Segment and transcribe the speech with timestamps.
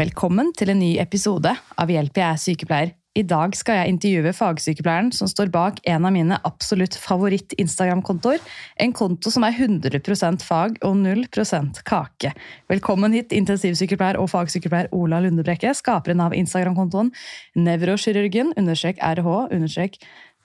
[0.00, 2.92] Velkommen til en ny episode av Hjelp, jeg er sykepleier.
[3.20, 8.38] I dag skal jeg intervjue fagsykepleieren som står bak en av mine absolutt favoritt-Instagram-kontoer.
[8.80, 12.32] En konto som er 100% fag og 0% kake.
[12.72, 17.12] Velkommen hit, intensivsykepleier og fagsykepleier Ola Lundebrekke, skaperen av Instagram-kontoen
[17.60, 19.28] nevrokirurgen understrek RH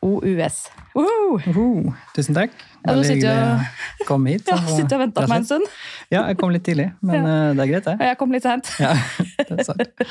[0.05, 0.69] Uh OUS.
[0.95, 1.93] uh -huh.
[2.15, 2.51] tusen takk.
[2.85, 4.47] Ja, du sitter jo- kom hit.
[4.51, 5.69] Ja, sitter og venter på meg en stund.
[6.13, 7.35] Ja, jeg kom litt tidlig, men ja.
[7.57, 8.09] det er greit, det.
[8.11, 8.69] Jeg kom litt sent.
[8.81, 8.93] Ja,
[9.49, 10.05] det er sant.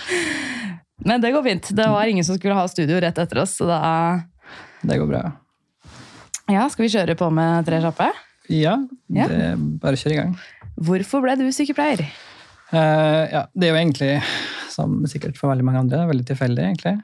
[1.04, 1.68] Men det går fint.
[1.74, 3.80] Det var ingen som skulle ha studio rett etter oss, så da
[4.80, 5.22] Det går bra.
[6.48, 8.06] ja, skal vi kjøre på med tre kjappe?
[8.52, 8.76] Ja,
[9.08, 10.36] det bare kjør i gang.
[10.76, 12.04] Hvorfor ble du sykepleier?
[12.74, 14.12] Uh, ja, det er jo egentlig,
[14.72, 16.96] som sikkert for veldig mange andre, veldig tilfeldig, egentlig.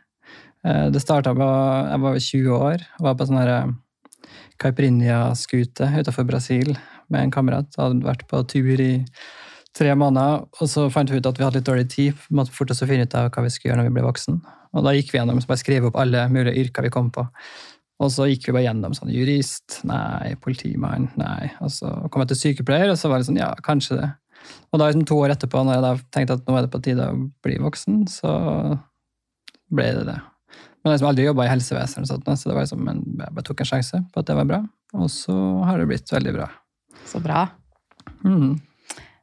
[0.66, 1.47] Uh, det starta på
[1.91, 3.70] Jeg var 20 år og var på sånn her eh,
[4.61, 6.75] Caipirinha-skute utenfor Brasil
[7.11, 7.70] med en kamerat.
[7.80, 8.92] Hadde vært på tur i
[9.77, 12.14] tre måneder, og så fant vi ut at vi hadde litt dårlig tid.
[12.28, 14.41] Vi måtte fortest finne ut av hva vi skulle gjøre når vi ble voksen.
[14.70, 17.27] Og da gikk vi gjennom, så bare skrev opp alle mulige yrker vi kom på.
[18.00, 21.50] Og så gikk vi bare gjennom sånn jurist, nei, politimann, nei.
[21.61, 24.11] Og så kom jeg til sykepleier, og så var det sånn, ja, kanskje det.
[24.72, 26.83] Og da liksom to år etterpå, når jeg da tenkte at nå er det på
[26.86, 28.33] tide å bli voksen, så
[29.70, 30.19] ble det det.
[30.81, 33.36] Men jeg har liksom aldri jobba i helsevesenet, sånt, så det var liksom en, jeg
[33.36, 34.61] bare tok en sjanse på at det var bra.
[34.97, 35.37] Og så
[35.69, 36.48] har det blitt veldig bra.
[37.06, 37.45] Så bra.
[38.25, 38.55] Mm.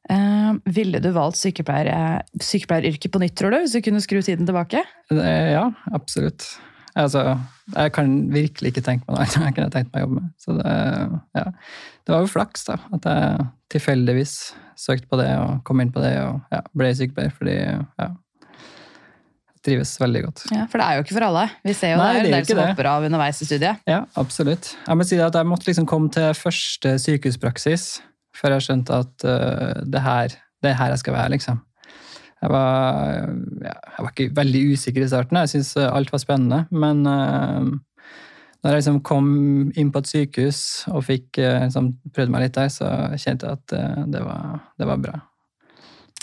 [0.07, 3.57] Uh, ville du valgt sykepleier, eh, sykepleieryrket på nytt, tror du?
[3.63, 4.85] Hvis du kunne skru tiden tilbake?
[5.09, 5.65] Det, ja,
[5.97, 6.45] absolutt.
[6.97, 7.35] Altså,
[7.75, 10.29] jeg kan virkelig ikke tenke meg noe annet jeg kunne tenkt meg å jobbe med.
[10.41, 10.77] Så det,
[11.37, 11.43] ja.
[12.07, 12.77] det var jo flaks, da.
[12.95, 14.37] At jeg tilfeldigvis
[14.77, 17.35] søkte på det og kom inn på det og ja, ble sykepleier.
[17.35, 18.09] Fordi ja,
[19.67, 20.43] trives veldig godt.
[20.55, 21.45] Ja, For det er jo ikke for alle.
[21.67, 23.85] Vi ser jo Nei, det er en del som hopper av underveis i studiet.
[23.89, 24.73] Ja, absolutt.
[24.87, 27.87] Jeg må si at jeg måtte liksom komme til første sykehuspraksis
[28.37, 31.63] før jeg skjønte at uh, det, her, det er her jeg skal være, liksom.
[32.37, 33.31] Jeg var,
[33.65, 35.39] ja, jeg var ikke veldig usikker i starten.
[35.41, 36.59] Jeg syntes alt var spennende.
[36.69, 37.65] Men uh,
[38.61, 39.31] når jeg liksom kom
[39.77, 40.61] inn på et sykehus
[40.91, 44.61] og fikk uh, liksom, prøvd meg litt der, så kjente jeg at uh, det, var,
[44.77, 45.17] det var bra.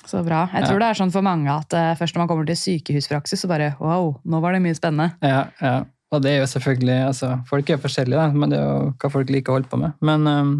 [0.06, 0.44] Så bra.
[0.52, 0.68] Jeg Ja.
[0.68, 3.48] tror det er sånn for mange at uh, først når man kommer til sykehuspraksis, så
[3.48, 5.14] bare wow, nå var det mye spennende.
[5.24, 5.84] Ja, ja.
[6.14, 9.10] Og det er jo selvfølgelig altså, Folk er forskjellige, da, men det er jo hva
[9.10, 9.96] folk liker å holde på med.
[10.04, 10.52] Men um,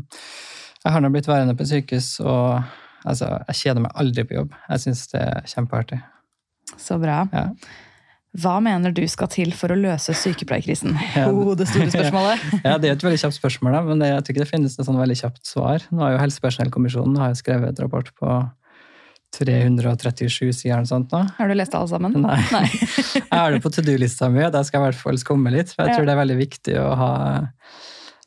[0.84, 2.65] jeg har nå blitt værende på sykehus, og
[3.04, 4.56] altså, jeg kjeder meg aldri på jobb.
[4.72, 6.00] Jeg syns det er kjempeartig.
[6.81, 7.21] Så bra.
[7.33, 7.44] Ja.
[8.34, 10.97] Hva mener du skal til for å løse sykepleierkrisen?
[11.15, 11.28] Ja.
[11.31, 12.43] Oh, det store spørsmålet.
[12.66, 14.75] ja, Det er et veldig kjapt spørsmål, da, men det, jeg tror ikke det finnes
[14.81, 15.87] et sånn veldig kjapt svar.
[15.94, 18.33] Nå har jo Helsepersonellkommisjonen har skrevet et rapport på
[19.34, 21.22] 337 sider eller sånt nå.
[21.39, 22.15] Har du lest alle sammen?
[22.27, 22.39] Nei.
[23.15, 25.53] Jeg har det på to do-lista mi, og der skal jeg i hvert fall skumme
[25.55, 25.72] litt.
[25.75, 25.99] For jeg Ja.
[25.99, 27.11] tror det er veldig viktig å ha,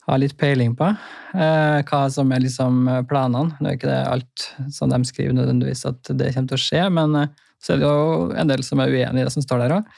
[0.07, 3.55] ha litt peiling på eh, hva som er liksom planene.
[3.59, 6.85] Nå er ikke det alt som de skriver nødvendigvis at det kommer til å skje,
[6.99, 9.63] men eh, så er det jo en del som er uenig i det som står
[9.65, 9.91] der òg.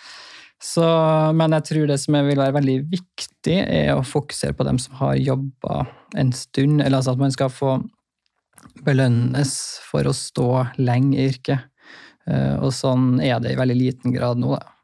[1.40, 4.97] Men jeg tror det som vil være veldig viktig, er å fokusere på dem som
[5.00, 5.86] har jobba
[6.20, 6.81] en stund.
[6.84, 7.78] Eller altså at man skal få
[8.86, 9.53] belønnes
[9.86, 10.50] for å stå
[10.80, 11.66] lenge i yrket.
[12.30, 14.75] Eh, Og sånn er det i veldig liten grad nå, da.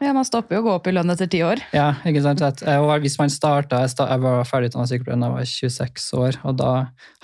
[0.00, 1.58] Ja, Man stopper jo å gå opp i lønn etter ti år.
[1.74, 2.42] Ja, ikke sant?
[2.62, 6.72] Og hvis man starta, jeg, var ferdigutdannet sykepleier da jeg var 26 år, og da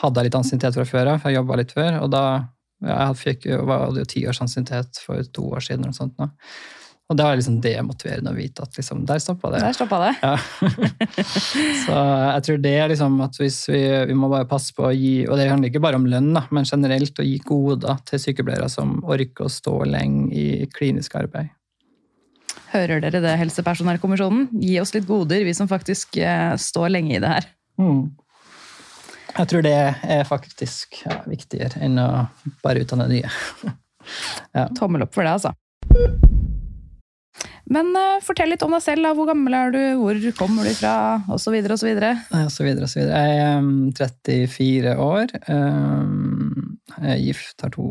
[0.02, 2.24] hadde jeg litt ansiennitet fra før av, for jeg jobba litt før, og da
[2.82, 5.86] ja, jeg fikk, var det jo ti års ansiennitet for to år siden.
[5.88, 6.28] Og sånt nå.
[7.12, 9.58] Og det var liksom demotiverende å vite at liksom, der stoppa det.
[9.60, 10.12] Der stoppa det.
[10.22, 10.38] Ja.
[11.84, 14.94] så jeg tror det er liksom at hvis vi, vi må bare passe på å
[14.94, 18.22] gi Og det handler ikke bare om lønn, da, men generelt å gi goder til
[18.22, 21.52] sykepleiere som orker å stå lenge i klinisk arbeid.
[22.72, 24.48] Hører dere det, Helsepersonellkommisjonen?
[24.64, 27.50] Gi oss litt goder, vi som faktisk eh, står lenge i det her.
[29.34, 32.08] Jeg tror det er faktisk ja, viktigere enn å
[32.64, 33.30] bare utdanne nye.
[34.78, 36.32] Tommel opp for det, altså.
[37.72, 39.06] Men uh, fortell litt om deg selv.
[39.06, 39.14] da.
[39.16, 40.94] Hvor gammel er du, hvor kommer du fra,
[41.32, 41.54] osv.
[41.56, 41.72] osv.
[41.72, 43.22] Og så videre og så videre.
[43.24, 45.34] Jeg er um, 34 år.
[45.48, 47.86] Um, Jeg er gift, har to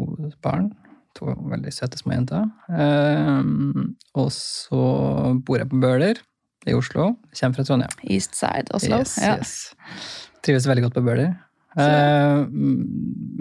[0.45, 0.71] barn.
[1.17, 2.45] To veldig søte små jenter.
[2.69, 4.83] Um, Og så
[5.45, 6.21] bor jeg på Bøler
[6.65, 7.13] i Oslo.
[7.39, 7.97] Kommer fra Trondheim.
[8.09, 9.01] East Side, Oslo.
[9.01, 9.37] Yes, ja.
[9.37, 9.73] yes.
[10.45, 11.33] Trives veldig godt på Bøler.
[11.73, 12.45] Uh,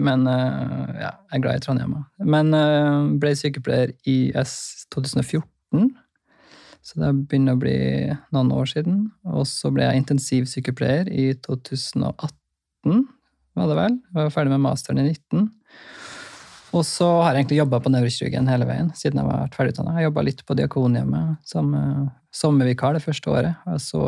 [0.01, 1.95] men uh, ja, jeg er glad i Trondheim.
[2.25, 5.91] Men uh, ble sykepleier i S 2014.
[6.83, 7.77] Så det begynner å bli
[8.35, 9.05] noen år siden.
[9.31, 13.05] Og så ble jeg intensivsykepleier i 2018,
[13.53, 13.99] var det vel.
[14.09, 15.47] Jeg var ferdig med masteren i 19.
[16.73, 19.93] Og så har jeg egentlig jobba på nevrokirurgen hele veien siden jeg var ferdigutdanna.
[19.99, 23.67] Jeg jobba litt på Diakonhjemmet som eh, sommervikar det første året.
[23.69, 24.05] Og så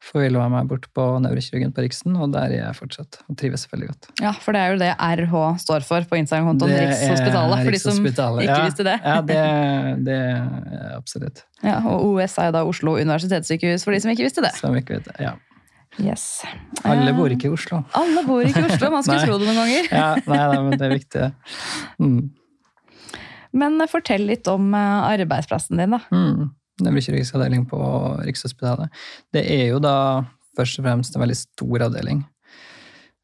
[0.00, 3.20] forvilla jeg meg bort på nevrokirurgen på Riksen, og der er jeg fortsatt.
[3.28, 4.08] Og trives veldig godt.
[4.22, 7.66] Ja, for det er jo det RH står for på Instagram-kontoen Rikshospitalet.
[7.66, 8.62] For de som ikke ja.
[8.64, 8.96] visste det.
[9.04, 9.38] Ja, det,
[10.08, 11.44] det er absolutt.
[11.60, 14.54] Ja, og OS er jo da Oslo universitetssykehus, for de som ikke visste det.
[14.56, 15.16] Som ikke vet det.
[15.28, 15.36] Ja.
[15.98, 16.44] Yes.
[16.86, 17.82] Alle Eh, bor ikke i Oslo.
[17.98, 19.90] Alle bor ikke i Oslo, man skulle tro det noen ganger.
[19.90, 21.26] Ja, nei, nei, men det er viktig.
[22.00, 22.20] Mm.
[23.60, 26.00] Men eh, fortell litt om eh, arbeidsplassen din, da.
[26.14, 26.50] Mm.
[26.86, 27.80] Nevrokirurgisk avdeling på
[28.26, 28.92] Rikshospitalet.
[29.34, 29.96] Det er jo da
[30.58, 32.24] først og fremst en veldig stor avdeling.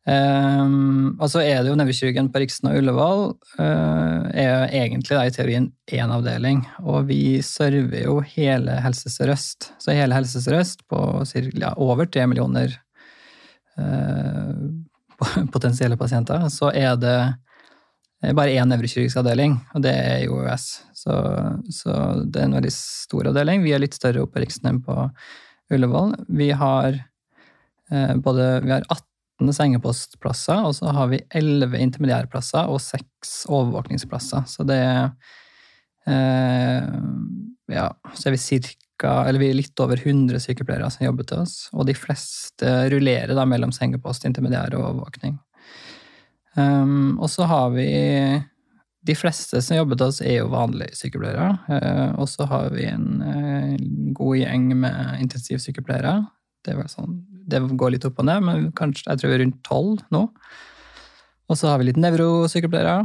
[0.06, 3.24] Um, og så er det jo nevrokirurgen på Riksen og Ullevål
[3.58, 6.60] uh, er egentlig da i teorien én avdeling.
[6.86, 9.72] Og vi server jo hele Helse Sør-Øst.
[9.82, 12.76] Så hele Helse Sør-Øst på cirka, ja, over tre millioner
[13.82, 14.54] uh,
[15.54, 17.18] potensielle pasienter, så er det
[18.36, 20.85] bare én nevrokirurgisk avdeling, og det er i OUS.
[20.96, 21.14] Så,
[21.72, 21.92] så
[22.24, 23.64] det er en veldig stor avdeling.
[23.66, 24.94] Vi er litt større oppe i Riksen enn på
[25.74, 26.14] Ullevål.
[26.38, 26.96] Vi har
[27.90, 34.48] eh, både vi har 18 sengepostplasser, og så har vi 11 intermediærplasser og 6 overvåkningsplasser.
[34.48, 35.04] Så det er
[36.08, 36.90] eh,
[37.76, 41.42] Ja, så er vi cirka Eller vi er litt over 100 sykepleiere som jobber til
[41.42, 45.36] oss, og de fleste rullerer da mellom sengepost, intermediær og overvåkning.
[46.56, 47.90] Um, og så har vi
[49.06, 51.50] De fleste som jobber til oss, er jo vanlige sykepleiere.
[51.76, 53.74] eh, og så har vi en eh,
[54.16, 56.16] god gjeng med intensivsykepleiere.
[56.66, 59.60] Det, sånn, det går litt opp og ned, men kanskje, jeg tror vi er rundt
[59.66, 60.24] tolv nå.
[61.46, 63.04] Og så har vi litt nevrosykepleiere.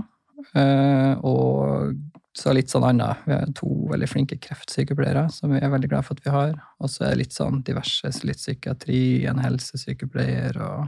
[0.57, 1.94] eh, og
[2.38, 3.25] så litt sånn annet.
[3.27, 6.56] Vi har to veldig flinke kreftsykepleiere som vi er veldig glad for at vi har.
[6.80, 10.88] Og så er det litt sånn diverse, litt psykiatri, en helsesykepleier og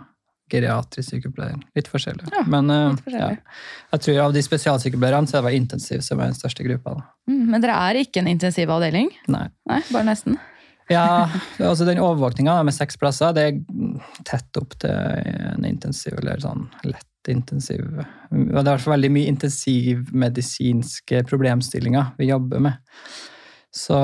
[0.51, 1.59] geriatrisk sykepleier.
[1.77, 2.27] Litt forskjellig.
[2.33, 3.37] Ja, Men uh, litt forskjellig.
[3.39, 3.59] ja,
[3.95, 6.97] jeg tror av de spesialsykepleierne så det bare intensiv som er den største gruppa.
[7.29, 9.13] Mm, men dere er ikke en intensivavdeling?
[9.33, 9.47] Nei.
[9.69, 10.39] Nei, bare nesten.
[10.91, 11.29] Ja,
[11.63, 13.53] altså den overvåkninga med seks plasser, det er
[14.27, 18.03] tett opp til en intensiv, eller sånn lett intensiv Det
[18.35, 22.73] er i hvert fall veldig mye intensivmedisinske problemstillinger vi jobber med.
[23.73, 23.95] Så,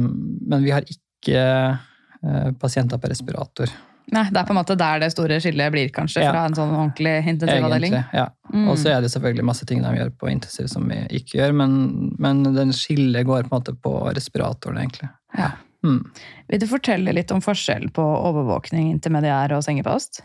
[0.00, 3.68] men vi har ikke eh, pasienter på respirator.
[4.12, 6.30] Nei, Det er på en måte der det store skillet blir, kanskje, Ja.
[6.32, 7.94] fra en sånn ordentlig intensivavdeling.
[8.12, 8.26] Ja.
[8.52, 8.68] Mm.
[8.68, 11.54] Og så er det selvfølgelig masse ting de gjør på intensiv som vi ikke gjør,
[11.56, 15.08] men, men den skillet går på en måte på respiratoren, egentlig.
[15.38, 15.52] Ja.
[15.84, 16.04] Mm.
[16.48, 20.20] Vil du fortelle litt om forskjell på overvåkning, intermediær og sengepost?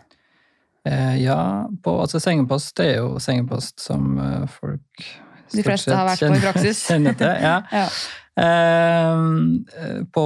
[0.87, 5.09] Eh, ja, på, altså sengepost er jo sengepost som eh, folk
[5.55, 6.85] De fleste har vært på i praksis.
[6.87, 7.27] kjenner til.
[7.43, 7.61] Ja.
[7.81, 7.87] Ja.
[8.39, 10.25] Eh, på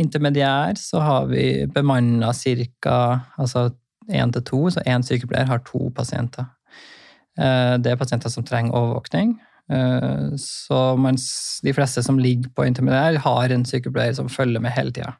[0.00, 2.98] intermediær så har vi bemanna ca.
[3.38, 3.70] Altså
[4.10, 6.48] én til to, så én sykepleier har to pasienter.
[7.38, 9.36] Eh, det er pasienter som trenger overvåkning.
[9.70, 14.74] Eh, så mens de fleste som ligger på intermediær, har en sykepleier som følger med
[14.74, 15.14] hele tida.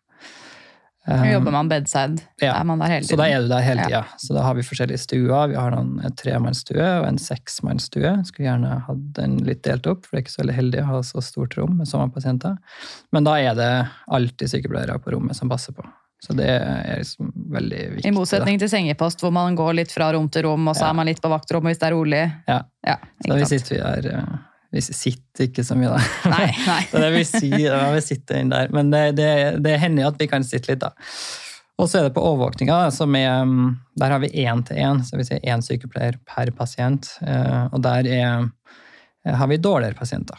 [1.06, 2.22] Nå jobber man bedside.
[2.40, 2.54] ja.
[2.60, 4.04] Er man der hele Så da er du der hele Ja.
[4.16, 5.48] Så da har vi forskjellige stuer.
[5.50, 8.24] Vi har en tremannsstue og en seksmannsstue.
[8.24, 10.86] Skulle gjerne hatt den litt delt opp, for det er ikke så veldig heldig å
[10.86, 12.56] ha så stort rom med så mange pasienter.
[13.12, 13.68] Men da er det
[14.08, 15.84] alltid sykepleiere på rommet som passer på.
[16.24, 18.08] Så det er liksom veldig viktig.
[18.08, 20.90] I motsetning til sengepost, hvor man går litt fra rom til rom, og så Ja.
[20.90, 22.32] er man litt på vaktrommet hvis det er rolig.
[22.48, 22.62] Ja.
[22.86, 24.38] Ja, Så da vi sitter vi der eh,
[24.74, 26.02] Vi sitter ikke så mye, da.
[26.34, 26.80] Nei, nei.
[26.90, 28.72] Det vil si, ja, vi sitter inn der.
[28.74, 29.28] Men det, det,
[29.62, 30.90] det hender at vi kan sitte litt, da.
[31.78, 35.00] Og så er det på overvåkninga, som er mm, Der har vi én til én,
[35.06, 37.08] så vi sier én sykepleier per pasient.
[37.26, 38.44] eh, Og der er,
[39.26, 40.38] har vi dårligere pasienter.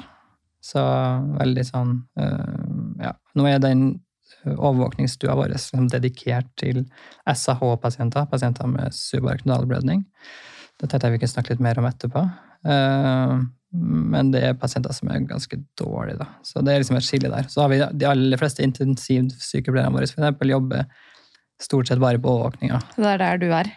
[0.64, 0.82] Så
[1.40, 3.12] veldig sånn eh, Ja.
[3.36, 3.86] Nå er den
[4.46, 6.84] overvåkningsstua vår liksom dedikert til
[7.28, 10.04] SAH-pasienter, pasienter med subarachnoidal blødning.
[10.80, 12.24] Det tenkte jeg vi kunne snakke litt mer om etterpå.
[13.76, 16.28] Eh, Men det er pasienter som er ganske dårlige, da.
[16.44, 17.50] Så det er liksom et skille der.
[17.52, 20.86] Så har vi de aller fleste intensivsykepleierne våre eksempel, jobber
[21.62, 22.82] stort sett bare på overvåkninga.
[22.96, 23.72] Så det er der du er.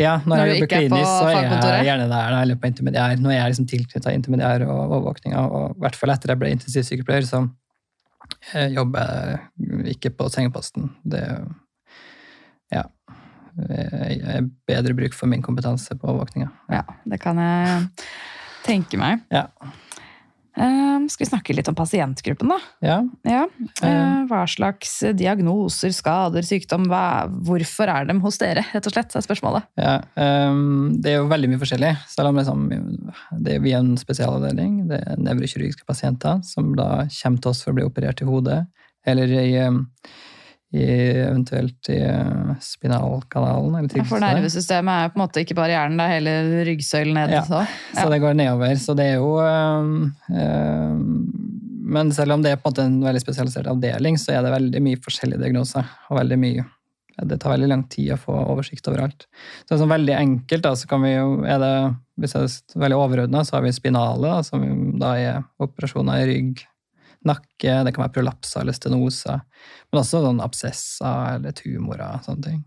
[0.00, 3.18] Ja, når, Når jeg jobber er klinisk, så er jeg gjerne der, eller på intermediær.
[3.20, 6.54] Nå er jeg liksom tilknytta intermediær og overvåkninga, og i hvert fall etter jeg ble
[6.56, 7.44] intensivsykepleier, så
[8.54, 9.36] jeg jobber
[9.92, 10.88] ikke på sengeposten.
[11.04, 11.22] Det
[12.72, 12.86] ja,
[13.68, 16.48] er bedre bruk for min kompetanse på overvåkninga.
[16.72, 17.90] Ja, det kan jeg
[18.66, 19.22] tenke meg.
[19.32, 19.48] Ja.
[20.52, 22.58] Eh, skal vi snakke litt om pasientgruppen, da?
[22.84, 22.96] ja.
[23.24, 23.44] Ja.
[23.80, 24.24] Eh.
[24.28, 29.24] hva slags diagnoser, skader, sykdom hva, Hvorfor er de hos dere, rett og slett, er
[29.24, 29.68] spørsmålet.
[29.80, 31.94] Ja, um, det er jo veldig mye forskjellig.
[32.12, 32.66] Selv om liksom,
[33.40, 34.82] det er vi er en spesialavdeling.
[34.92, 38.60] Det er nevrokirurgiske pasienter som da kommer til oss for å bli operert i hodet.
[39.08, 39.80] Eller i, eh,
[40.72, 40.84] i
[41.20, 43.74] eventuelt i eh, spinalkanalen.
[43.76, 47.18] Eller Ja, For nervesystemet er på en måte ikke bare hjernen, det er hele ryggsøylen
[47.18, 47.34] ned.
[47.36, 47.42] Ja.
[47.44, 47.64] Så.
[47.98, 48.76] Så det går nedover.
[48.80, 51.02] Så det er jo um, um,
[51.92, 54.54] Men selv om det er på en måte en veldig spesialisert avdeling, så er det
[54.54, 55.92] veldig mye forskjellige diagnoser.
[56.08, 56.64] Og veldig mye
[57.20, 59.28] Det tar veldig lang tid å få oversikt over alt.
[59.68, 61.74] Så sånn veldig enkelt, da, så kan vi jo er det,
[62.16, 64.64] Hvis det er veldig overordna, så har vi spinale, da, som
[64.96, 66.64] da er operasjoner i rygg,
[67.28, 69.42] nakke, det kan være prolapser eller stenoser.
[69.90, 72.60] Men også sånn absesser eller tumorer og sånne ting.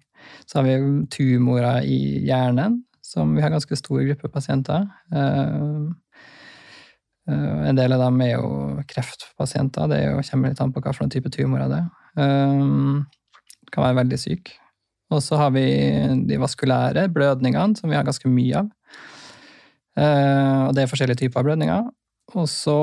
[0.45, 4.87] Så har vi tumorer i hjernen, som vi har ganske stor gruppe pasienter.
[5.13, 5.81] Eh,
[7.29, 8.51] eh, en del av dem er jo
[8.89, 9.89] kreftpasienter.
[9.91, 11.89] Det jo, kommer litt an på hva for noen type tumorer det er.
[12.25, 12.63] Eh,
[13.73, 14.55] kan være veldig syk.
[15.13, 15.67] Og så har vi
[16.25, 18.71] de vaskulære blødningene, som vi har ganske mye av.
[19.95, 21.85] Og det er forskjellige typer av blødninger.
[22.35, 22.79] Og så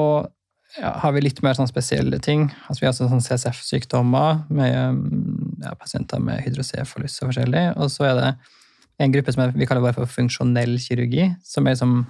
[0.80, 2.46] har vi litt mer sånn spesielle ting.
[2.66, 7.66] Altså, vi har sånn CSF-sykdommer med mm, ja, pasienter med hydrocefalus og forskjellig.
[7.76, 8.30] Og så er det
[9.02, 12.02] en gruppe som vi kaller bare for funksjonell kirurgi, som er liksom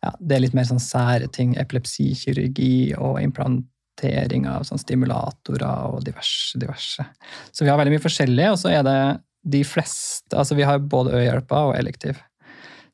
[0.00, 1.56] ja, det er litt mer sånn sære ting.
[1.60, 7.04] Epilepsikirurgi og implantering av sånn stimulatorer og diverse, diverse.
[7.50, 9.00] Så vi har veldig mye forskjellig, og så er det
[9.40, 12.18] de fleste Altså vi har både øyehjelper og elektiv.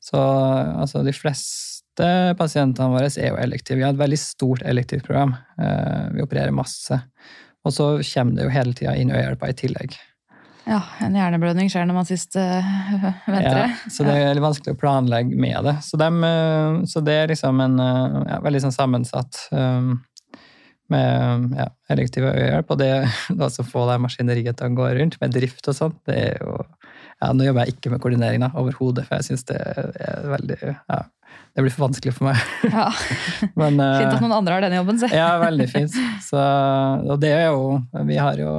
[0.03, 1.76] Så altså, de fleste
[2.37, 3.79] pasientene våre er jo elektive.
[3.79, 5.33] Vi har et veldig stort elektivprogram.
[5.57, 6.13] program.
[6.13, 6.99] vi opererer masse.
[7.65, 9.97] Og så kommer det jo hele tida inn øyehjelper i tillegg.
[10.67, 12.71] Ja, en hjerneblødning skjer når man sist øh,
[13.31, 13.61] venter.
[13.61, 15.77] Ja, så det er litt vanskelig å planlegge med det.
[15.85, 19.93] Så, dem, eh, så det er liksom en eh, ja, veldig sånn sammensatt um,
[20.91, 22.73] med ja, elektiv øyehjelp.
[22.75, 22.91] Og det
[23.47, 26.43] å så få det maskineriet til å gå rundt med drift og sånt, det er
[26.43, 26.57] jo
[27.17, 30.59] ja, Nå jobber jeg ikke med koordinering da, overhodet, for jeg syns det er veldig
[30.67, 30.99] ja,
[31.57, 32.41] Det blir for vanskelig for meg.
[32.73, 32.89] Ja.
[33.59, 35.09] Men, eh, Fint at noen andre har den jobben, se.
[35.13, 35.95] ja, veldig fint.
[36.25, 36.37] Så,
[37.07, 37.79] og det er jo
[38.09, 38.51] Vi har jo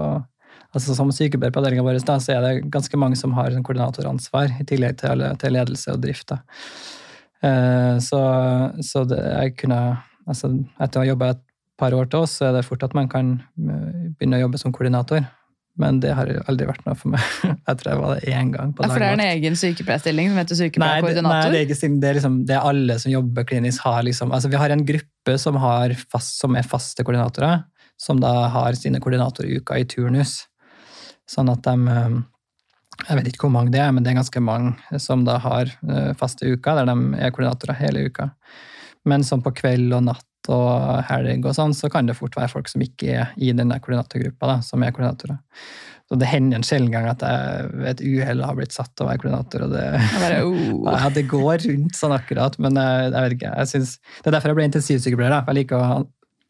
[0.75, 4.53] altså Som sykepleier på avdelinga vår så er det ganske mange som har sånn koordinatoransvar,
[4.61, 6.35] i tillegg til, til ledelse og drift.
[7.43, 8.21] Eh, Så,
[8.85, 9.81] så det, jeg kunne
[10.29, 11.45] altså Etter å ha jobba et
[11.79, 14.59] par år til oss, så er det fort at man kan eh, begynne å jobbe
[14.61, 15.23] som koordinator.
[15.79, 17.25] Men det har aldri vært noe for meg.
[17.69, 20.33] Jeg tror jeg var det én gang på Ja, for det er en egen sykepleierstilling
[20.33, 22.01] som heter Nei, det, nei, det er stilling.
[22.03, 24.83] Det er, liksom, det er alle som jobber klinisk, har liksom Altså, vi har en
[24.89, 27.63] gruppe som, har fast, som er faste koordinatorer,
[28.01, 30.41] som da har sine koordinatoruker i turnus.
[31.31, 32.19] Sånn at de eh,
[33.05, 35.71] Jeg vet ikke hvor mange det er, men det er ganske mange som da har
[35.71, 38.33] eh, faste uker, der de er koordinatorer hele uka.
[39.07, 42.51] Men sånn på kveld og natt og helg og sånn, så kan det fort være
[42.53, 45.39] folk som ikke er i den koordinatorgruppa, da, som er koordinatorer.
[46.09, 49.05] Så det hender en sjelden gang at jeg ved et uhell har blitt satt til
[49.05, 49.87] å være koordinator, og det
[50.23, 50.87] bare, oh.
[50.89, 53.57] ja, det går rundt sånn akkurat, men jeg, jeg vet ikke.
[53.61, 55.35] Jeg synes, det er derfor jeg ble intensivsykepleier.
[55.37, 55.99] da, Jeg liker å ha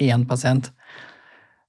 [0.09, 0.71] én pasient.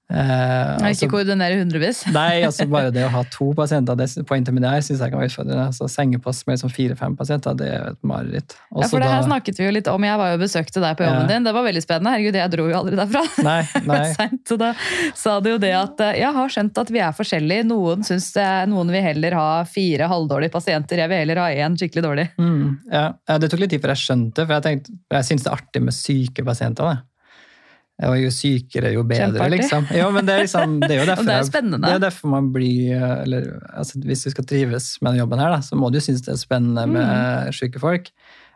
[0.10, 2.00] Eh, altså- ikke koordinere hundrevis.
[2.16, 5.30] Nei, altså bare det å ha to pasienter det, på intermediær syns jeg kan være
[5.30, 5.66] utfordrende.
[5.70, 8.56] Altså, sengepost med liksom fire-fem pasienter, det er et mareritt.
[8.74, 10.04] Ja, for det her da- snakket vi jo litt om.
[10.04, 11.28] Jeg var jo besøkte deg på jobben Ja.
[11.34, 11.44] din.
[11.46, 12.14] Det var veldig spennende.
[12.16, 13.24] Herregud, jeg dro jo aldri derfra.
[13.50, 13.60] Nei,
[13.92, 14.14] nei.
[14.18, 14.72] Sent, så da
[15.14, 17.68] sa du jo det at eh, jeg har skjønt at vi er forskjellige.
[17.70, 18.32] Noen, synes
[18.70, 20.98] noen vil heller ha fire halvdårlige pasienter.
[21.04, 22.28] Jeg vil heller ha én skikkelig dårlig.
[22.40, 23.06] Mm, ja.
[23.30, 25.58] ja, det tok litt tid før jeg skjønte, for jeg, tenkte, jeg syns det er
[25.60, 26.90] artig med syke pasienter.
[26.90, 26.98] Da.
[28.08, 29.58] Og jo sykere, jo bedre, Kjempeartig.
[29.60, 29.88] liksom.
[29.92, 32.46] Jo, men det er, liksom, det er jo derfor, det er det er derfor man
[32.56, 36.00] blir eller, altså, Hvis du skal trives med den jobben her, da, så må du
[36.00, 36.94] synes det er spennende Mm.
[36.96, 38.08] med syke folk.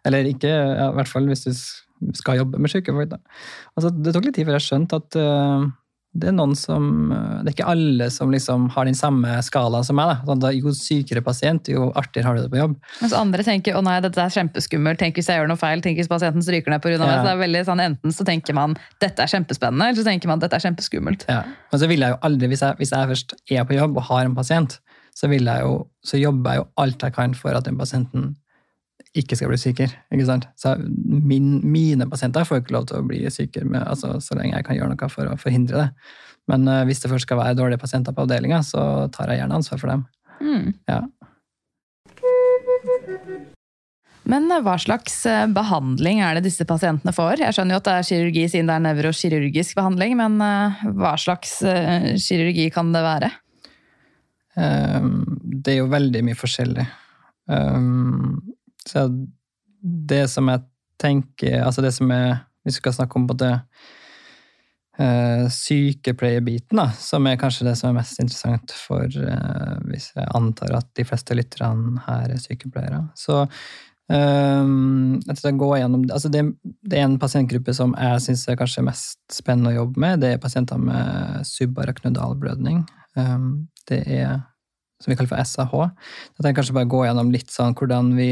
[0.06, 1.52] Eller ikke, ja, i hvert fall hvis du
[2.16, 3.10] skal jobbe med syke folk.
[3.12, 3.18] Da.
[3.78, 5.68] Altså, det tok litt tid før jeg skjønte at øh,
[6.14, 9.86] det er noen som øh, Det er ikke alle som liksom har den samme skalaen
[9.86, 10.12] som meg.
[10.12, 10.18] Da.
[10.30, 12.76] Sånn, jo sykere pasient, jo artigere har du det på jobb.
[13.02, 15.98] Mens andre tenker å nei, dette er kjempeskummelt, tenk hvis jeg gjør noe feil, tenk
[15.98, 17.00] hvis pasienten stryker ned pga.
[17.02, 17.16] meg.
[17.18, 20.30] Så det er veldig sånn, Enten så tenker man dette er kjempespennende, eller så tenker
[20.30, 21.26] man dette er kjempeskummelt.
[21.32, 21.42] Ja.
[21.74, 24.08] Men så vil jeg jo aldri, hvis jeg, hvis jeg først er på jobb og
[24.12, 24.78] har en pasient,
[25.18, 28.34] så, vil jeg jo, så jobber jeg jo alt jeg kan for at den pasienten
[29.18, 29.92] ikke skal bli syker.
[30.14, 30.48] ikke sant?
[30.58, 34.56] Så min, mine pasienter får ikke lov til å bli syke med, altså, så lenge
[34.58, 35.90] jeg kan gjøre noe for å forhindre det.
[36.52, 39.60] Men uh, hvis det først skal være dårlige pasienter på avdelinga, så tar jeg gjerne
[39.60, 40.08] ansvar for dem.
[40.44, 40.74] Mm.
[40.90, 41.04] Ja.
[44.24, 47.44] Men eh, hva slags eh, behandling er det disse pasientene får?
[47.44, 50.40] Jeg skjønner jo at det er kirurgi siden det er nevrokirurgisk behandling, men
[50.98, 51.58] hva slags
[52.24, 53.32] kirurgi kan det være?
[54.56, 56.86] Um, det er jo veldig mye forskjellig.
[57.50, 58.53] Um,
[58.90, 59.08] så
[59.84, 60.64] det som jeg
[61.02, 63.50] tenker Altså det som er Hvis vi skal snakke om både
[65.02, 70.30] uh, sykepleierbiten, da, som er kanskje det som er mest interessant for uh, Hvis jeg
[70.38, 73.08] antar at de fleste lytterne her er sykepleiere.
[73.20, 73.46] Så
[74.12, 76.42] Um, jeg gjennom, altså det,
[76.84, 80.20] det er en pasientgruppe som jeg syns er kanskje mest spennende å jobbe med.
[80.20, 82.84] Det er pasienter med subarachnoidal blødning.
[83.16, 84.42] Um, det er
[85.00, 85.74] som vi kaller for SAH.
[86.36, 88.30] Da tenker jeg kanskje bare gå gjennom litt sånn hvordan vi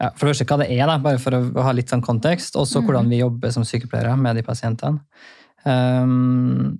[0.00, 2.56] ja, For det første hva det er, da, bare for å ha litt sånn kontekst.
[2.56, 5.02] Og så hvordan vi jobber som sykepleiere med de pasientene.
[5.64, 6.78] Um,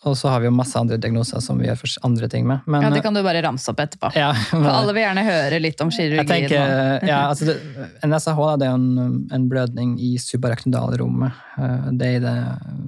[0.00, 2.62] og så har vi jo masse andre diagnoser som vi gjør for andre ting med.
[2.66, 4.12] Men, Ja, Det kan du bare ramse opp etterpå.
[4.16, 6.22] ja, For alle vil gjerne høre litt om kirurgi.
[6.22, 7.58] jeg tenker, ja, altså det,
[8.02, 11.32] En SAH da, det er en, en blødning i subarachnoidalrommet.
[11.58, 12.38] Eh, Det er i det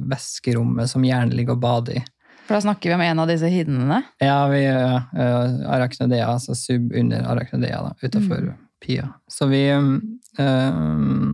[0.08, 2.04] væskerommet som hjernen ligger og bader i.
[2.46, 4.02] For da snakker vi om en av disse hinnene.
[4.18, 5.04] Ja, vi uh,
[5.68, 9.08] arachnidea, altså sub under arachnidea, da, utenfor pia.
[9.30, 9.90] Så vi eh,
[10.42, 11.32] eh,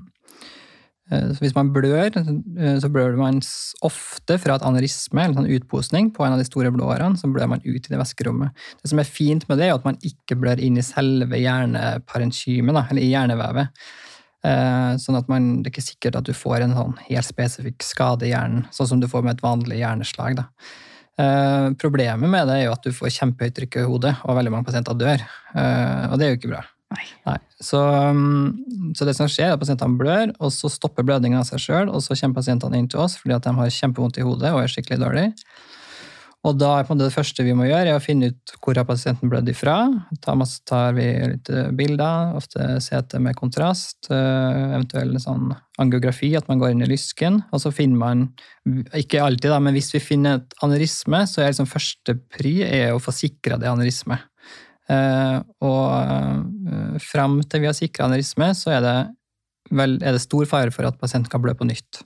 [1.09, 3.41] så Hvis man blør, eh, så blør man
[3.87, 7.17] ofte fra et anerisme, eller sånn utposning, på en av de store blåårene.
[7.21, 8.67] Så blør man ut i det væskerommet.
[8.83, 12.83] Det som er fint med det, er at man ikke blør inn i selve hjerneparenkymet,
[12.91, 13.89] eller i hjernevevet.
[15.03, 18.29] Sånn at man, Det er ikke sikkert at du får en sånn helt spesifikk skade
[18.29, 20.39] i hjernen, sånn som du får med et vanlig hjerneslag.
[20.39, 20.47] da.
[21.83, 24.69] Problemet med det er jo at du får kjempehøyt trykk i hodet, og veldig mange
[24.69, 25.25] pasienter dør.
[26.13, 26.63] Og det er jo ikke bra.
[26.95, 27.37] Nei.
[27.61, 31.49] Så, um, så det som skjer, er at pasientene blør, og så stopper blødninga av
[31.51, 34.25] seg sjøl, og så kommer pasientene inn til oss fordi at de har kjempevondt i
[34.25, 35.27] hodet og er skikkelig dårlig.
[36.47, 39.31] Og da er det første vi må gjøre, er å finne ut hvor har pasienten
[39.31, 39.75] blødd ifra.
[40.23, 40.37] Da
[40.71, 45.51] tar vi litt eh, bilder, ofte CT med kontrast, eh, eventuell sånn
[45.83, 47.41] angiografi, at man går inn i lysken.
[47.51, 48.25] Og så finner man,
[48.95, 52.95] ikke alltid, da, men hvis vi finner et anerisme, så er liksom første pri er
[52.95, 54.21] å få sikra det anerisme.
[54.89, 58.97] Eh, og frem til vi har sikra aneurisme, så er det,
[59.71, 62.03] vel, er det stor fare for at pasienten kan blø på nytt.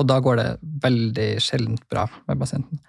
[0.00, 0.48] Og da går det
[0.82, 2.80] veldig sjeldent bra med pasienten.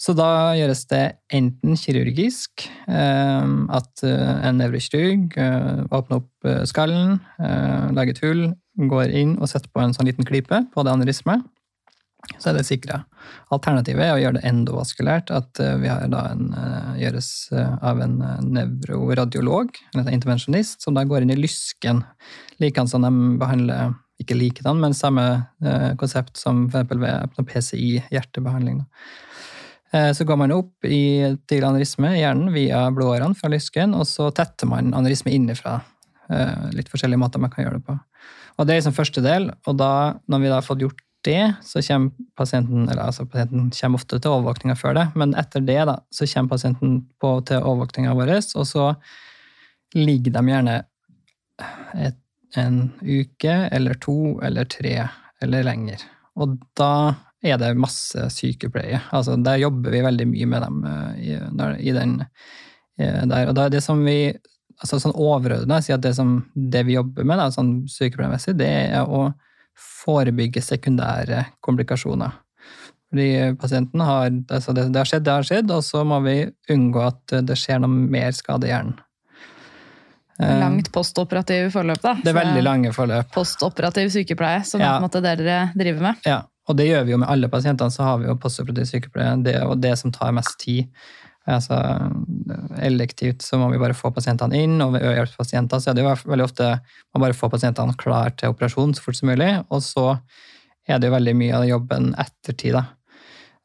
[0.00, 1.02] Så da gjøres det
[1.36, 8.22] enten kirurgisk, eh, at eh, en nevrokirurg eh, åpner opp eh, skallen, eh, lager et
[8.24, 8.46] hull,
[8.90, 11.44] går inn og setter på en sånn liten klype på det anerismet.
[12.38, 13.02] Så er det sikra.
[13.52, 18.18] Alternativet er å gjøre det endovaskulært, at eh, vi en, eh, gjøres eh, av en
[18.46, 22.04] nevroradiolog, eller en intervensjonist, som da går inn i lysken,
[22.62, 25.22] likedan som de behandler ikke likedan, men samme
[25.96, 28.82] konsept som eksempel ved PCI, hjertebehandling.
[29.96, 34.04] Eh, Så går man opp i, til anerisme i hjernen via blodårene fra lysken, og
[34.08, 35.80] så tetter man anerisme innenfra.
[36.76, 37.96] Litt forskjellige måter man kan gjøre det på.
[38.60, 41.54] Og Det er liksom første del, og da, når vi da har fått gjort det,
[41.62, 45.80] så kommer pasienten eller altså pasienten kommer ofte til overvåkninga før det, men etter det
[45.88, 48.86] da, så kommer pasienten på, til overvåkninga vår, og så
[49.96, 50.76] ligger de gjerne
[52.00, 52.20] et,
[52.56, 54.94] en uke eller to eller tre
[55.42, 56.04] eller lenger.
[56.40, 56.92] Og da
[57.42, 59.00] er det masse sykepleie.
[59.16, 61.36] Altså, der jobber vi veldig mye med dem eh, i,
[61.88, 62.18] i den
[63.00, 63.48] eh, der.
[63.48, 64.32] Og da er det som vi
[64.80, 68.70] altså sånn overordna sier at det, som, det vi jobber med, da, sånn sykepleiermessig, det
[68.94, 69.30] er å
[69.80, 72.36] forebygge sekundære komplikasjoner.
[73.10, 76.36] Fordi pasienten har altså det, det har skjedd, det har skjedd, og så må vi
[76.70, 78.98] unngå at det skjer noe mer skade i hjernen.
[80.40, 82.14] Eh, Langt postoperativ forløp, da.
[82.22, 83.32] Det er veldig lange forløp.
[83.34, 84.96] Postoperativ sykepleie, som Ja.
[85.02, 86.16] er dere driver med.
[86.24, 89.42] Ja, og det gjør vi jo med alle pasientene, så har vi jo postoperativ sykepleie.
[89.42, 90.88] Det er jo det som tar mest tid.
[91.50, 91.76] Altså,
[92.78, 96.14] elektivt så må vi bare få pasientene inn, og ved øyehjelpspasienter så er det jo
[96.30, 96.70] veldig ofte
[97.14, 100.06] man bare får pasientene klar til operasjon så fort som mulig, og så
[100.88, 102.78] er det jo veldig mye av jobben ettertid.
[102.78, 102.84] da.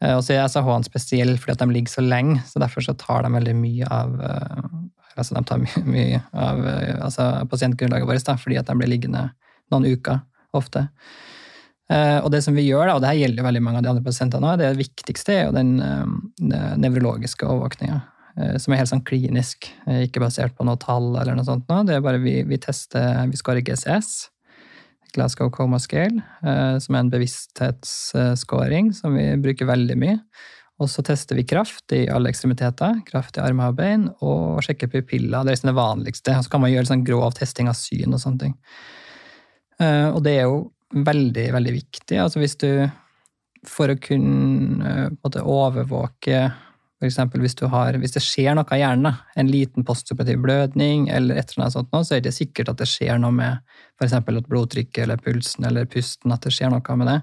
[0.04, 2.98] Eh, Og så er SAH-ene spesielle fordi at de ligger så lenge, så derfor så
[3.00, 4.68] tar de veldig mye av eh,
[5.16, 8.92] altså de tar mye, mye av eh, altså pasientgrunnlaget vårt, da, fordi at de blir
[8.92, 9.30] liggende
[9.74, 10.22] noen uker
[10.56, 10.88] ofte.
[11.92, 13.92] Eh, Og det som vi gjør, da, og det her gjelder veldig mange av de
[13.94, 18.00] andre pasientene, det viktigste er jo den eh, nevrologiske overvåkninga.
[18.40, 21.68] eh, Som er helt sånn klinisk, ikke basert på noe tall eller noe sånt.
[21.68, 24.30] Det er bare vi, vi tester Vi scorer GCS,
[25.16, 30.18] Glasgow Coma Scale, som er en bevissthetsscoring som vi bruker veldig mye.
[30.84, 34.92] Og så tester vi kraft i alle ekstremiteter, kraft i armer og bein, og sjekker
[34.92, 35.46] pupiller.
[35.46, 36.36] Det er liksom det vanligste.
[36.36, 38.58] Og så kan man gjøre sånn grov testing av syn og sånne ting.
[39.80, 42.20] Og det er jo veldig, veldig viktig.
[42.22, 42.70] Altså hvis du
[43.66, 46.52] For å kunne eh, måte overvåke
[47.02, 47.18] F.eks.
[47.34, 47.56] Hvis,
[48.00, 51.92] hvis det skjer noe i hjernen, en liten postoperativ blødning, eller et eller annet sånt,
[51.92, 53.58] så er det ikke sikkert at det skjer noe med
[54.00, 54.14] f.eks.
[54.16, 57.18] at blodtrykket eller pulsen eller pusten, at det skjer noe med det.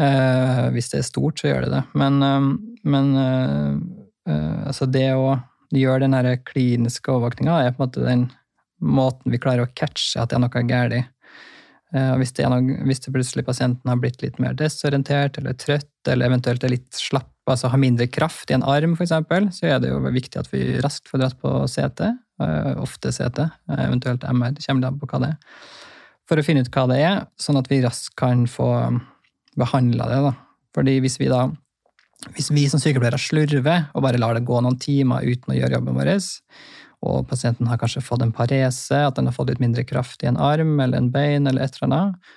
[0.00, 1.84] Eh, hvis det er stort, så gjør det det.
[2.02, 2.50] Men, eh,
[2.92, 3.72] men eh,
[4.34, 5.38] eh, altså det å
[5.74, 8.28] gjøre den kliniske overvåkninga er på en måte den
[8.80, 11.10] måten vi klarer å catche at det er noe galt.
[11.90, 15.90] Eh, hvis, det noe, hvis det plutselig pasienten har blitt litt mer desorientert eller trøtt,
[16.06, 19.14] eller eventuelt er litt slapp, altså har mindre kraft i en arm f.eks.,
[19.56, 23.42] så er det jo viktig at vi raskt får dratt på CT eh, ofte CT,
[23.42, 25.64] eh, eventuelt MR, det kommer an på hva det er,
[26.30, 28.70] for å finne ut hva det er, sånn at vi raskt kan få
[29.58, 30.20] behandla det.
[30.28, 30.34] da.
[30.76, 31.48] Fordi hvis vi da
[32.36, 35.78] hvis vi som sykepleiere slurver og bare lar det gå noen timer uten å gjøre
[35.78, 36.10] jobben vår,
[37.00, 40.28] og pasienten har kanskje fått en parese, at den har fått litt mindre kraft i
[40.28, 42.34] en arm eller en bein, eller et eller annet,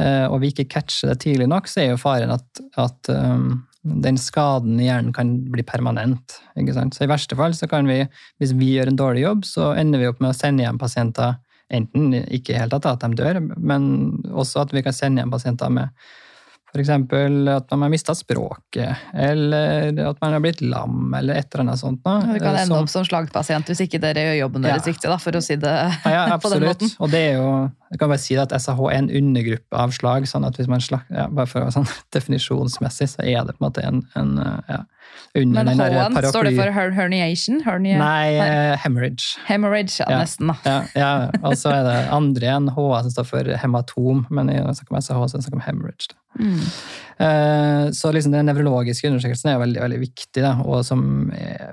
[0.00, 3.60] eh, og vi ikke catcher det tidlig nok, så er jo faren at, at um,
[3.82, 6.38] den skaden i hjernen kan bli permanent.
[6.60, 6.96] Ikke sant?
[6.96, 8.02] Så i verste fall så kan vi,
[8.40, 11.38] hvis vi gjør en dårlig jobb, så ender vi opp med å sende hjem pasienter
[11.70, 13.84] enten ikke helt at de dør, men
[14.30, 15.92] også at vi kan sende hjem pasienter med
[16.70, 16.88] F.eks.
[16.88, 21.80] at man har mista språket, eller at man har blitt lam, eller et eller annet
[21.80, 22.02] sånt.
[22.04, 24.92] Du kan ende opp som slagpasient hvis ikke dere gjør jobben deres ja.
[24.92, 26.92] riktig, da, for å si det ja, ja, på den måten.
[27.02, 27.50] Og det er jo,
[27.90, 30.82] jeg kan bare si at SAH er en undergruppe av slag, sånn at hvis man
[30.84, 34.36] slag, ja, bare for å sånn definisjonsmessig, så er det på en måte en, en
[34.70, 34.84] ja,
[35.34, 37.60] under Men H-en, står det for herniation?
[37.66, 37.98] Hernia?
[37.98, 39.34] Nei, uh, hemorrhage.
[39.48, 40.76] Hemorrhage, ja, ja, nesten, da.
[40.94, 41.10] Ja.
[41.42, 45.02] Og så er det andre enn H som står for hematom, men jeg snakker om
[45.02, 46.14] SAH, så jeg snakker om hemorrhage.
[46.38, 46.62] Mm.
[47.20, 51.02] Uh, så liksom den nevrologiske undersøkelsen er veldig veldig viktig, da, og som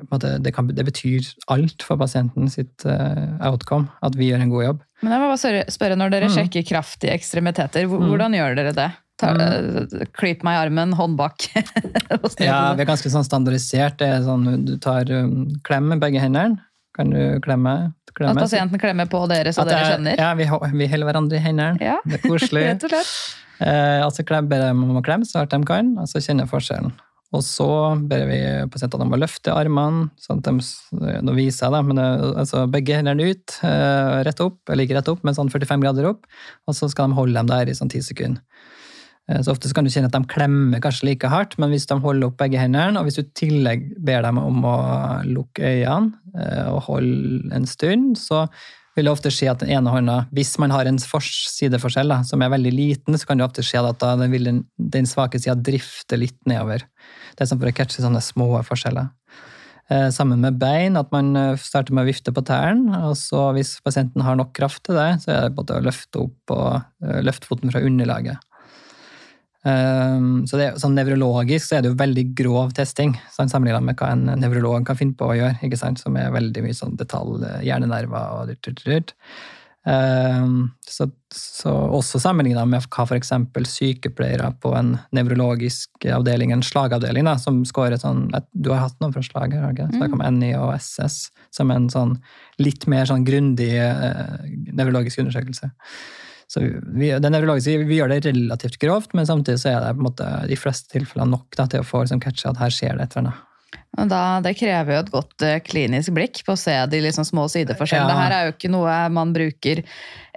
[0.09, 4.69] måte, det, kan, det, betyr alt for pasienten sitt outcome, at vi gjør en god
[4.71, 4.85] jobb.
[5.03, 6.35] Men jeg må bare spørre, Når dere mm.
[6.37, 8.07] sjekker kraft i ekstremiteter, mm.
[8.07, 8.37] hvordan mm.
[8.39, 8.87] gjør dere det?
[9.17, 10.07] Ta, mm.
[10.17, 11.47] Klyp meg i armen, hånd bak.
[12.41, 13.97] ja, vi er ganske sånn standardisert.
[14.01, 16.61] Det er sånn, du tar um, klem med begge hendene.
[16.97, 17.93] Kan du klemme?
[18.17, 18.33] klemme.
[18.33, 20.17] At pasienten klemmer på dere, så dere skjønner?
[20.17, 21.77] Ja, vi, vi holder hverandre i hendene.
[21.83, 21.97] Ja.
[22.05, 22.63] Det er koselig.
[22.69, 23.11] Rett og slett.
[23.57, 26.93] Eh, altså ber dem om å klemme så hardt de kan, og så kjenner forskjellen.
[27.35, 27.67] Og så
[28.07, 28.39] ber vi
[28.71, 30.07] pasientene om å løfte armene.
[30.21, 32.07] sånn at de, Nå viser jeg, det, men det,
[32.43, 36.07] altså begge hendene ut, eh, rett opp, eller ikke rett opp, men sånn 45 grader
[36.13, 36.23] opp.
[36.67, 38.41] Og så skal de holde dem der i sånn 10 sekunder.
[39.27, 41.99] Eh, så ofte kan du kjenne at de klemmer kanskje like hardt, men hvis de
[41.99, 44.77] holder opp begge hendene, og hvis du i tillegg ber dem om å
[45.27, 48.45] lukke øynene eh, og holde en stund, så
[48.97, 52.53] vil ofte skje at den ene hånda, hvis man har en sideforskjell da, som er
[52.53, 56.19] veldig liten, så kan det ofte skje at da vil den, den svake sida drifte
[56.19, 56.85] litt nedover.
[57.35, 59.11] Det er som for å catche sånne små forskjeller.
[59.93, 61.31] Eh, sammen med bein, at man
[61.61, 63.05] starter med å vifte på tærne.
[63.07, 66.25] Og så hvis pasienten har nok kraft til det, så er det både å løfte
[66.25, 68.41] opp og løfte foten fra underlaget.
[69.67, 73.97] Um, så det, sånn Nevrologisk så er det jo veldig grov testing sånn, sammenlignet med
[73.99, 75.57] hva en nevrolog kan finne på å gjøre.
[75.65, 75.99] ikke sant?
[75.99, 79.15] Som er veldig mye sånn detalj, eh, hjernenerver og dyrt, dyrt, dyrt.
[79.87, 83.31] Um, så, så, også sammenlignet med hva f.eks.
[83.71, 89.15] sykepleiere på en nevrologisk avdeling, en slagavdeling, da, som scorer sånn Du har hatt noen
[89.15, 89.87] fra slag her, ikke?
[89.95, 92.17] Snakk om NI og SS som en sånn
[92.59, 94.37] litt mer sånn grundig uh,
[94.75, 95.71] nevrologisk undersøkelse.
[96.47, 100.03] Så vi, den nevrologiske, vi gjør det relativt grovt, men samtidig så er det på
[100.03, 102.95] en måte de fleste tilfellene nok da, til å få liksom, catche at her skjer
[102.95, 103.43] det et eller annet.
[103.97, 107.47] Da, det krever jo et godt uh, klinisk blikk på å se de liksom små
[107.49, 108.13] sideforskjellene.
[108.13, 108.23] Ja.
[108.27, 109.81] Her er jo ikke noe man bruker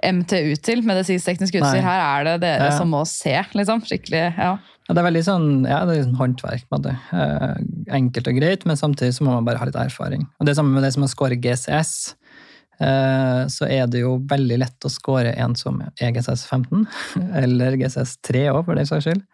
[0.01, 1.83] MTU til, medisinsk-teknisk utstyr.
[1.85, 2.77] Her er det dere ja.
[2.79, 3.83] som må se, liksom.
[3.85, 4.55] Skikkelig, ja.
[4.57, 4.95] ja.
[4.95, 6.65] Det er veldig sånn, ja, det er sånn håndverk.
[6.73, 6.95] på det.
[7.13, 7.53] Uh,
[8.01, 10.25] enkelt og greit, men samtidig så må man bare ha litt erfaring.
[10.41, 11.93] Og Det samme med det som å score GCS.
[12.81, 16.85] Eh, så er det jo veldig lett å score en som er GCS 15,
[17.43, 19.25] eller GCS 3 òg, for den saks skyld.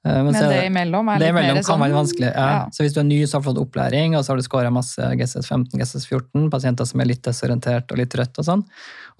[0.00, 2.28] Eh, men, Men det imellom er det litt imellom mer kan sånn være vanskelig.
[2.30, 2.46] Ja.
[2.48, 2.60] Ja.
[2.72, 4.70] Så hvis du er ny, så har du fått opplæring, og så har du scora
[4.72, 8.64] masse GCS 15, GCS 14, pasienter som er litt desorientert og litt trøtt og sånn.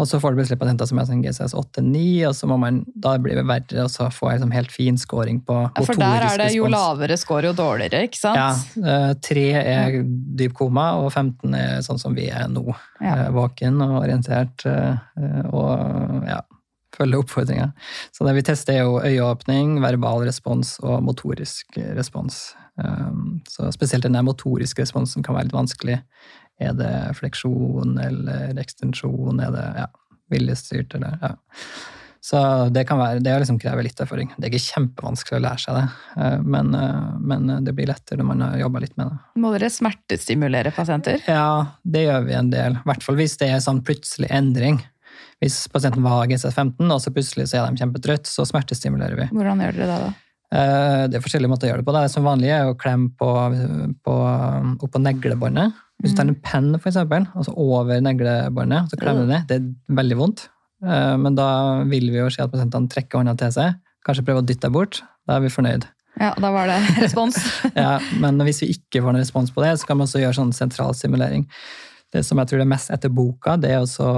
[0.01, 2.81] Og så får du plutselig pasienter som er sånn GCS 8-9, og så må man
[2.97, 6.01] da blir det verre og få en sånn helt fin scoring på motorisk respons.
[6.01, 8.41] Ja, for der er det jo lavere score, jo dårligere, ikke sant?
[8.81, 9.13] Ja.
[9.21, 9.99] 3 eh, er
[10.41, 12.65] dyp koma, og 15 er sånn som vi er nå.
[13.05, 16.41] Eh, våken og orientert og ja,
[17.01, 17.71] følge oppfordringa.
[18.15, 22.51] Så det vi tester, er jo øyeåpning, verbal respons og motorisk respons.
[23.51, 25.99] Så spesielt den motoriske responsen kan være litt vanskelig
[26.61, 29.41] er det fleksjon eller ekstensjon?
[29.41, 29.89] Er det ja,
[30.33, 31.33] viljestyrt, eller ja.
[32.21, 34.29] Så det kan være, det liksom krever litt erfaring.
[34.37, 35.85] Det er ikke kjempevanskelig å lære seg det,
[36.21, 39.41] eh, men, eh, men det blir lettere når man har jobba litt med det.
[39.41, 41.25] Må dere smertestimulere pasienter?
[41.25, 42.77] Ja, det gjør vi en del.
[42.77, 44.83] I hvert fall hvis det er sånn plutselig endring.
[45.41, 49.29] Hvis pasienten var GC15, og så plutselig så er de kjempetrøtt, så smertestimulerer vi.
[49.33, 50.11] Hvordan gjør dere det da?
[50.51, 51.95] Eh, det er forskjellige måter å gjøre det på.
[51.95, 53.31] Det er som vanlig er å klemme på,
[54.05, 54.17] på,
[54.77, 55.79] opp på neglebåndet.
[56.01, 59.47] Hvis du tar en penn for eksempel, altså over neglebåndet, så klemmer du ned.
[59.49, 60.49] Det er veldig vondt.
[60.85, 61.49] Eh, men da
[61.89, 63.81] vil vi jo se at pasientene trekker hånda til seg.
[64.07, 65.03] Kanskje prøve å dytte deg bort.
[65.29, 65.87] Da er vi fornøyd.
[66.21, 67.39] Ja, da var det respons.
[67.77, 70.37] ja, Men hvis vi ikke får noen respons på det, så kan man også gjøre
[70.41, 71.47] sånn sentral simulering.
[72.11, 74.09] Det som jeg tror det er mest etter boka, det er også,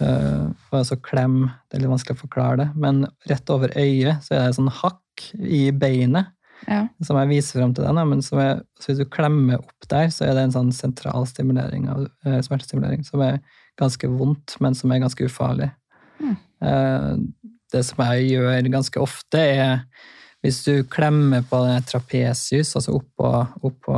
[0.00, 4.36] øh, også klem Det er litt vanskelig å forklare det, men rett over øyet så
[4.36, 6.30] er det sånn hakk i beinet
[6.68, 6.82] Ja.
[7.02, 8.06] som jeg viser frem til deg.
[8.06, 11.26] Men som er, så hvis du klemmer opp der, så er det en sånn sentral
[11.26, 13.40] stimulering av eh, smertestimulering som er
[13.80, 15.70] ganske vondt, men som er ganske ufarlig.
[16.20, 16.36] Mm.
[16.62, 17.14] Eh,
[17.72, 19.80] det som jeg gjør ganske ofte, er
[20.44, 23.30] hvis du klemmer på den trapesius, altså oppå,
[23.66, 23.96] oppå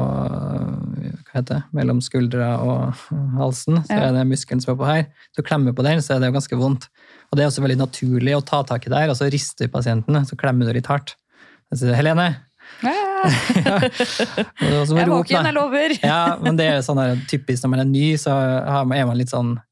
[1.35, 2.95] heter mellom skuldra og
[3.39, 4.09] halsen, så Ja.
[4.09, 5.07] er det muskelen som er på her.
[5.37, 6.89] Så klemmer på den, så er det jo ganske vondt.
[7.33, 9.73] Og det er også veldig naturlig å ta tak i der, og så rister du
[9.73, 11.15] pasienten, så klemmer du litt hardt.
[11.73, 12.37] Så sier, Helene!
[12.83, 12.93] Ja,
[13.65, 13.79] ja.
[13.81, 15.95] jeg er våken, jeg lover!
[16.03, 19.31] Ja, men det er sånn der, typisk når man er ny, så er man litt
[19.33, 19.63] sånn «Eh,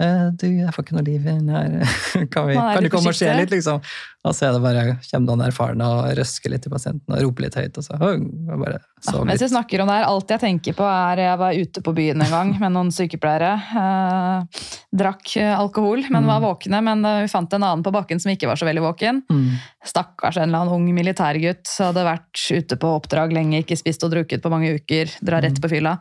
[0.00, 1.74] Du, jeg får ikke noe liv inni her.
[2.32, 3.82] Kan, vi, kan du komme og se litt, liksom?
[4.20, 7.46] Og så er det bare, kommer noen erfarne og røsker litt til pasienten og roper
[7.46, 7.78] litt høyt.
[7.80, 11.22] Og så bare ja, Mens vi snakker om det her, alt jeg tenker på er
[11.24, 13.54] Jeg var ute på byen en gang med noen sykepleiere.
[13.80, 14.66] Eh,
[15.00, 16.82] drakk eh, alkohol, men var våkne.
[16.84, 19.22] Men eh, vi fant en annen på bakken som ikke var så veldig våken.
[19.32, 19.56] Mm.
[19.88, 21.64] Stakkars en eller annen ung militærgutt.
[21.80, 25.16] Hadde vært ute på oppdrag lenge, ikke spist og drukket på mange uker.
[25.24, 25.96] Drar rett på fylla.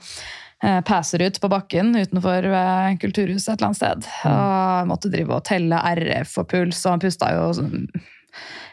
[0.64, 4.10] Eh, Passer ut på bakken utenfor eh, kulturhuset et eller annet sted.
[4.28, 7.86] Og måtte drive og telle RF og puls, og han pusta jo sånn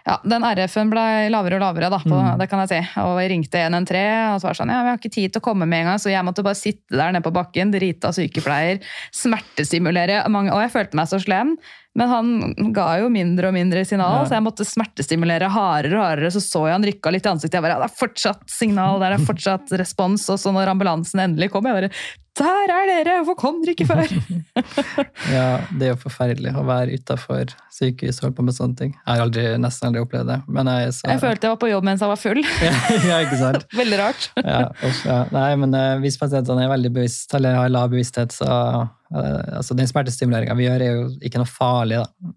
[0.06, 2.38] ja, Den RF-en ble lavere og lavere, da, på, Mm.
[2.38, 2.80] det kan jeg si.
[3.02, 5.40] Og jeg ringte 113, og så var det sånn ja, vi har ikke tid til
[5.42, 8.12] å komme med en gang, så jeg måtte bare sitte der nede på bakken, drita
[8.14, 8.78] sykepleier,
[9.12, 10.22] smertestimulere.
[10.32, 11.56] Mange, og jeg følte meg så slem,
[11.96, 14.24] men han ga jo mindre og mindre signal, Ja.
[14.28, 16.30] så jeg måtte smertestimulere hardere og hardere.
[16.30, 17.54] Så så jeg han rykka litt i ansiktet.
[17.56, 20.28] Jeg bare, ja, det er fortsatt signal, det er fortsatt respons.
[20.30, 21.90] Og så når ambulansen endelig kom, jeg bare
[22.36, 23.24] Der er dere!
[23.24, 24.10] Hvorfor kom dere ikke før?
[25.32, 28.92] Ja, det er jo forferdelig å være utafor sykehus og holde på med sånne ting.
[28.92, 30.38] Jeg har aldri, nesten aldri opplevd det.
[30.52, 32.42] Men jeg så Jeg følte jeg var på jobb mens jeg var full.
[33.10, 33.66] ja, ikke sant?
[33.80, 34.28] Veldig rart.
[34.42, 35.18] ja, uff, ja.
[35.34, 39.76] Nei, men uh, hvis pasientene er veldig bevisst, eller har lav bevissthet, så uh, altså
[39.78, 42.32] Den smertestimuleringa vi gjør, er jo ikke noe farlig, da.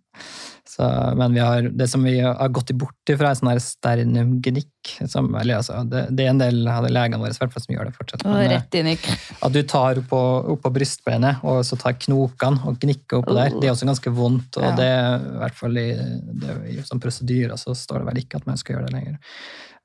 [0.80, 4.68] Så, men vi har, det som vi har gått bort ifra, er sånn her sternumgenikk.
[5.12, 7.96] Som, eller, altså, det, det er en del av legene våre hvert som gjør det
[7.98, 8.24] fortsatt.
[8.24, 10.22] Men, eh, rett inn i at du tar oppå,
[10.56, 14.56] oppå brystbenet og så tar knokene og gnikker oppå der, det er også ganske vondt.
[14.62, 14.76] Og Ja.
[14.80, 15.90] det i hvert fall i,
[16.46, 19.20] det i sånn prosedyrer så står det vel ikke at man skal gjøre det lenger.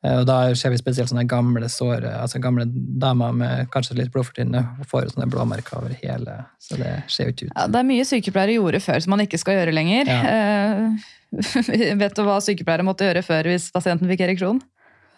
[0.04, 2.66] Eh, Og da ser vi spesielt sånne gamle såre, altså gamle
[3.00, 7.48] damer med kanskje litt blodfortynnende får sånne blåmerker over hele, så det ser jo ikke
[7.48, 7.54] ut.
[7.56, 10.12] Ja, det er mye sykepleiere gjorde før som man ikke skal gjøre lenger.
[10.12, 11.10] Eh,
[12.04, 14.60] vet du hva sykepleiere måtte gjøre før hvis pasienten fikk ereksjon?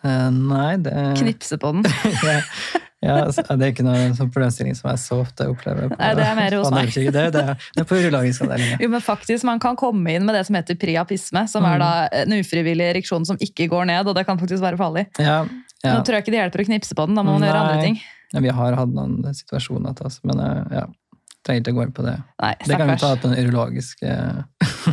[0.07, 1.87] Eh, Nei, det, Knipse på den.
[3.05, 5.91] ja, altså, det er ikke noen sånn problemstilling som jeg så ofte opplever.
[5.91, 6.95] På, Nei, det er mer hos meg.
[6.97, 7.43] Det, det,
[7.77, 8.47] det er på urologisk.
[8.81, 11.93] Jo, men faktisk, Man kan komme inn med det som heter priapisme, som er da
[12.25, 15.07] en ufrivillig ereksjon som ikke går ned, og det kan faktisk være farlig.
[15.21, 15.43] Ja,
[15.85, 15.93] ja.
[15.93, 17.83] Nå tror jeg ikke det hjelper å knipse på den, da må man gjøre andre
[17.85, 17.99] ting.
[18.33, 19.95] Ja, vi har hatt noen situasjoner
[20.27, 20.87] men eh, ja,
[21.47, 22.17] trenger ikke å gå inn på det.
[22.43, 24.17] Nei, Det kan vi ta på den urologiske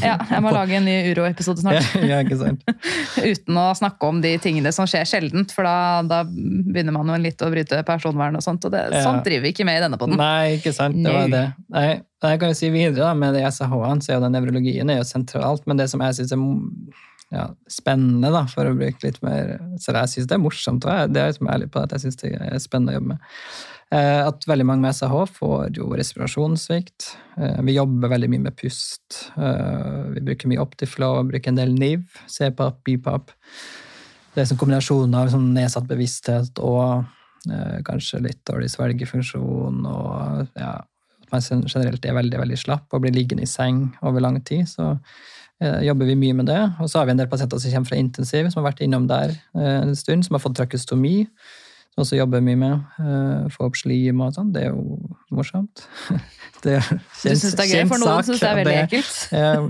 [0.02, 1.90] Ja, jeg må lage en ny uro-episode snart.
[2.02, 2.64] ja, ikke sant?
[3.34, 5.76] Uten å snakke om de tingene som skjer sjeldent, for da,
[6.08, 9.04] da begynner man jo litt å bryte personvern og sånt, og det, Ja.
[9.06, 10.18] sånt driver vi ikke med i denne podden.
[10.20, 10.98] Nei, ikke sant.
[11.04, 11.46] Det var det.
[11.74, 11.88] Nei,
[12.24, 15.08] jeg kan jo si videre da, med SAH-ene, så er jo den nevrologien er jo
[15.08, 16.46] sentralt, men det som jeg syns er
[17.34, 20.94] ja, spennende, da, for å bruke litt mer Så jeg syns det er morsomt, og
[20.94, 23.32] jeg, det er liksom ærlig på at jeg syns det er spennende å jobbe med.
[23.94, 27.12] Eh, At veldig mange med SAH får jo respirasjonssvikt.
[27.38, 29.32] Eh, Vi jobber veldig mye med pust.
[29.38, 33.32] Eh, Vi bruker mye Optiflow, bruker en del NIV, CPAP, BPAP.
[34.34, 37.06] Det er en kombinasjon av sånn nedsatt bevissthet og
[37.84, 43.12] kanskje litt dårlig svelgefunksjon og ja, at man generelt er veldig veldig slapp og blir
[43.12, 44.64] liggende i seng over lang tid.
[44.64, 44.96] Så
[45.60, 46.62] jobber vi mye med det.
[46.80, 49.08] Og så har vi en del pasienter som kommer fra intensiv, som har vært innom
[49.08, 50.56] der en stund, som har fått
[51.94, 52.10] trakeostomi.
[52.10, 53.52] Som jobber mye med.
[53.54, 54.52] få opp slim og sånn.
[54.54, 55.86] Det er jo morsomt.
[56.64, 59.16] Det er Du syns det er gøy, for noen syns det er veldig ekkelt.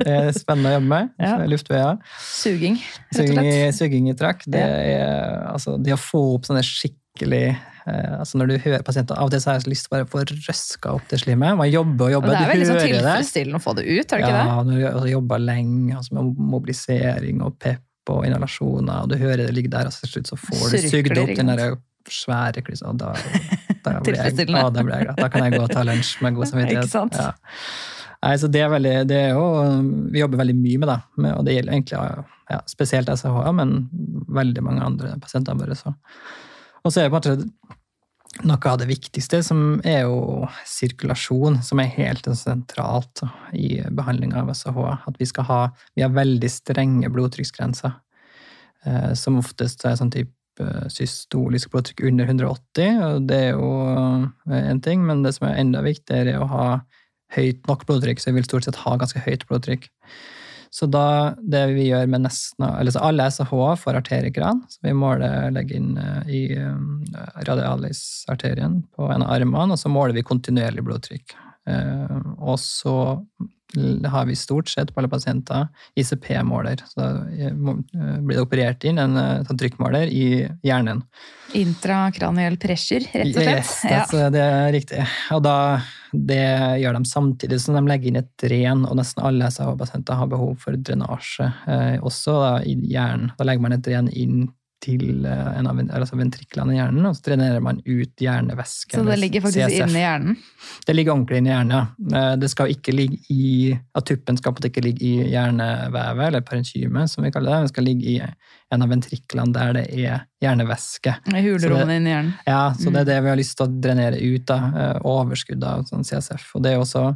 [0.04, 1.14] Det er spennende å jobbe med.
[1.18, 1.32] Ja.
[1.50, 2.02] Luftveier.
[2.22, 2.76] Suging,
[3.18, 3.78] rett og i, slett.
[3.80, 4.44] suging i trakk.
[4.46, 9.18] Det, er, altså, det å få opp sånne skikkelig eh, altså Når du hører pasienter
[9.18, 11.58] Av og til så har jeg lyst til å få røska opp det slimet.
[11.58, 14.04] Man jobber og Og jobber, det er vel veldig sånn tilfredsstillende å få det ut,
[14.04, 14.68] er det ikke ja, det?
[14.70, 19.48] når du altså, jobber lenge, altså, med mobilisering og pep og inhalasjoner, og du hører
[19.48, 22.64] det ligger der, og så til slutt så får du sugd opp ikke den svære
[22.66, 23.14] kryssa, og da,
[23.86, 25.18] da, blir jeg, da blir jeg glad.
[25.20, 26.88] Da kan jeg gå og ta lunsj med god samvittighet.
[26.88, 27.20] Ikke sant?
[27.20, 27.32] Ja.
[28.24, 29.48] Nei, så det er veldig, det er jo,
[30.14, 31.00] Vi jobber veldig mye med det,
[31.34, 32.00] og det gjelder egentlig
[32.54, 33.78] ja, spesielt SAH, men
[34.32, 35.94] veldig mange andre pasienter bare Så.
[36.84, 37.74] Og så er det på en måte
[38.42, 43.22] noe av det viktigste, som er jo sirkulasjon, som er helt sentralt
[43.54, 44.80] i behandlinga av SAH.
[45.08, 45.60] At vi skal ha
[45.94, 47.94] Vi har veldig strenge blodtrykksgrenser,
[48.86, 50.34] eh, som oftest er sånn type
[50.94, 53.70] systolisk blodtrykk under 180, og det er jo
[54.52, 56.68] én en ting, men det som er enda viktigere, er å ha
[57.34, 59.90] høyt nok blodtrykk, så jeg vil stort sett ha ganske høyt blodtrykk.
[60.74, 64.96] Så da, det vi gjør med nesten eller så alle SAH får arterikran, så vi
[64.98, 70.26] måler, legger inn eh, i eh, radialis-arterien på en av armene, og så måler vi
[70.26, 71.36] kontinuerlig blodtrykk.
[71.70, 72.96] Eh, og så
[74.06, 76.84] har vi stort sett på alle pasienter ICP-måler.
[76.86, 80.28] Så da eh, eh, blir det operert inn en sånn trykkmåler i
[80.66, 81.02] hjernen.
[81.58, 83.58] Intrakraniell pressure, rett og slett.
[83.64, 85.04] Yes, that's- det er riktig.
[85.34, 85.56] Og da,
[86.14, 86.42] det
[86.84, 90.58] gjør de samtidig som de legger inn et dren, og nesten alle SAH-pasienter har behov
[90.62, 93.32] for drenasje, eh, også da, i hjernen.
[93.40, 94.52] Da legger man et dren inn
[94.84, 98.98] til eh, en av altså ventriklene i hjernen, og så drenerer man ut hjernevæske.
[98.98, 99.88] Så det ligger faktisk CSF.
[99.88, 100.36] inne hjernen.
[100.86, 101.84] Det ligger ordentlig inni hjernen, ja.
[102.20, 107.10] Eh, Det skal ikke ligge i, at tuppen skal ikke ligge i hjernevevet, eller parenkymet,
[107.10, 107.62] som vi kaller det.
[107.64, 108.18] Den skal ligge i
[108.74, 111.16] en av ventriklene der det er hjernevæske.
[111.32, 112.34] I Hulrommene inni hjernen.
[112.48, 113.02] Ja, så det Mm.
[113.02, 114.58] er det vi har lyst til å drenere ut, da.
[114.76, 116.56] eh, Overskudd av sånn CSF.
[116.56, 117.16] Og det er også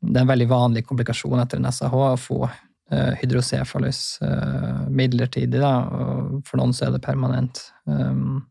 [0.00, 2.48] det er en veldig vanlig komplikasjon etter en SAH å få
[3.20, 7.60] hydrocefalus eh, midlertidig, da, og for noen så er det permanent.
[7.84, 8.46] Um,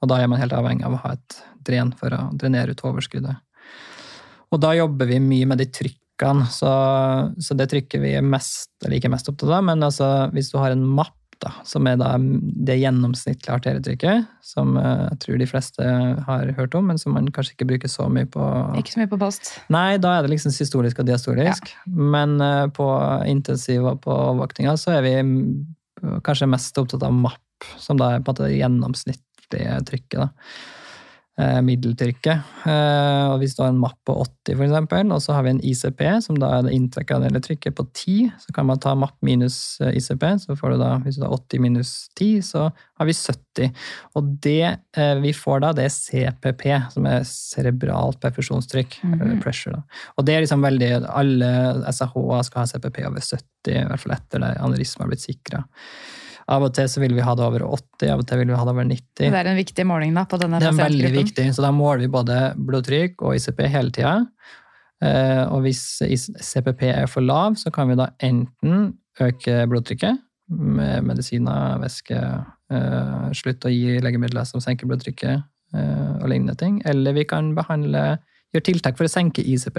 [0.00, 2.84] og da er man helt avhengig av å ha et dren for å drenere ut
[2.86, 3.40] overskuddet.
[4.50, 6.70] Og da jobber vi mye med de trykkene, så,
[7.38, 10.58] så det trykket vi er mest, eller ikke mest opptatt av, men altså, hvis du
[10.60, 15.48] har en mapp, da, som er da det gjennomsnittlige arterietrykket, som eh, jeg tror de
[15.48, 15.90] fleste
[16.26, 18.46] har hørt om, men som man kanskje ikke bruker så mye på
[18.80, 19.52] Ikke så mye på post.
[19.72, 21.70] Nei, da er det liksom systolisk og diastolisk.
[21.86, 22.88] Men eh, på
[23.30, 25.14] intensiv og på overvåkninga så er vi
[26.24, 30.20] kanskje mest opptatt av MAP, som da er på en måte det gjennomsnittlige trykket.
[30.22, 30.78] da.
[31.40, 32.48] Eh, middeltrykket.
[32.68, 35.54] Eh, og hvis du har en mapp på 80, for eksempel, og så har vi
[35.54, 39.16] en ICP, som da er det intrakranielle trykket på 10, så kan man ta mapp
[39.24, 43.08] minus eh, ICP, så får du da, hvis du har 80 minus 10, så har
[43.08, 43.72] vi 70.
[44.18, 44.74] Og det
[45.22, 49.00] vi får da, det er CPP, som er cerebralt perfusjonstrykk.
[49.06, 49.42] eller -hmm.
[49.42, 49.82] pressure da.
[50.18, 54.12] Og det er liksom veldig, alle SAH-er skal ha CPP over 70, i hvert fall
[54.12, 55.64] etter det aneurisma har blitt sikra.
[56.50, 58.56] Av og til så vil vi ha det over 80, av og til vil vi
[58.58, 59.04] ha det over 90.
[59.20, 62.02] Det er en viktig måling da, på denne Det er veldig viktig, så da måler
[62.02, 64.16] vi både blodtrykk og ICP hele tida.
[65.00, 65.84] Eh, Og hvis
[66.42, 70.18] CPP er for lav, så kan vi da enten øke blodtrykket
[70.50, 72.18] med medisiner, væske,
[72.74, 77.54] eh, slutte å gi legemidler som senker blodtrykket eh, og lignende ting, eller vi kan
[77.54, 78.18] behandle,
[78.50, 79.78] gjøre tiltak for å senke ICP.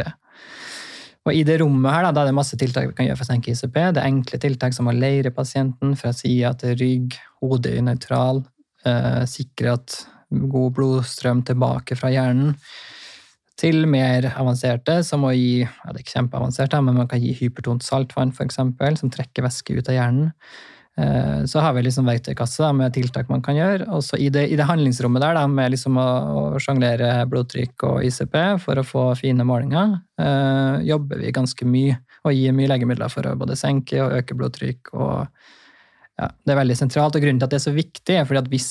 [1.27, 3.27] Og i det rommet her, da, da er det masse tiltak vi kan gjøre for
[3.27, 3.75] å senke ICP.
[3.93, 8.41] Det er enkle tiltak som å leire pasienten fra sida til rygg, hodet er nøytral,
[8.89, 9.99] eh, sikre at
[10.31, 12.55] god blodstrøm tilbake fra hjernen,
[13.61, 17.35] til mer avanserte, som å gi ja, det er ikke kjempeavansert, men man kan gi
[17.37, 20.31] hypertont saltvann, eksempel, som trekker væske ut av hjernen.
[21.01, 23.87] Eh, Så har vi liksom verktøykasse med tiltak man kan gjøre.
[23.89, 26.09] Og så i i det handlingsrommet der, da, med liksom å,
[26.55, 31.97] å sjonglere blodtrykk og ICP for å få fine målinger, eh, jobber vi ganske mye
[32.23, 34.93] og gir mye legemidler for å både senke og øke blodtrykk.
[34.93, 35.27] og
[36.19, 38.43] ja, Det er veldig sentralt, og grunnen til at det er så viktig, er fordi
[38.43, 38.69] at hvis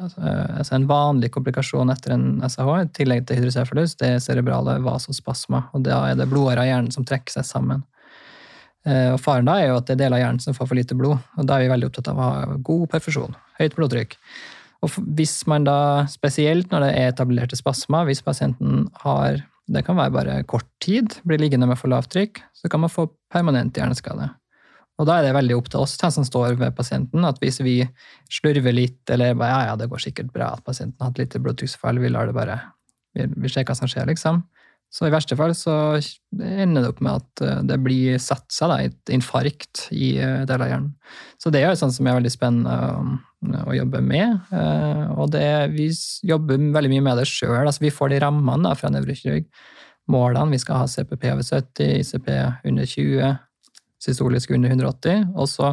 [0.00, 0.20] altså,
[0.58, 5.68] altså en vanlig komplikasjon etter en SAH, i tillegg til hydrocefalus, det er cerebrale vasospasma,
[5.72, 7.84] og da er det blodårer i hjernen som trekker seg sammen.
[8.86, 10.78] Eh, Og Faren da er jo at det er deler av hjernen som får for
[10.78, 14.18] lite blod, og da er vi veldig opptatt av å ha god perfusjon, høyt blodtrykk.
[14.82, 15.78] Og hvis man da,
[16.10, 21.20] spesielt når det er etablerte spasmer, hvis pasienten har, det kan være bare kort tid,
[21.22, 24.32] blir liggende med for lavt trykk, så kan man få permanent hjerneskade.
[25.00, 27.78] Og da er det veldig opp til oss som står ved pasienten, at hvis vi
[28.30, 31.40] slurver litt, eller bare, ja, ja, det går sikkert bra at pasienten har hatt lite
[31.42, 32.58] blodtrykksfall, vi lar det bare,
[33.14, 34.42] vi, vi ser hva som skjer, liksom.
[34.92, 35.74] Så i verste fall så
[36.36, 40.42] ender det opp med at eh, det blir satt seg da, et infarkt i eh,
[40.44, 40.90] deler av hjernen.
[41.40, 44.42] Så det er jo sånn som er veldig spennende å, å jobbe med.
[44.52, 45.88] eh, Og det, vi
[46.28, 47.62] jobber veldig mye med det sjøl.
[47.62, 49.48] Altså, vi får de rammene da, fra nevrokirurg.
[50.10, 50.50] Målene.
[50.50, 52.28] Vi skal ha CPP over 70, ICP
[52.68, 53.36] under 20,
[54.02, 55.28] systolisk under 180.
[55.38, 55.70] Og så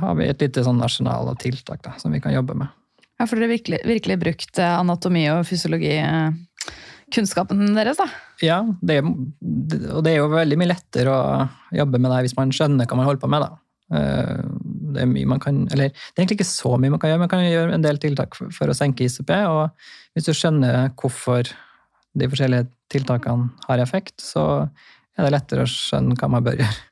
[0.00, 2.72] har vi et lite sånn arsenal tiltak da, som vi kan jobbe med.
[3.20, 5.44] Ja, for dere har virkelig, virkelig brukt anatomi og
[7.10, 8.06] fysiologi-kunnskapen deres, da.
[8.42, 9.04] Ja, det er,
[9.94, 12.96] og det er jo veldig mye lettere å jobbe med det hvis man skjønner hva
[12.98, 13.40] man holder på med.
[13.46, 13.58] da.
[13.96, 14.42] Eh,
[14.96, 17.18] Det er mye man kan, eller det er egentlig ikke så mye man kan gjøre,
[17.20, 19.30] man kan gjøre en del tiltak for, for å senke ICP.
[19.46, 19.70] Og
[20.16, 21.44] hvis du skjønner hvorfor
[22.16, 24.68] de forskjellige tiltakene har effekt, så
[25.16, 26.82] er det lettere å skjønne hva man bør gjøre.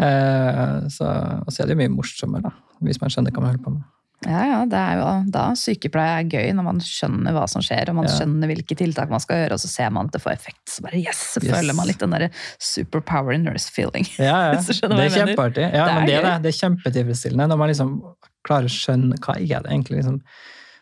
[0.00, 3.50] Eh, Så, og så er det jo mye morsommere, da, hvis man skjønner hva man
[3.52, 3.82] holder på med.
[4.26, 7.88] Ja, ja, det er jo da sykepleie er gøy, når man skjønner hva som skjer,
[7.88, 8.12] og man Ja.
[8.18, 10.60] skjønner hvilke tiltak man skal gjøre, og så ser man at det får effekt.
[10.68, 11.54] Så bare yes, så Yes.
[11.56, 12.28] føler man litt den der
[12.60, 14.04] superpower nurse feeling.
[14.18, 14.60] Ja, ja.
[14.60, 15.64] Det er kjempeartig.
[15.72, 16.42] Ja, Det er men det er det.
[16.44, 18.02] Det er kjempetilfredsstillende når man liksom
[18.44, 20.20] klarer å skjønne hva er det egentlig liksom,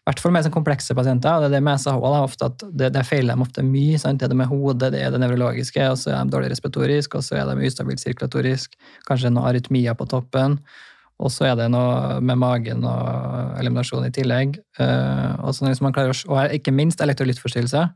[0.09, 1.31] hvert fall med sånn komplekse pasienter.
[1.37, 3.99] og Det er det med SAH da, ofte at det, det feiler dem ofte mye.
[4.01, 4.19] Sant?
[4.19, 7.15] Det er det med hodet, det er det nevrologiske, og så er de dårlig respiratorisk,
[7.15, 8.75] og så er de ustabilt sirkulatorisk.
[9.07, 10.59] Kanskje noe arytmier på toppen.
[11.19, 14.59] Og så er det noe med magen og eliminasjon i tillegg.
[14.79, 15.95] Uh, og, liksom å,
[16.31, 17.87] og ikke minst elektrolyttforstyrrelse.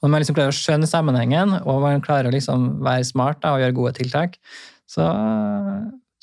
[0.00, 3.52] Når man liksom klarer å skjønne sammenhengen, og man klarer å liksom være smart da,
[3.52, 4.38] og gjøre gode tiltak,
[4.88, 5.10] så,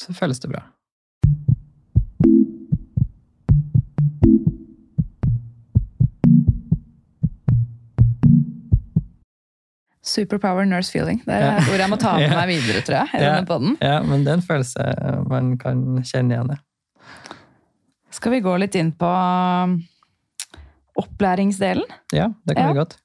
[0.02, 0.66] så føles det bra.
[10.18, 11.22] Superpower nurse feeling.
[11.26, 13.14] Det er et ord jeg må ta med meg videre, tror jeg.
[13.14, 13.34] i Ja.
[13.36, 13.76] denne podden.
[13.86, 14.88] Ja, men det er en følelse
[15.30, 16.56] man kan kjenne igjen.
[18.18, 19.76] Skal vi gå litt inn på um,
[20.98, 21.86] opplæringsdelen?
[22.16, 22.96] Ja, det kan vi godt.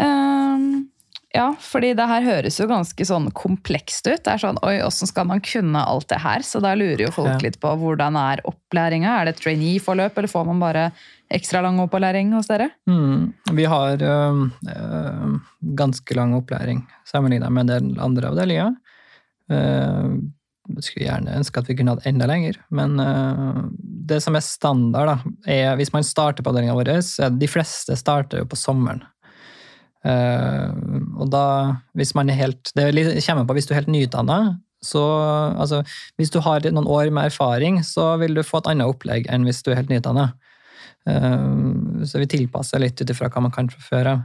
[0.00, 0.88] Um,
[1.32, 4.20] ja, fordi det her høres jo ganske sånn komplekst ut.
[4.20, 6.44] Det er sånn, oi, Hvordan skal man kunne alt det her?
[6.44, 7.38] Så da lurer jo folk Ja.
[7.46, 9.14] litt på hvordan er opplæringa.
[9.20, 10.84] Er det et trainee-forløp, eller får man bare
[11.32, 12.68] ekstra lang opplæring hos dere?
[12.86, 13.32] Mm.
[13.56, 15.40] Vi har øh,
[15.74, 18.76] ganske lang opplæring sammenlignet med en del andre avdelinger.
[19.52, 20.16] Uh,
[20.80, 25.10] skulle gjerne ønske at vi kunne hatt enda lenger, men uh, det som er standard,
[25.10, 28.56] da, er hvis man starter på avdelinga vår så er De fleste starter jo på
[28.56, 29.02] sommeren.
[30.02, 30.70] Eh,
[31.20, 31.46] og da,
[31.94, 34.58] hvis man er helt Det er kommer på hvis du er helt nyutdanna.
[34.82, 35.02] Så
[35.62, 35.84] altså,
[36.18, 39.46] hvis du har noen år med erfaring, så vil du få et annet opplegg enn
[39.46, 40.32] hvis du er helt nyutdanna.
[41.06, 44.24] Uh, så vi tilpasser litt ut ifra hva man kan fra før av.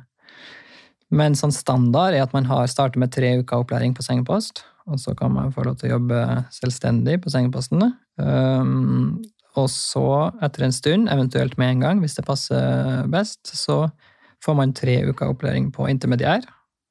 [1.13, 4.99] Men sånn standard er at man har startet med tre uker opplæring på sengepost, og
[4.99, 6.23] så kan man få lov til å jobbe
[6.57, 7.85] selvstendig på sengeposten.
[8.17, 9.21] Um,
[9.57, 10.07] og så,
[10.43, 13.85] etter en stund, eventuelt med en gang, hvis det passer best, så
[14.45, 16.45] får man tre uker opplæring på intermediær.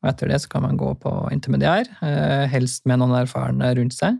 [0.05, 3.97] Og etter det så kan man gå på intermediær, eh, helst med noen erfarne rundt
[3.97, 4.19] seg.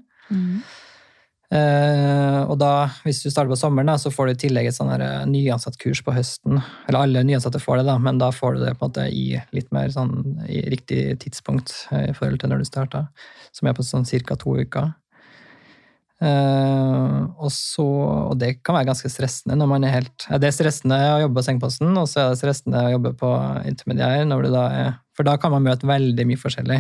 [1.55, 4.75] Eh, og da, hvis du starter på sommeren, da, så får du i tillegg et
[4.75, 6.59] sånn eh, nyansatt-kurs på høsten.
[6.89, 9.27] Eller alle nyansatte får det, da, men da får du det på en måte i
[9.55, 13.07] litt mer sånn i riktig tidspunkt i forhold til når du starta,
[13.55, 14.39] som er på sånn ca.
[14.43, 14.91] to uker.
[16.17, 20.49] Eh, og, så, og det kan være ganske stressende når man er helt ja, Det
[20.49, 23.33] er stressende å jobbe på sengeposten, og så er det stressende å jobbe på
[23.69, 26.79] intermediær, da er, for da kan man møte veldig mye forskjellig.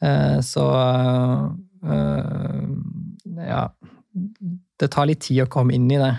[0.00, 0.62] Uh, så
[1.84, 2.62] uh,
[3.44, 3.64] ja
[4.80, 6.12] Det tar litt tid å komme inn i det.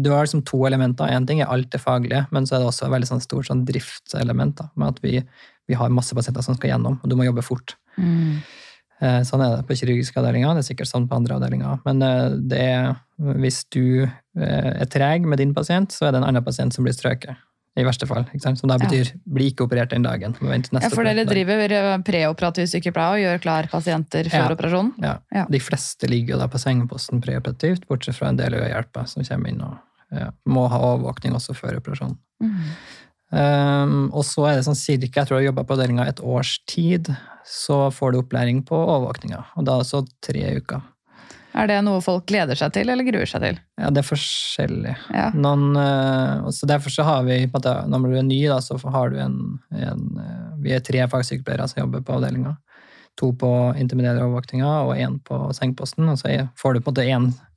[0.00, 1.10] Du har liksom to elementer.
[1.12, 3.50] Én ting er alt det faglige, men så er det også et veldig sånn stort
[3.50, 4.56] sånn driftselement.
[4.56, 5.20] Da, med at vi,
[5.68, 7.76] vi har masse pasienter som skal gjennom, og du må jobbe fort.
[8.00, 8.40] Mm.
[9.00, 11.80] Eh, Sånn er det på kirurgiske avdelinger, det er sikkert sånn på andre avdelinger.
[11.86, 12.96] Men eh, det er,
[13.38, 16.84] hvis du eh, er treg med din pasient, så er det en annen pasient som
[16.86, 17.36] blir strøket.
[17.78, 18.24] I verste fall.
[18.42, 18.78] Som da Ja.
[18.88, 20.34] betyr bli ikke operert den dagen.
[20.42, 24.54] Ja, for dere driver preoperativ sykepleie og gjør klar pasienter før Ja.
[24.56, 24.92] operasjonen?
[24.98, 25.18] Ja.
[25.32, 25.44] Ja.
[25.48, 29.48] De fleste ligger jo da på sengeposten preoperativt, bortsett fra en del øyehjelper som kommer
[29.48, 29.78] inn og
[30.10, 32.16] ja, må ha overvåkning også før operasjonen.
[32.42, 32.56] Mm.
[33.28, 36.54] Um, og så er det sånn cirka, jeg tror jeg jobba på avdelinga et års
[36.70, 37.10] tid,
[37.44, 39.42] så får du opplæring på overvåkninga.
[39.60, 40.80] Og da altså tre uker.
[41.58, 43.58] Er det noe folk gleder seg til, eller gruer seg til?
[43.80, 44.94] Ja, det er forskjellig.
[45.14, 45.28] Ja.
[45.34, 48.78] Noen, uh, så derfor så har vi, på at når du er ny, da, så
[48.94, 49.38] har du en,
[49.74, 52.54] en uh, Vi er tre fagsykepleiere som jobber på avdelinga.
[53.18, 53.50] To på
[53.80, 56.06] intermediære overvåkninga og én på sengeposten.
[56.12, 57.08] Og så får du på en måte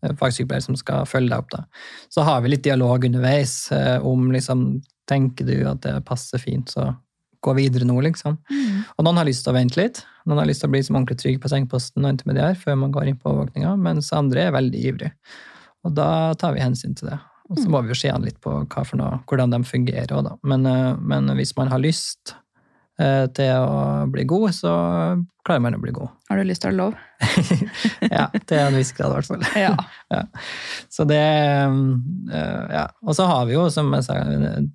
[0.09, 1.51] én fagsykepleier som skal følge deg opp.
[1.53, 1.65] da.
[2.09, 4.81] Så har vi litt dialog underveis uh, om liksom
[5.11, 6.93] Tenker du at det passer fint, så
[7.41, 8.37] gå videre nå, liksom.
[8.95, 10.03] Og noen har lyst til å vente litt.
[10.29, 12.93] Noen har lyst til å bli som ordentlig trygg på sengeposten og intermediær før man
[12.93, 15.11] går inn på overvåkninga, mens andre er veldig ivrige.
[15.81, 17.17] Og da tar vi hensyn til det.
[17.51, 20.37] Og så må vi jo se an litt på noe, hvordan de fungerer òg, da.
[20.47, 22.35] Men, eh, men hvis man har lyst
[22.97, 24.73] til å bli god, så
[25.45, 26.11] klarer man å bli god.
[26.29, 26.97] Har du lyst til å ha lov?
[28.11, 29.45] Ja, til en viss grad, i hvert fall.
[29.65, 29.73] Ja.
[30.13, 30.23] Ja.
[30.91, 32.85] Så det eh, Ja.
[33.01, 34.19] Og så har vi jo, som jeg sa,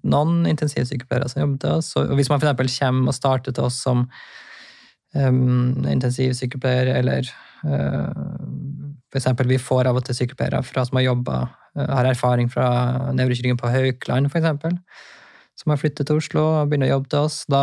[0.07, 1.93] noen intensivsykepleiere som jobber til oss.
[2.01, 2.79] Og hvis man f.eks.
[2.81, 4.07] kommer og starter til oss som
[5.15, 7.29] um, intensivsykepleier, eller
[7.67, 8.11] uh,
[9.15, 9.31] f.eks.
[9.49, 11.43] vi får av og til sykepleiere fra, som har jobba,
[11.77, 12.69] har erfaring fra
[13.17, 15.16] nevrokirurgen på Haukeland, f.eks.
[15.57, 17.37] Som har flyttet til Oslo og begynner å jobbe til oss.
[17.49, 17.63] Da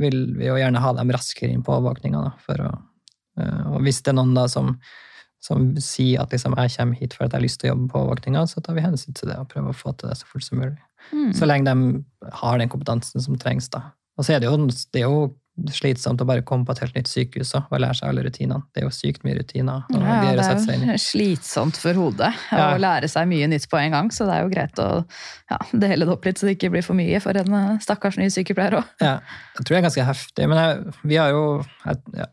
[0.00, 2.22] vil vi jo gjerne ha dem raskere inn på overvåkninga.
[2.48, 4.78] Eh, Og hvis det er noen da som,
[5.44, 7.90] som sier at liksom, jeg kommer hit for at jeg har lyst til å jobbe
[7.92, 10.30] på overvåkninga, så tar vi hensyn til det og prøver å få til det så
[10.30, 10.80] fort som mulig.
[11.12, 11.32] Mm.
[11.36, 13.68] Så lenge de har den kompetansen som trengs.
[13.68, 13.90] da.
[14.16, 14.56] Og så er det jo,
[14.94, 15.24] det er jo
[15.70, 18.64] slitsomt å bare komme på et helt nytt sykehus og lære seg alle rutinene.
[18.74, 19.84] Det er jo sykt mye rutiner.
[19.94, 22.72] Ja, det er jo slitsomt for hodet Ja.
[22.74, 24.88] å lære seg mye nytt på en gang, så det er jo greit å
[25.52, 28.18] ja, dele det opp litt, så det ikke blir for mye for en eh, stakkars
[28.18, 28.90] ny sykepleier òg.
[29.04, 29.20] Ja,
[29.54, 31.44] jeg tror det er ganske heftig, men jeg, vi har jo
[31.84, 32.26] jeg, ja.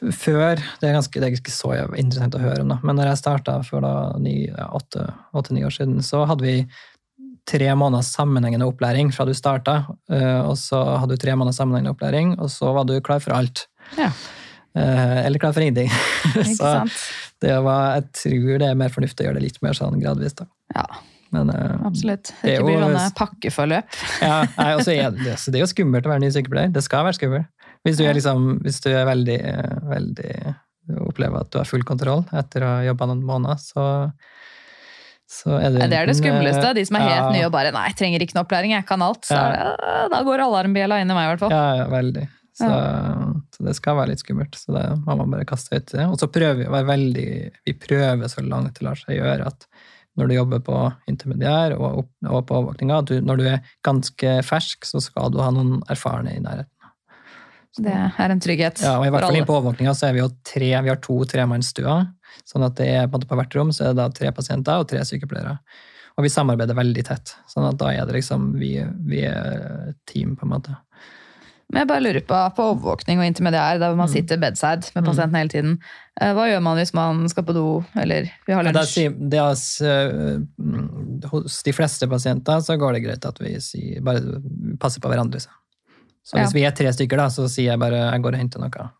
[0.00, 3.10] Før Det er ganske, det er ikke så interessant å høre om, da, men når
[3.10, 6.54] jeg starta for åtte-ni år siden, så hadde vi
[7.50, 9.80] tre måneders sammenhengende opplæring fra du starta,
[10.12, 13.34] eh, og så hadde du tre måneders sammenhengende opplæring, og så var du klar for
[13.36, 13.66] alt.
[13.98, 14.12] Ja.
[14.78, 15.90] Eh, Eller klar for ingenting.
[16.58, 16.68] Så
[17.42, 20.36] det var, jeg tror det er mer fornuftig å gjøre det litt mer sånn gradvis.
[20.38, 20.46] da.
[20.76, 20.84] Ja,
[21.34, 22.30] Men eh, absolutt.
[22.42, 23.98] Det Det ikke blir sånne pakkeforløp.
[24.28, 26.70] ja, nei, er det, det er jo skummelt å være ny sykepleier.
[26.74, 27.50] Det skal være skummelt.
[27.82, 29.38] Hvis du er, liksom, hvis du er veldig,
[29.88, 30.32] veldig
[31.00, 33.84] opplever at du har full kontroll etter å ha jobba noen måneder, så,
[35.30, 36.72] det Det er det eh, skumleste.
[36.74, 38.86] De som er helt ja, nye og bare 'nei, jeg trenger ikke noe opplæring, jeg
[38.88, 39.24] kan alt'.
[39.28, 39.70] Så ja.
[39.78, 41.54] det, da går alarmbjella inn i meg, i hvert fall.
[41.54, 42.26] Ja, ja, veldig.
[42.60, 42.68] Så,
[43.54, 44.58] så det skal være litt skummelt.
[44.58, 46.08] Så det må man bare kaste ut i det.
[46.10, 47.28] Og så prøver vi å være veldig
[47.68, 49.70] Vi prøver så langt det lar seg gjøre at
[50.18, 50.76] når du jobber på
[51.08, 55.48] intermediær og, opp, og på overvåkninga, når du er ganske fersk, så skal du ha
[55.54, 56.74] noen erfarne i nærheten.
[57.78, 60.30] Det er en trygghet Ja, og i hvert fall på overvåkninga så er vi jo
[60.44, 62.08] tre, vi har to tremannsstuer.
[62.48, 64.88] Sånn at det er på, på hvert rom så er det da tre pasienter og
[64.90, 65.58] tre sykepleiere.
[66.18, 67.34] Og vi samarbeider veldig tett.
[67.48, 68.74] Sånn at da er det liksom vi,
[69.08, 70.76] vi er team, på en måte.
[71.70, 74.00] Men jeg bare lurer på, på overvåkning og intermediær, der Mm.
[74.02, 75.76] man sitter bedside med pasienten hele tiden.
[76.20, 79.06] eh, Hva gjør man hvis man skal på do, eller vi har lunsj?
[79.30, 79.92] det er, altså,
[80.58, 84.42] mm, hos de fleste pasienter så går det greit at vi sier, bare
[84.82, 85.38] passer på hverandre.
[85.40, 85.48] Så,
[86.26, 86.42] så Ja.
[86.44, 88.90] hvis vi er tre stykker, da, så sier jeg bare jeg går og henter noe.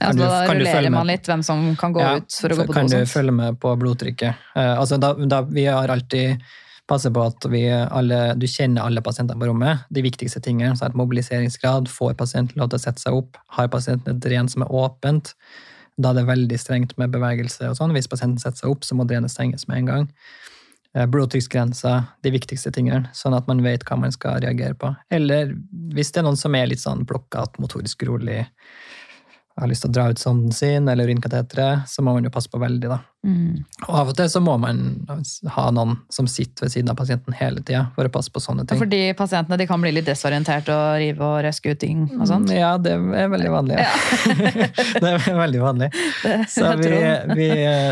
[0.00, 2.56] Ja, så du- da rullerer man litt hvem som kan gå Ja, ut for å
[2.56, 4.34] gå på kan du følge med på blodtrykket?
[4.56, 6.40] Eh, altså da, da, vi har alltid
[6.88, 9.84] passet på at vi alle, du kjenner alle pasientene på rommet.
[9.92, 13.68] De viktigste tingene, så er mobiliseringsgrad, får pasienten lov til å sette seg opp, har
[13.68, 15.34] pasienten et dren som er åpent,
[16.00, 17.92] da er det veldig strengt med bevegelse og sånn.
[17.92, 20.08] Hvis pasienten setter seg opp, så må drenet stenges med en gang.
[20.94, 24.96] Eh, Blodtrykksgrensa, de viktigste tingene, sånn at man vet hva man skal reagere på.
[25.10, 25.54] Eller
[25.94, 28.46] hvis det er noen som er litt sånn blokkete, motorisk rolig,
[29.58, 32.50] har lyst til å dra ut sonden sin eller urinkateteret, så må man jo passe
[32.50, 33.00] på veldig, da.
[33.20, 33.66] Mm.
[33.84, 34.78] Og av og til så må man
[35.52, 38.64] ha noen som sitter ved siden av pasienten hele tida for å passe på sånne
[38.64, 38.80] Ja, ting.
[38.80, 42.48] Fordi pasientene de kan bli litt desorientert og rive og røske ut ting og sånt.
[42.48, 43.76] Mm, Ja, det er veldig vanlig.
[43.82, 43.92] Ja.
[45.04, 45.90] det er veldig vanlig.
[46.54, 46.94] Så vi,
[47.36, 47.50] vi,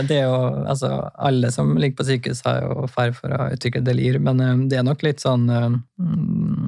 [0.09, 0.95] det er jo, altså,
[1.29, 4.81] alle som ligger på sykehus har jo fare for å utvikle delir, men eh, det
[4.81, 6.68] er nok litt sånn eh, mm,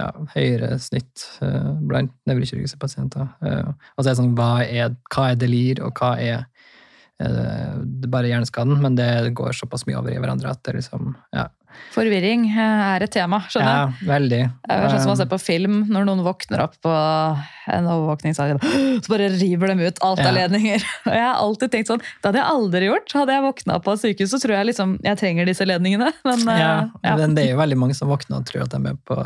[0.00, 3.28] ja, høyere snitt uh, blant nevrokirurgiske pasienter.
[3.44, 6.46] Uh, Og så er sånn, hva er, hva er delir, og hva er
[7.20, 11.14] eh, er bare hjerneskaden, men det går såpass mye over i hverandre at det liksom
[11.36, 11.48] Ja,
[11.94, 13.94] Forvirring eh, er et tema, skjønner jeg.
[14.04, 14.40] ja veldig.
[14.66, 16.92] Det er sånn som man se ser på film, når noen våkner opp på
[17.70, 18.58] en overvåkningssal,
[19.04, 20.28] så bare river dem ut alt Ja.
[20.30, 20.84] av ledninger.
[21.06, 23.12] Og jeg har alltid tenkt sånn, det hadde jeg aldri gjort.
[23.20, 26.12] Hadde jeg våkna på sykehus, så tror jeg liksom, jeg trenger disse ledningene.
[26.28, 26.72] Men, eh, Ja,
[27.04, 27.16] ja.
[27.16, 29.16] men det er jo veldig mange som våkner og tror at de er på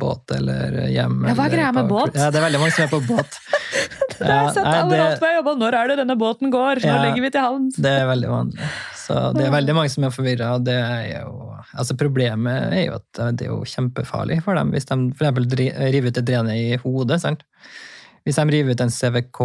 [0.00, 1.20] båt eller hjem.
[1.28, 2.16] Ja, hva er greia med båt?
[2.16, 3.40] Ja, det er veldig mange som er på båt.
[4.16, 5.56] Det har jeg sett overalt hvor jeg jobber.
[5.60, 6.78] Når er det denne båten går?
[6.80, 7.00] Nå Ja.
[7.04, 7.66] legger vi til havn.
[7.76, 8.68] det er veldig vanlig.
[9.06, 10.56] Så det er veldig mange som er forvirra,
[11.76, 15.46] Altså, problemet er jo at det er jo kjempefarlig for dem hvis de for eksempel
[15.94, 17.20] river ut et drene i hodet.
[17.22, 17.44] sant?
[18.26, 19.40] Hvis de river ut en CVK,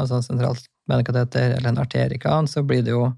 [0.00, 3.08] altså sentralt venekateter, eller en arterikan, så blir det jo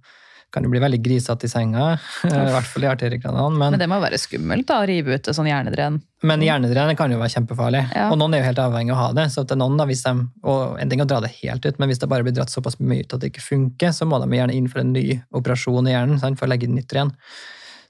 [0.54, 1.86] kan jo bli veldig grisete i senga,
[2.24, 3.58] i hvert fall i arterikranene.
[3.60, 5.98] Men det må være skummelt da, å rive ut sånn hjernedren.
[6.26, 8.06] Men hjernedren kan jo være kjempefarlig, Ja.
[8.12, 9.26] og noen er jo helt avhengig av å ha det.
[9.34, 10.14] så er noen da, hvis de,
[10.46, 12.78] og En ting å dra det helt ut, men hvis det bare blir dratt såpass
[12.80, 15.88] mye ut at det ikke funker, så må de gjerne inn for en ny operasjon
[15.90, 17.12] i hjernen sant, for å legge inn nytt igjen.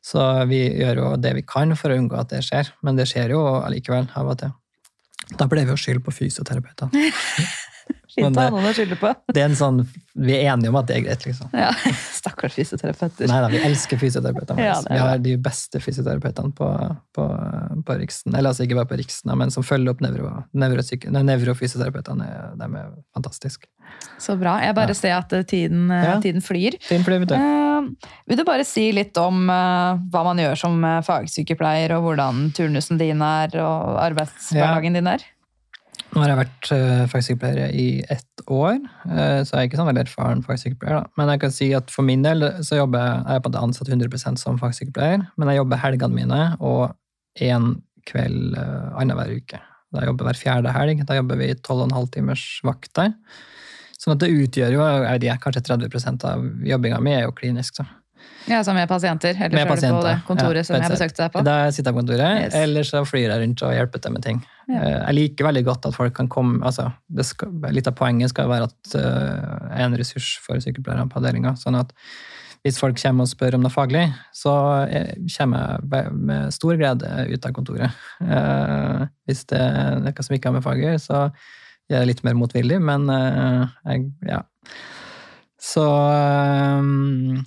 [0.07, 3.09] Så vi gjør jo det vi kan for å unngå at det skjer, men det
[3.11, 4.53] skjer jo allikevel av og til.
[5.39, 7.11] Da ble vi jo skyld på fysioterapeutene.
[8.17, 9.11] Fint å ha noen å skylde på.
[9.37, 9.83] Det er en sånn,
[10.17, 11.51] Vi er enige om at det er greit, liksom.
[11.53, 11.69] Ja,
[12.21, 13.29] Stakkars fysioterapeuter.
[13.29, 14.57] Nei da, vi elsker fysioterapeutene.
[14.57, 14.79] Våre.
[14.89, 16.71] er vi har de beste fysioterapeutene på,
[17.15, 17.27] på,
[17.87, 18.33] på Riksen.
[18.35, 22.25] Eller altså ikke bare på Riksen, men som følger opp nevro, nevrofysioterapeutene.
[22.27, 23.67] er- De er fantastiske.
[24.19, 24.57] Så bra.
[24.65, 24.95] Jeg bare Ja.
[24.95, 26.05] ser at eh, tiden, flyr.
[26.05, 26.21] Ja.
[26.21, 26.79] tiden flyr.
[26.83, 27.35] Fin fly, vet du.
[27.37, 27.87] Uh,
[28.27, 32.51] vil du bare si litt om uh, hva man gjør som eh, fagsykepleier, og hvordan
[32.57, 35.23] turnusen din er, og arbeidshverdagen din er?
[36.17, 39.91] Nå har jeg vært uh, fagsykepleier i ett år, uh, så jeg er ikke sånn
[39.91, 41.03] veldig erfaren fagsykepleier.
[41.03, 41.13] Da.
[41.21, 43.65] Men jeg kan si at for min del så jobber jeg, jeg er på måte
[43.69, 46.97] ansatt 100% som fagsykepleier, men jeg jobber helgene mine og
[47.45, 47.75] én
[48.09, 49.61] kveld uh, annenhver uke.
[49.93, 51.05] Da jobber hver fjerde helg.
[51.05, 53.13] Da jobber vi 12,5 timers vakter.
[54.01, 57.37] Sånn at det utgjør jo jeg vet ikke, kanskje 30% av jobbinga mi er jo
[57.37, 57.83] klinisk.
[57.83, 57.87] Så.
[58.47, 59.35] Ja, så med pasienter?
[59.35, 61.43] Eller Med så er på det kontoret ja, som jeg besøkte deg på?
[61.47, 62.55] Da sitter jeg på kontoret, Yes.
[62.55, 64.45] eller så flyr jeg rundt og hjelper til med ting.
[64.71, 68.33] Eh, Jeg liker veldig godt at folk kan komme altså, det skal, Litt av poenget
[68.33, 71.55] skal være at eh, jeg er en ressurs for sykepleiere på avdelinga.
[71.61, 71.95] Sånn at
[72.67, 74.53] hvis folk kommer og spør om noe faglig, så
[74.91, 78.01] eh, kommer jeg med stor glede ut av kontoret.
[78.25, 81.29] Eh, Hvis det er noe som ikke har med faget, så
[81.87, 84.41] gjør jeg litt mer motvillig, men eh, jeg, ja.
[85.63, 86.83] Så eh,
[87.39, 87.45] eh,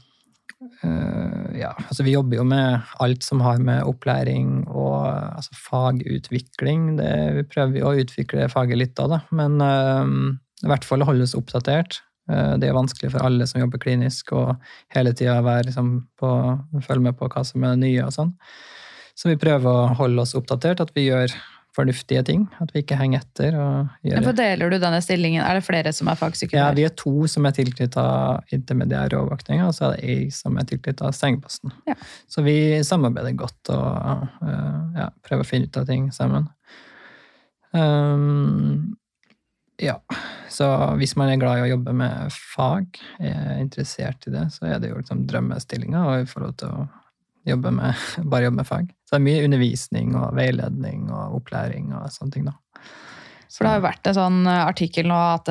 [1.60, 6.94] ja, altså vi jobber jo med alt som har med opplæring og altså fagutvikling.
[7.00, 9.20] Det, vi prøver jo å utvikle faget litt da, da.
[9.36, 10.08] men uh,
[10.64, 12.00] i hvert fall holde oss oppdatert.
[12.32, 14.56] Uh, det er vanskelig for alle som jobber klinisk, og
[14.96, 18.36] hele tida liksom følge med på hva som er nye og sånn.
[19.20, 21.34] Så vi prøver å holde oss oppdatert, at vi gjør
[21.80, 22.46] fornuftige ting.
[22.62, 23.58] At vi ikke henger etter.
[23.60, 24.30] og gjør...
[24.38, 25.42] Deler du denne stillingen?
[25.46, 26.70] Er det flere som er fagsykepleier?
[26.70, 28.06] Ja, vi er to som er tilknytta
[28.56, 31.74] intermediær overvåkning, og så er det ei som er tilknytta sengeposten.
[31.90, 31.98] Ja.
[32.30, 36.50] Så vi samarbeider godt og uh, ja, prøver å finne ut av ting sammen.
[37.72, 38.98] Um,
[39.80, 39.96] ja,
[40.52, 40.68] så
[41.00, 44.82] hvis man er glad i å jobbe med fag, er interessert i det, så er
[44.82, 46.88] det jo liksom drømmestillinga i forhold til å
[47.50, 48.90] jobbe med, bare jobbe med fag.
[49.06, 52.50] Så det er mye undervisning og veiledning og opplæring og sånne ting.
[52.50, 52.58] da.
[53.50, 55.50] For det har jo vært en sånn eh, artikkel nå at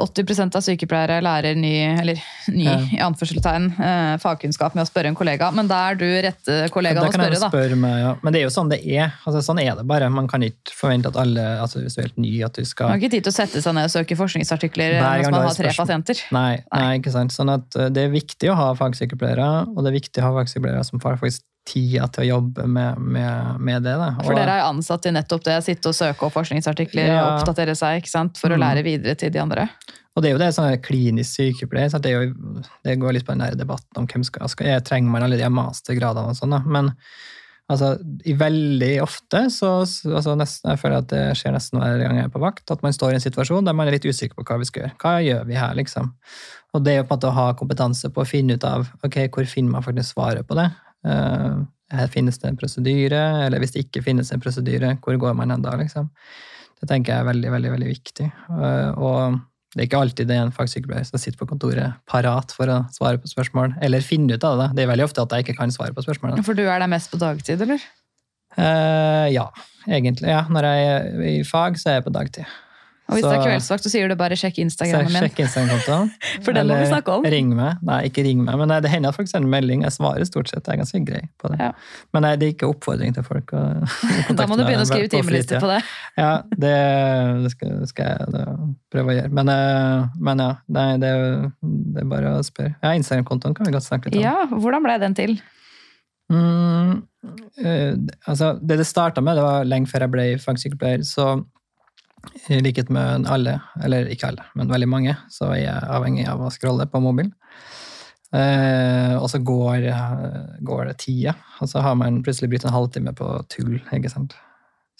[0.00, 2.76] 80 eh, av sykepleiere lærer ny, eller ny ja.
[2.96, 5.50] i anførselstegn, eh, fagkunnskap med å spørre en kollega.
[5.56, 7.50] Men da er du rette kollegaen å spørre, da.
[7.52, 8.14] Spørre med, ja.
[8.24, 9.12] Men det er jo sånn det er.
[9.28, 10.08] Altså, sånn er det bare.
[10.12, 12.88] Man kan ikke forvente at alle altså, hvis du er helt ny, at du skal
[12.88, 15.58] Man har ikke tid til å sette seg ned og søke forskningsartikler mens man har
[15.60, 16.24] tre pasienter.
[16.32, 16.80] Nei, nei.
[16.80, 17.36] nei, ikke sant.
[17.36, 20.88] Sånn at det er viktig å ha fagsykepleiere, og det er viktig å ha fagsykepleiere
[20.88, 23.94] som faktisk tida til å jobbe med, med, med det.
[24.00, 24.10] Da.
[24.22, 27.20] For dere er jo ansatt til nettopp det, sitte og søke opp forskningsartikler ja.
[27.20, 28.40] og oppdatere seg ikke sant?
[28.40, 28.64] for å mm.
[28.64, 29.68] lære videre til de andre.
[30.16, 31.92] Og det er jo det sånn klinisk sykepleier.
[32.00, 32.28] Det, jo,
[32.86, 35.38] det, går litt på den der debatten om hvem skal, skal jeg trenger man alle
[35.40, 36.56] de mastergradene og sånn.
[36.64, 36.94] Men
[37.72, 37.92] altså,
[38.40, 42.32] veldig ofte så altså nesten, Jeg føler at det skjer nesten hver gang jeg er
[42.32, 44.60] på vakt, at man står i en situasjon der man er litt usikker på hva
[44.62, 44.96] vi skal gjøre.
[45.02, 46.14] Hva gjør vi her, liksom?
[46.72, 48.88] Og det er jo på en måte å ha kompetanse på å finne ut av
[49.04, 50.70] ok, hvor finner man faktisk svaret på det.
[51.06, 55.36] Uh, her finnes det en prosedyre, eller hvis det ikke finnes en prosedyre, hvor går
[55.38, 55.76] man hen da?
[55.78, 56.08] liksom?
[56.80, 58.26] Det tenker jeg er veldig, veldig, veldig viktig.
[58.50, 59.38] Uh, og
[59.76, 62.80] det er ikke alltid det er en fagsykepleier som sitter på kontoret parat for å
[62.94, 64.68] svare på spørsmål, eller finne ut av det.
[64.76, 66.36] Det er veldig ofte at jeg ikke kan svare på spørsmål.
[66.46, 67.82] For du er der mest på dagtid, eller?
[68.56, 69.50] Uh, ja,
[69.86, 70.30] egentlig.
[70.32, 70.46] ja.
[70.50, 72.56] Når jeg er i fag, så er jeg på dagtid.
[73.06, 75.26] Og hvis så, det er kveldsvakt, så sier du bare 'sjekk Instagramen min'.
[75.28, 76.08] Sjekk Instagram-kontoen.
[76.44, 77.26] For den må vi snakke om.
[77.36, 77.78] Ring meg.
[77.86, 78.58] Nei, ikke ring meg.
[78.58, 79.84] Men det hender at folk sender melding.
[79.86, 80.66] Jeg svarer stort sett.
[80.66, 81.60] Jeg er ganske grei på det.
[81.62, 81.70] Ja.
[82.16, 83.62] Men nei, det er ikke oppfordring til folk å
[84.38, 85.80] Da må du begynne å skrive timelister på det.
[86.16, 86.76] Ja, det,
[87.44, 88.44] det, skal, skal, jeg det,
[88.90, 89.34] prøve å gjøre.
[89.38, 91.10] Men, eh, men ja, nei, det,
[91.62, 92.74] det, er bare å spørre.
[92.82, 94.24] Ja, Instagram-kontoen kan vi godt snakke litt om.
[94.24, 95.36] Ja, Hvordan ble den til?
[96.32, 97.04] Mm,
[98.26, 101.04] altså, det det starta med, det var lenge før jeg ble fagsykepleier.
[101.06, 101.36] så
[102.52, 106.42] i likhet med alle, eller ikke alle, men veldig mange, så er jeg avhengig av
[106.42, 107.32] å scrolle på mobilen.
[108.34, 109.86] Eh, og så går,
[110.66, 113.78] går, det tida, og så har man plutselig brukt en halvtime på tull.
[113.94, 114.36] ikke sant?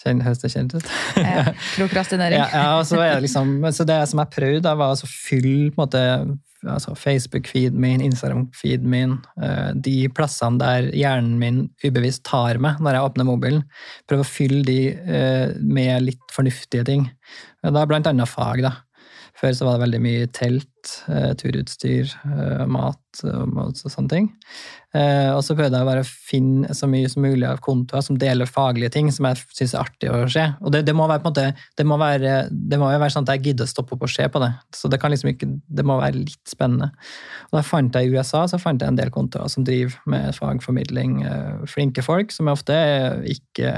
[0.04, 0.88] Høres det kjent ut?
[1.16, 2.38] Ja, prokrastinering.
[2.38, 5.82] ja, ja, så, det liksom, så det som jeg prøvde, var å fylle på en
[5.82, 6.02] måte,
[6.70, 12.98] altså Facebook-feeden min, Instagram-feeden min, eh, de plassene der hjernen min ubevisst tar meg når
[12.98, 13.62] jeg åpner mobilen.
[14.08, 17.08] Prøve å fylle de eh, med litt fornuftige ting.
[17.62, 18.76] Da blant annet fag, da.
[19.36, 22.12] Før så var det veldig mye telt, eh, turutstyr,
[22.70, 24.26] mat og sånne ting.
[24.96, 28.48] Og så prøvde jeg bare å finne så mye som mulig av kontoer som deler
[28.48, 30.44] faglige ting som jeg syns er artig å se.
[30.60, 33.28] Og det, det, må være på en måte, det må være, det må være sånn
[33.28, 34.50] at jeg gidder å stoppe opp og se på det.
[34.76, 35.48] Så det kan liksom ikke,
[35.80, 36.90] det må være litt spennende.
[37.50, 40.36] Og da fant jeg I USA så fant jeg en del kontoer som driver med
[40.36, 41.18] fagformidling.
[41.72, 42.76] Flinke folk som ofte
[43.36, 43.72] ikke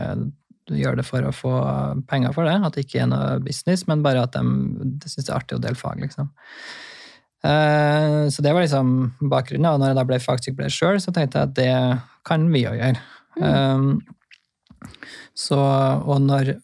[0.77, 1.55] gjør det for å få
[2.11, 5.33] penger for det, at det ikke er noe business, men bare at de, syns det
[5.33, 6.29] er artig å dele fag, liksom.
[7.39, 8.95] Uh, så det var liksom
[9.31, 9.71] bakgrunnen.
[9.71, 11.75] Og når jeg da ble fagsykepleier sjøl, så tenkte jeg at det
[12.27, 13.05] kan vi jo gjøre.
[13.39, 13.45] Mm.
[13.47, 14.89] Um,
[15.39, 16.57] så, og når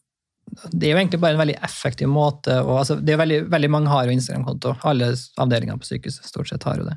[0.70, 3.70] Det er jo egentlig bare en veldig effektiv måte og, altså, det er veldig, veldig
[3.72, 4.74] mange har jo Instagram-konto.
[4.86, 5.08] Alle
[5.40, 6.94] avdelingene på sykehuset stort sett har jo det.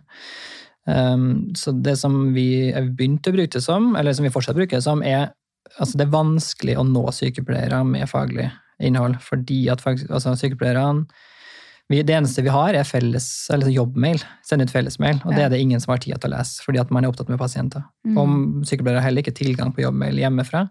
[0.87, 4.77] Um, så det som vi begynte å bruke det som, eller som vi fortsatt bruker
[4.77, 5.31] det som, er
[5.77, 8.49] altså det er vanskelig å nå sykepleiere med faglig
[8.83, 11.07] innhold, fordi at altså sykepleierne
[11.87, 14.19] vi, Det eneste vi har, er felles, eller jobbmail.
[14.43, 15.21] Sende ut fellesmail.
[15.23, 15.37] Og ja.
[15.37, 17.29] det er det ingen som har tid til å lese, fordi at man er opptatt
[17.31, 17.85] med pasienter.
[18.03, 18.17] Mm.
[18.19, 20.65] Og sykepleiere har heller ikke tilgang på jobbmail hjemmefra.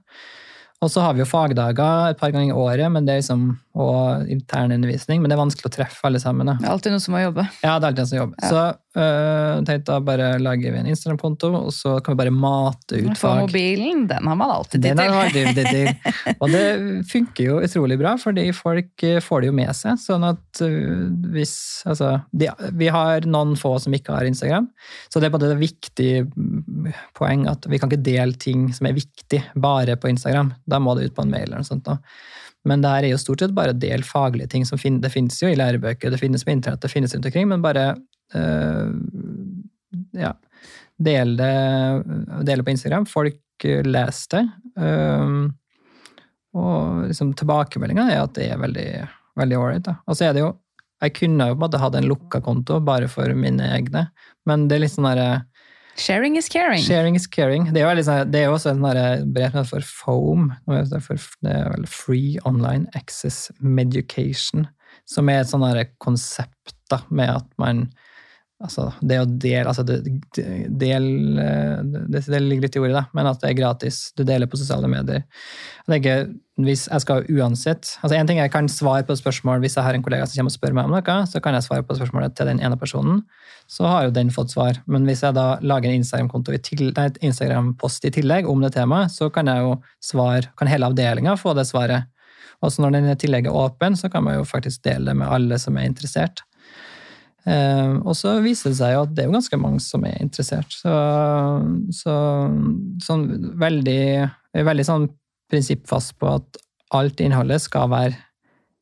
[0.84, 3.46] Og så har vi jo fagdager et par ganger i året men det er liksom,
[3.76, 6.48] og internundervisning, men det er vanskelig å treffe alle sammen.
[6.48, 6.56] Da.
[6.60, 7.44] Det er alltid noen som må jobbe.
[7.60, 8.36] Ja, det er alltid noen som jobber.
[8.40, 8.50] Ja.
[8.50, 13.00] Så øh, tenkte da bare lager vi en Instagram-konto, og så kan vi bare mate
[13.02, 13.42] ut For fag.
[13.44, 15.16] mobilen, den har man alltid tid til.
[15.20, 15.90] Alltid til.
[16.42, 16.64] Og det
[17.10, 20.00] funker jo utrolig bra, fordi folk øh, får det jo med seg.
[20.00, 21.06] Sånn at øh,
[21.36, 21.56] hvis
[21.86, 24.66] Altså, de, vi har noen få som ikke har Instagram,
[25.12, 26.10] så det er både et viktig
[27.16, 30.50] poeng at vi kan ikke dele ting som er viktig, bare på Instagram.
[30.66, 31.86] Da må det ut på en mail eller noe sånt.
[31.86, 31.98] Da.
[32.66, 35.02] Men det her er jo stort sett bare del faglige ting som finnes.
[35.04, 37.88] Det finnes jo i lærebøker, det finnes på internett, det finnes rundt omkring, men bare
[38.34, 38.90] øh,
[40.16, 40.34] Ja.
[40.96, 41.52] Del det,
[42.48, 43.04] del på Instagram.
[43.06, 44.44] Folk eh, leser det.
[44.80, 45.34] Øh,
[46.56, 48.88] og liksom tilbakemeldinga er at det er veldig
[49.36, 49.90] veldig ålreit.
[50.06, 50.54] Og så er det jo
[51.04, 54.06] Jeg kunne jo på en måte hatt en lukka konto bare for mine egne,
[54.48, 55.42] men det er litt sånn derre
[55.96, 56.82] Sharing is caring.
[56.82, 57.72] Sharing is caring.
[57.72, 60.50] Det er jo, sånn- det er jo også en sånn brev for FOAM.
[60.66, 64.68] Det er vel Free Online Access Medication.
[65.06, 67.92] Som er et sånt konsept da, med at man
[68.56, 69.98] Altså, det å dele altså det,
[70.80, 71.06] del,
[71.42, 73.98] eh, det, det ligger litt i ordet, da, men at det er gratis.
[74.16, 75.26] Du deler på sosiale medier.
[75.84, 76.30] Jeg tenker,
[76.64, 79.92] hvis jeg skal uansett altså En ting jeg kan svare på spørsmål hvis jeg har
[79.92, 82.38] en kollega som kommer og spør meg om noe, så kan jeg svare på spørsmålet
[82.38, 83.20] til den ene personen.
[83.68, 84.80] Så har jo den fått svar.
[84.88, 89.28] Men hvis jeg da lager en Instagram-post i Instagram-post i tillegg om det temaet, så
[89.28, 92.08] kan jeg jo svare, kan hele avdelinga få det svaret.
[92.64, 95.20] Og så når den tillegget tillegg er åpen, så kan man jo faktisk dele det
[95.20, 96.40] med alle som er interessert.
[97.46, 100.16] Eh, og så viser det seg jo at det er jo ganske mange som er
[100.22, 100.72] interessert.
[100.74, 100.94] Så,
[101.94, 102.14] så
[103.06, 103.26] sånn
[103.62, 104.00] veldig,
[104.56, 105.08] er veldig sånn
[105.52, 106.58] prinsippfast på at
[106.96, 108.16] alt innholdet skal være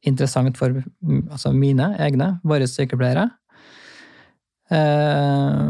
[0.05, 0.83] interessant for
[1.33, 3.29] altså mine egne, våre sykepleiere.
[4.73, 5.63] Eh,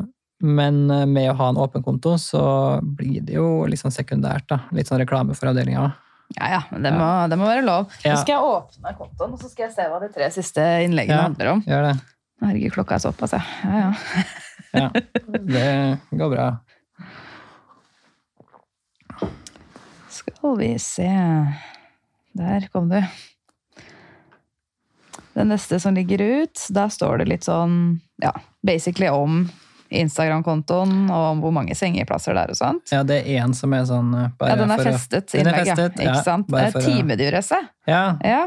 [0.44, 0.80] men
[1.12, 2.42] med å ha en åpen konto, så
[2.82, 4.46] blir det jo liksom sekundært.
[4.50, 4.60] da.
[4.76, 5.86] Litt sånn reklame for avdelinga.
[6.34, 7.92] Ja, ja, det må, det må være lov.
[8.02, 8.14] Ja.
[8.14, 11.18] Nå skal jeg åpne kontoen, og så skal jeg se hva de tre siste innleggene
[11.20, 11.26] Ja.
[11.28, 11.62] handler om.
[11.68, 11.94] Gjør det.
[12.42, 13.42] Herregud, klokka er såpass, ja.
[13.64, 13.94] ja, ja.
[14.74, 14.88] Ja,
[15.30, 16.46] det går bra.
[20.10, 21.06] Skal vi se
[22.34, 22.98] Der kom du.
[25.34, 28.30] Den neste som ligger ut, der står det litt sånn ja,
[28.66, 29.44] basically om
[29.94, 32.90] Instagram-kontoen og om hvor mange sengeplasser det er og sånt.
[32.94, 35.50] Ja, det er én som er sånn eh, Ja, den er for å- festet Den
[35.50, 36.48] er festet, ja, Ikke sant?
[36.50, 36.82] Det er å-
[37.90, 38.04] Ja.
[38.24, 38.42] Ja.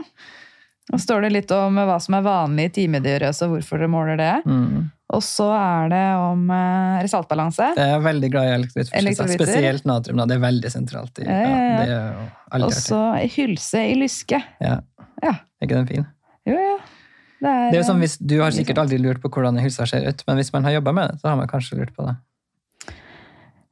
[0.93, 4.19] Og står det litt om hva som er vanlig i timediurese, og hvorfor dere måler
[4.19, 4.35] det.
[4.47, 4.87] Mm.
[5.15, 7.69] Og så er det om eh, saltballanse.
[7.79, 8.53] Jeg er veldig glad i.
[8.55, 9.31] Elektrolytter.
[9.35, 10.19] Spesielt natrium.
[10.19, 10.27] Da.
[10.27, 11.23] Det er veldig sentralt.
[11.23, 12.27] I, Ja, ja, ja.
[12.51, 13.01] er Og så
[13.37, 14.41] hylse i lyske.
[14.63, 14.79] Ja.
[15.23, 15.33] Ja.
[15.59, 16.07] Er ikke den fin?
[16.47, 16.77] Jo, ja.
[17.37, 20.07] Det er, Det er sånn, hvis, Du har sikkert aldri lurt på hvordan hylsa ser
[20.09, 22.15] ut, men hvis man har jobba med det, så har man kanskje lurt på det.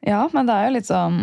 [0.06, 1.16] Ja, men det er jo litt sånn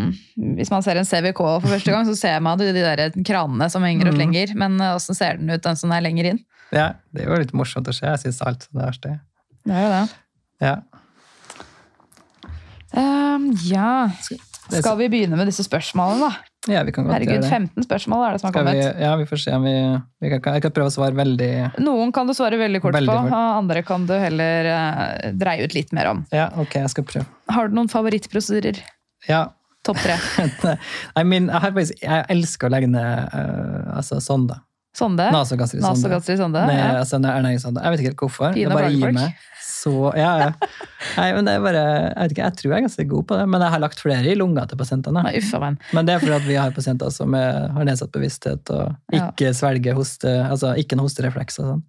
[0.59, 3.85] Hvis man ser en CVK for første gang, så ser man de der kranene som
[3.87, 4.51] henger og slenger.
[4.51, 4.59] lenger.
[4.59, 6.41] Men eh, åssen ser den ut, den som er lenger inn?
[6.74, 8.09] Ja, Det er jo litt morsomt å se.
[8.09, 9.18] Jeg syns alt det verste.
[9.62, 10.05] Det er jo det.
[10.62, 10.76] Ja.
[12.93, 13.93] Um, ja.
[14.72, 16.51] Skal vi begynne med disse spørsmålene, da?
[16.70, 17.70] Ja, vi kan godt Herregud, gjøre det.
[17.74, 18.76] 15 spørsmål er det som har kommet.
[18.78, 19.74] vi, ja, vi får se om vi,
[20.22, 21.48] vi kan, Jeg kan prøve å svare veldig
[21.82, 23.34] Noen kan du svare veldig kort Veldig på, kort.
[23.34, 26.22] og andre kan du heller eh, dreie ut litt mer om.
[26.30, 27.26] Ja, ok, jeg skal prøve.
[27.50, 28.78] Har du noen favorittprosedyrer?
[29.26, 29.48] Ja,
[29.82, 30.14] Topp tre.
[31.16, 34.20] Nei, min, jeg, har faktisk, jeg elsker å legge ned uh, altså,
[34.95, 35.24] sonde.
[35.24, 35.30] Sonde?
[35.32, 35.97] Nasogastrisk sonde.
[35.97, 36.66] Nasogastrisk sonde?
[36.68, 36.99] Nei, Ja.
[37.01, 37.82] altså, ernæringssonde.
[37.82, 38.53] Jeg vet ikke helt hvorfor.
[38.53, 40.51] Pine det bare gir meg så Ja, ja.
[41.16, 41.82] Nei, men det er bare,
[42.12, 43.99] jeg vet ikke, jeg tror jeg er ganske god på det, men jeg har lagt
[44.05, 45.22] flere i lunga til pasientene.
[45.24, 45.78] Nei, uffa, men.
[45.93, 49.30] Men det er fordi at vi har pasienter som er, har nedsatt bevissthet og Ja.
[49.32, 51.82] ikke svelger hoste, altså ikke noe hosterefleks og sånn.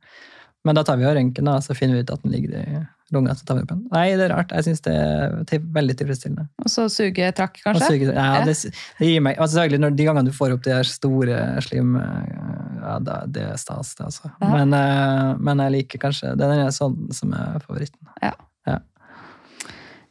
[0.66, 2.88] Men da tar vi jo røntgen, og så finner vi ut at den ligger i
[3.14, 3.36] lunga.
[3.38, 3.84] så tar vi opp igjen.
[3.94, 4.52] Nei, det er rart.
[4.58, 6.48] Jeg syns det er veldig tilfredsstillende.
[6.64, 7.90] Og så suge trakk, kanskje?
[7.94, 8.46] suge- ja, Ja.
[8.46, 8.56] det,
[9.00, 12.98] det gir meg, altså når De gangene du får opp de her store slim ja,
[13.00, 14.32] da, Det er stas, det, altså.
[14.42, 14.50] Ja.
[14.58, 18.00] Men, eh, men jeg liker kanskje Det er sånn som er favoritten.
[18.22, 18.34] Ja,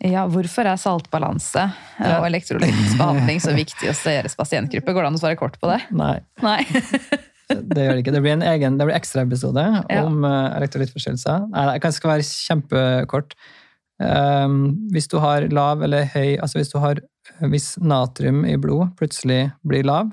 [0.02, 2.16] Ja, hvorfor er saltbalanse eh, Ja.
[2.18, 4.90] og elektrolytbehandling så viktig hos deres pasientgruppe?
[4.96, 5.76] Går det an å svare kort på det?
[5.94, 6.64] Nei, Nei.
[7.72, 8.14] det gjør det ikke.
[8.14, 10.04] Det blir en egen, det blir ekstraepisode Ja.
[10.04, 11.48] om uh, elektrolyttforstyrrelser.
[11.52, 13.36] Nei, Jeg skal være kjempekort.
[14.02, 16.98] Um, hvis du har lav eller høy Altså hvis du har
[17.52, 20.08] Hvis natrium i blod plutselig blir lav,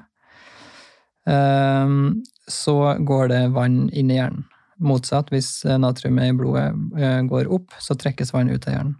[1.25, 2.75] um, så
[3.05, 4.45] går det vann inn i hjernen.
[4.79, 8.93] Motsatt, hvis eh, natriumet i blodet eh, går opp, så trekkes vann ut av hjernen.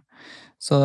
[0.60, 0.76] Så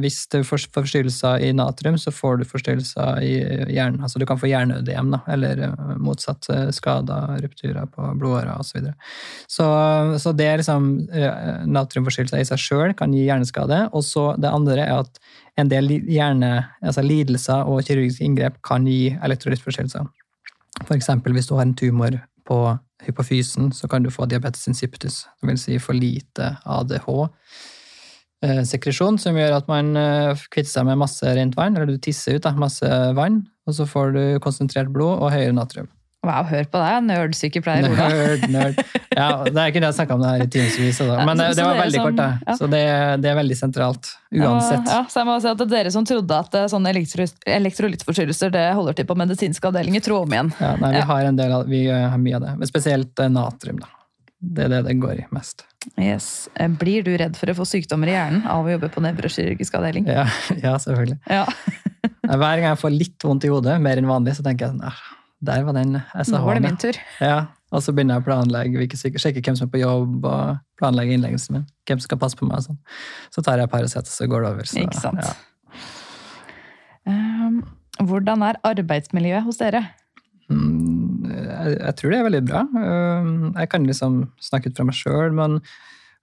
[0.00, 3.32] hvis du får forstyrrelser i natrium, så får du forstyrrelser i
[3.74, 4.00] hjernen.
[4.00, 8.70] Altså du kan få hjerneødem, da, eller eh, motsatt eh, skader, rupturer på blodårer osv.
[8.70, 8.94] Så, videre.
[9.52, 9.68] så
[10.24, 13.82] Så det er liksom eh, Natriumforstyrrelser i seg sjøl kan gi hjerneskade.
[13.92, 15.20] Og så det andre er at
[15.60, 20.08] en del hjerne, altså lidelser og kirurgiske inngrep kan gi elektrolyttforstyrrelser.
[20.86, 22.16] For eksempel hvis du har en tumor
[22.48, 22.62] på
[23.04, 25.66] hypofysen, så kan du få diabetes insipidus, dvs.
[25.68, 27.28] si for lite ADH
[28.44, 31.98] eh, sekresjon, som gjør at man eh, kvitter seg med masse rent vann, eller du
[32.02, 35.88] tisser ut da, masse vann, og så får du konsentrert blod og høyere natrium.
[36.26, 38.06] Wow, hør på deg, nerdsykepleier Ola.
[38.10, 38.78] Nerd, nerd.
[39.14, 41.18] Ja, det er ikke det jeg snakka om det her i timevis, altså.
[41.28, 42.26] Men det, det var veldig som- kort, da.
[42.42, 42.56] ja.
[42.58, 42.80] Så det,
[43.22, 44.10] det er veldig sentralt.
[44.34, 44.90] Uansett.
[44.90, 47.28] Ja, så jeg må si at det er Dere som trodde at eh, sånne elektro
[47.54, 50.50] elektrolyttforstyrrelser det holder til på medisinsk avdeling tro om igjen.
[50.58, 53.22] Ja, nei, vi har en del av, vi eh, har mye av det, men spesielt
[53.22, 53.94] eh, natrium, da.
[54.38, 55.64] Det er det det går i mest.
[55.96, 56.48] Yes.
[56.54, 59.78] Eh, Blir du redd for å få sykdommer i hjernen av å jobbe på nevrokirurgisk
[59.78, 60.08] avdeling?
[60.10, 60.26] Ja,
[60.64, 61.20] ja selvfølgelig.
[61.30, 61.44] Ja.
[62.28, 64.84] Hver gang jeg får litt vondt i hodet, mer enn vanlig, så tenker jeg sånn
[64.86, 64.98] ah,
[65.48, 66.98] Der var den Nå var det min tur.
[67.24, 67.38] Ja,
[67.72, 71.16] og så begynner jeg å planlegge, hvilke sjekke hvem som er på jobb, og planlegge
[71.16, 71.66] innleggelsen min.
[71.88, 72.62] Hvem som skal passe på meg.
[72.62, 72.78] og Sånn.
[73.34, 74.70] Så tar jeg Paracet, og så går det over.
[74.70, 75.20] Så, Ikke sant.
[75.24, 75.34] Ja.
[77.08, 77.60] Um,
[78.08, 79.84] hvordan er arbeidsmiljøet hos dere?
[80.48, 80.97] Mm,
[81.28, 82.64] jeg, jeg tror det er veldig bra.
[82.74, 85.58] Um, Jeg kan liksom snakke ut fra meg sjøl, men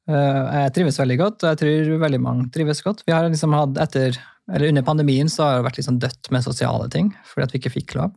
[0.09, 3.05] uh, jeg trives veldig godt, og jeg tror veldig mange trives godt.
[3.07, 4.19] Vi har liksom hatt etter,
[4.51, 7.63] eller Under pandemien så har det vært sånn dødt med sosiale ting, fordi at vi
[7.63, 8.13] ikke fikk lov.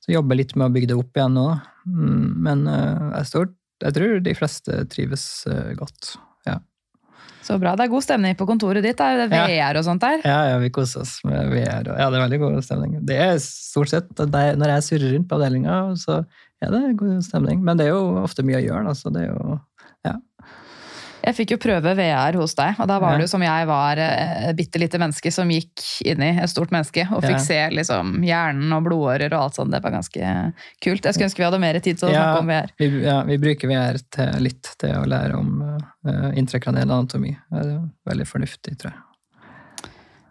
[0.00, 1.48] Så jeg jobber litt med å bygge det opp igjen nå.
[1.86, 3.50] Mm, Men uh, jeg, står,
[3.84, 6.16] jeg tror de fleste trives uh, godt.
[7.46, 7.54] Ja.
[7.54, 7.76] Så bra.
[7.78, 9.00] Det er god stemning på kontoret ditt.
[9.00, 9.46] Er det Ja.
[9.72, 10.18] VR og sånt der?
[10.24, 11.86] Ja, ja, vi koser oss med VR.
[11.92, 12.98] og Ja, det er veldig god stemning.
[13.06, 16.24] Det er stort sett Når jeg surrer rundt på avdelinga, så
[16.62, 17.62] er det god stemning.
[17.62, 18.84] Men det er jo ofte mye å gjøre.
[18.86, 19.60] Da, så det er jo
[21.26, 23.18] Jeg fikk jo prøve VR hos deg, og da var Ja.
[23.18, 26.70] det jo som jeg var et bitte lite menneske som gikk inn i et stort
[26.70, 27.38] menneske og fikk Ja.
[27.42, 29.72] se liksom hjernen og blodårer og alt sånt.
[29.74, 31.02] Det var ganske kult.
[31.02, 32.22] Jeg skulle ønske vi hadde mer tid til å Ja.
[32.22, 32.70] snakke om VR.
[32.78, 37.36] Vi, ja, vi bruker VR til, litt til å lære om uh, intrakraniell anatomi.
[37.50, 39.00] Det er veldig fornuftig, tror jeg.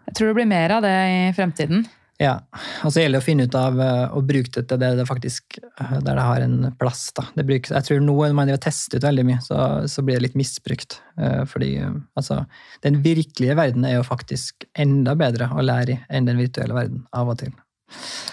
[0.06, 1.86] Jeg tror det blir mer av det i fremtiden.
[2.16, 2.38] Ja,
[2.80, 5.04] og så gjelder det å finne ut av uh, å bruke det til det det
[5.08, 7.10] faktisk uh, der det har en plass.
[7.16, 7.26] da.
[7.36, 9.58] Det brukes, jeg tror nå når man har testet ut veldig mye, så,
[9.90, 10.98] så blir det litt misbrukt.
[11.20, 11.74] Uh, fordi
[12.16, 12.42] altså,
[12.86, 17.04] den virkelige verden er jo faktisk enda bedre å lære i enn den virtuelle verden,
[17.12, 17.52] av og til.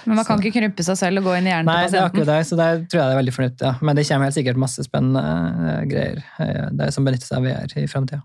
[0.07, 1.91] Men man kan Så- ikke krympe seg selv og gå inn i hjernen Nei, til
[1.93, 3.67] det er akkurat det, så der tror jeg det er veldig fornuftig.
[3.67, 3.73] Ja.
[3.83, 7.89] Men det kommer helt sikkert masse spennende greier der som benytter seg av VR i
[7.91, 8.23] framtida.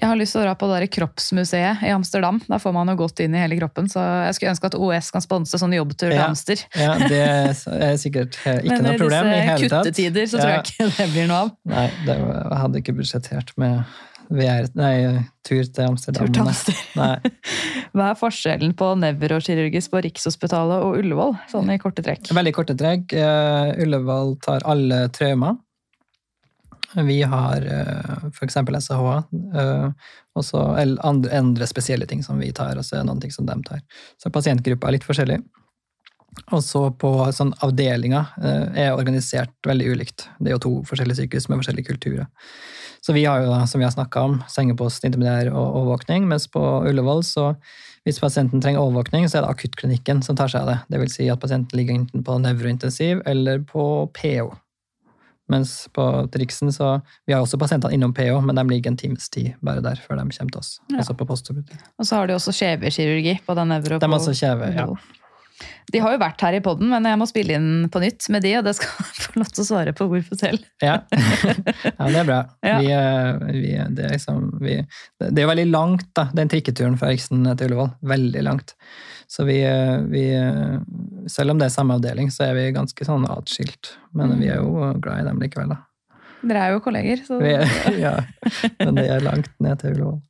[0.00, 2.40] Jeg har lyst til å dra på det der kroppsmuseet i Amsterdam.
[2.48, 3.88] Da får man jo godt inn i hele kroppen.
[3.90, 6.28] Så jeg skulle ønske at OS kan sponse sånn jobbtur til Ja.
[6.30, 6.62] Amster.
[6.78, 10.30] Ja, det er sikkert uh, ikke Men noe problem i hele i hele disse kuttetider
[10.30, 10.60] så tror Ja.
[10.60, 11.52] jeg ikke det blir noe av.
[11.74, 12.16] Nei, det
[12.62, 13.82] hadde ikke budsjettert med
[14.30, 14.94] VR, nei,
[15.42, 16.28] tur til Amsterdam.
[16.28, 17.32] Tur til Amsterdam.
[17.96, 21.34] Hva er forskjellen på nevrokirurgisk på Rikshospitalet og Ullevål?
[21.50, 22.30] Sånn i korte trekk.
[22.36, 23.10] Veldig korte trekk.
[23.16, 25.58] Uh, Ullevål tar alle traumer.
[26.96, 28.56] Vi har uh, f.eks.
[28.86, 29.16] SHA,
[29.54, 29.88] uh,
[30.34, 30.64] og så
[31.06, 33.82] andre, spesielle ting som vi tar, og så er det noen ting som de tar.
[34.18, 35.38] Så pasientgruppa er litt forskjellig.
[36.54, 40.26] Og så på sånn avdelinger uh, er organisert veldig ulikt.
[40.38, 42.30] Det er jo to forskjellige sykehus med forskjellige kulturer.
[43.00, 46.60] Så vi har jo, som vi har snakka om, sengepost, intermediær og overvåkning, mens på
[46.90, 47.52] Ullevål så
[48.08, 50.78] hvis pasienten trenger overvåkning, så er det akuttklinikken som tar seg av det.
[50.92, 53.84] Det vil si at pasienten ligger enten på nevrointensiv eller på
[54.16, 54.50] PO.
[55.50, 59.28] Mens på Triksen så Vi har også pasienter innom PO, men de ligger en times
[59.32, 60.76] tid bare der før de kommer til oss.
[60.90, 61.00] Ja.
[61.02, 61.26] Altså på.
[61.30, 63.98] Og så har de også kjevekirurgi på den nevro.
[63.98, 64.86] De har også kjeve, ja.
[65.92, 68.44] De har jo vært her i poden, men jeg må spille inn på nytt med
[68.46, 70.64] de, og det skal jeg få lov til å svare på hvorfor selv.
[70.82, 71.00] Ja,
[71.98, 72.40] ja det er bra.
[72.64, 72.78] Ja.
[72.80, 74.78] Vi, eh, vi, det, er liksom, vi,
[75.20, 77.94] det er jo veldig langt, da, den trikketuren fra Riksen til Ullevål.
[78.14, 78.76] Veldig langt.
[79.30, 80.80] Så vi, eh, vi eh,
[81.30, 83.94] Selv om det er samme avdeling, så er vi ganske sånn atskilt.
[84.16, 85.82] Men vi er jo glad i dem likevel, da.
[86.40, 87.66] Dere er jo kolleger, så er,
[88.00, 88.14] ja,
[88.80, 90.22] men det er langt ned til Ullevål.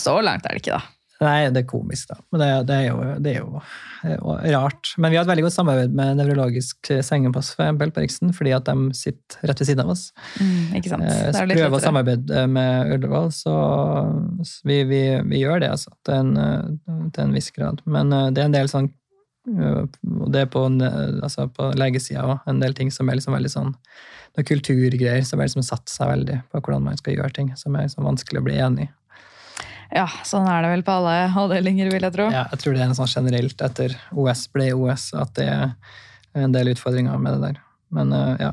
[0.00, 0.99] så langt er det ikke, da.
[1.20, 2.16] Nei, det er komisk, da.
[2.32, 3.60] Men det, det, er, jo, det er jo
[4.08, 4.94] eh, rart.
[4.96, 8.54] Men vi har et veldig godt samarbeid med nevrologisk sengepass for eksempel, på Riksen, fordi
[8.56, 10.06] at de sitter rett ved siden av oss.
[10.40, 11.04] Mm, ikke sant?
[11.04, 15.60] Eh, Det Så er prøver å samarbeide med Ullevål, så så vi, vi, vi gjør
[15.60, 15.92] det, altså.
[16.06, 17.82] Til en, eh, til en viss grad.
[17.84, 19.82] Men eh, det er en del sånn eh,
[20.30, 23.52] det er på, eh, altså på legesida òg, en del ting som er liksom veldig
[23.52, 23.74] sånn
[24.36, 27.74] noen kulturgreier som er liksom satt seg veldig på hvordan man skal gjøre ting, som
[27.74, 28.90] er liksom vanskelig å bli enig i.
[29.94, 32.28] Ja, sånn er det vel på alle avdelinger, vil jeg tro.
[32.30, 35.72] Ja, jeg tror det er en sånn generelt etter OS ble OS, at det er
[36.44, 37.62] en del utfordringer med det der.
[37.90, 38.52] Men eh, ja.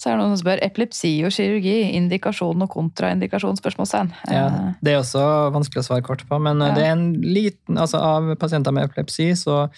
[0.00, 3.58] Så er det noen som spør epilepsi og kirurgi, indikasjon og kontraindikasjon?
[3.60, 4.08] spørsmålstegn.
[4.32, 4.46] ja.
[4.48, 6.74] Eh, Det er også vanskelig å svare kort på, men eh, Ja.
[6.74, 9.68] det er en liten Altså av pasienter med epilepsi, så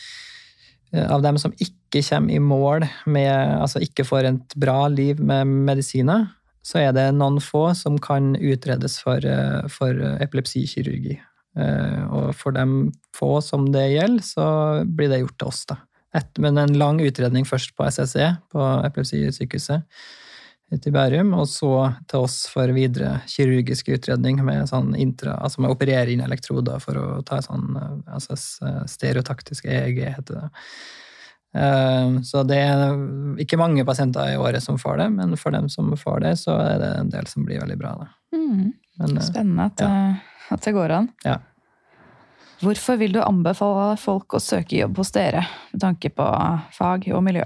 [0.95, 5.47] av dem som ikke kommer i mål med Altså ikke får et bra liv med
[5.67, 6.29] medisiner,
[6.65, 11.19] så er det noen få som kan utredes for, eh, for epilepsikirurgi.
[11.57, 14.47] Eh, Og for dem få som det gjelder, så
[14.85, 15.77] blir det gjort til oss, da.
[16.15, 19.83] Et, men en lang utredning først på SSE, på epilepsisykehuset
[20.75, 21.71] i Bærum, og så
[22.11, 26.81] til oss for videre kirurgisk utredning med sånn intra, altså med å operere inn elektroder
[26.83, 28.39] for å ta sånn eh, altså
[28.91, 30.49] stereotaktisk EEG, heter det.
[31.55, 32.95] Eh, Så det er
[33.39, 36.57] ikke mange pasienter i året som får det, men for dem som får det, så
[36.61, 37.95] er det en del som blir veldig bra.
[38.01, 38.09] Da.
[38.37, 39.91] mm, Men, eh, spennende at, ja.
[40.11, 41.09] eh, at det går an.
[41.25, 41.39] Ja.
[42.65, 46.27] Hvorfor vil du anbefale folk å søke jobb hos dere, med tanke på
[46.73, 47.45] fag og miljø?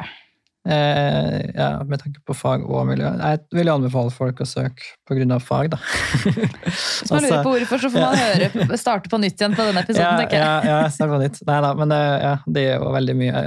[0.66, 3.08] Eh, ja, med tanke på fag og miljø.
[3.08, 5.38] Jeg vil anbefale folk å søke pga.
[5.40, 5.78] fag, da.
[6.24, 9.84] Hvis man lurer på hvorfor, så får man høre, starte på nytt igjen på denne
[9.86, 10.04] episoden.
[10.04, 10.66] ja, tenker jeg.
[10.68, 11.40] ja, ja, start på nytt.
[11.48, 13.46] Nei da, men det, ja, det er jo veldig mye,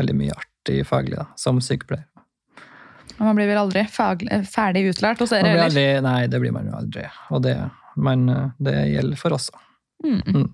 [0.00, 2.08] veldig mye artig faglig da, som sykepleier.
[3.14, 6.66] Og Man blir vel aldri faglig, ferdig utlært hos dere aldri, nei, det blir man
[6.66, 7.04] jo aldri.
[7.30, 7.54] Og det,
[7.94, 9.52] men eh, det gjelder for oss.
[9.54, 9.60] òg.
[10.04, 10.20] Mm.
[10.26, 10.48] Mm.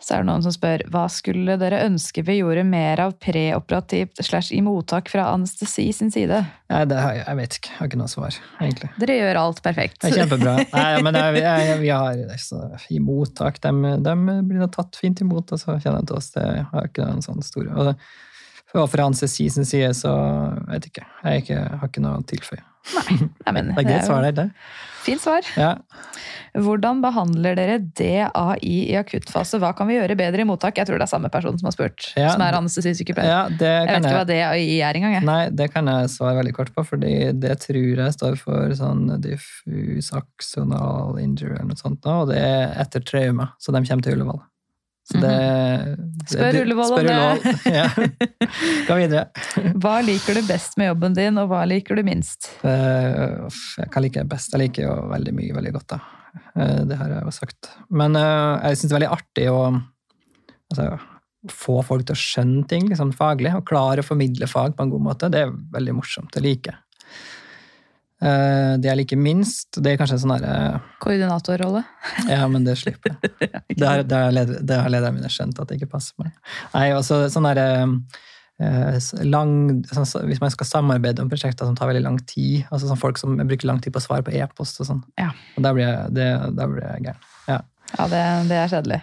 [0.00, 4.22] Så er det noen som spør hva skulle dere ønske vi gjorde mer av preoperativt
[4.24, 6.38] slash i mottak fra anestesi sin side?
[6.72, 7.72] Nei, det har jeg, jeg vet ikke.
[7.74, 8.88] Jeg har ikke noe svar, egentlig.
[9.02, 9.98] Dere gjør alt perfekt.
[10.00, 10.54] Det er kjempebra.
[10.72, 12.62] Nei, men jeg, er- vi, jeg, vi har så,
[12.96, 13.74] i mottak, de,
[14.08, 14.16] de
[14.48, 16.32] blir da tatt fint imot, og så kjenner til oss.
[16.32, 17.76] Det har ikke noen sånn store.
[17.76, 17.94] Og
[18.70, 20.10] og fra anestesi sin side, så
[20.68, 21.06] vet jeg ikke.
[21.24, 22.60] Jeg er ikke, har ikke noe å tilføye.
[23.10, 24.44] Nei, men, Det er greit svar der, det.
[25.00, 25.46] Fint svar.
[25.56, 25.74] Ja.
[26.60, 28.56] Hvordan behandler dere DAI
[28.90, 29.60] i akuttfase?
[29.62, 30.76] Hva kan vi gjøre bedre i mottak?
[30.80, 32.32] Jeg tror det er samme person som har spurt, Ja.
[32.34, 33.30] som er anestesisykepleier.
[33.30, 34.26] ja, jeg vet ikke hva.
[34.26, 35.14] DAI er engang.
[35.14, 35.24] jeg.
[35.24, 39.20] Nei, det kan jeg svare veldig kort på, fordi det tror jeg står for sånn
[39.22, 44.18] diffus axonal injury eller noe sånt, og det er etter trauma, så de kommer til
[44.18, 44.42] Ullevål.
[45.10, 46.26] Så det, det Mhm.
[46.30, 47.54] Spør Ullevål om det.
[47.80, 47.88] Ja.
[48.86, 49.24] Gå videre.
[49.82, 52.50] Hva liker du best med jobben din, og hva liker du minst?
[52.62, 54.52] hva liker Jeg det best.
[54.54, 56.00] Jeg liker jo veldig mye veldig godt, da.
[56.54, 57.70] Uh, Det har jeg jo sagt.
[57.90, 59.58] Men uh, jeg syns det er veldig artig å
[60.70, 60.86] altså,
[61.50, 64.92] få folk til å skjønne ting liksom, faglig, og klare å formidle fag på en
[64.94, 65.32] god måte.
[65.32, 66.30] Det er veldig morsomt.
[66.36, 66.84] Det liker jeg.
[68.20, 71.84] Eh, Det jeg liker minst, det er kanskje en sånn derre Koordinatorrolle?
[72.28, 73.30] Ja, men det slipper jeg.
[73.80, 76.34] Det har, det har, leder, det har lederne mine skjønt at det ikke passer meg.
[76.74, 77.68] Nei, altså sånn derre
[78.60, 79.54] eh, lang,
[79.88, 83.16] sånn, Hvis man skal samarbeide om prosjekter som tar veldig lang tid, altså sånn folk
[83.22, 85.30] som bruker lang tid på å svare på e-post og sånn, Ja.
[85.56, 86.28] og da blir jeg, det,
[86.60, 87.24] blir jeg gæren.
[87.48, 87.60] Ja.
[87.96, 88.20] Ja, det,
[88.52, 89.00] det er kjedelig.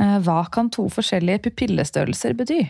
[0.00, 2.60] Eh, Hva kan to forskjellige pupillestørrelser bety?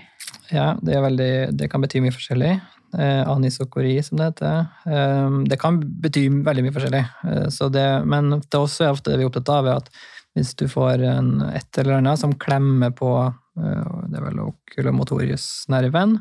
[0.55, 2.55] Ja, det, er veldig, det kan bety mye forskjellig.
[2.99, 4.67] Eh, anisokori, som det heter.
[4.87, 7.05] Eh, det kan bety veldig mye forskjellig.
[7.25, 9.89] Eh, det, men det er er ofte det vi er opptatt av, er at
[10.37, 15.65] hvis du får en, et eller annet som klemmer på eh, det er vel okulomotorius
[15.73, 16.19] nerven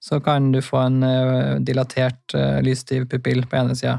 [0.00, 1.02] så kan du få en
[1.60, 2.32] dilatert
[2.64, 3.98] lysstiv pupill på ene sida.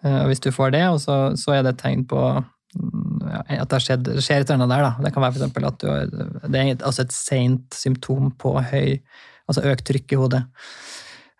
[0.00, 3.68] Og hvis du får det, så, så er det et tegn på mm, ja, at
[3.68, 4.86] det, skjedd, skjer et eller annet der.
[4.86, 5.04] Da.
[5.04, 6.08] Det kan være for eksempel at du har,
[6.48, 8.96] det er altså et seint symptom på høy,
[9.44, 10.42] altså økt trykk i hodet.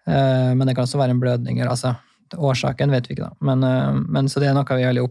[0.08, 1.60] Eh, Men det kan også være en blødning.
[1.68, 1.94] Altså,
[2.36, 3.34] årsaken vet vi ikke, da.
[3.44, 5.04] Men, eh, men, så det er noe vi er veldig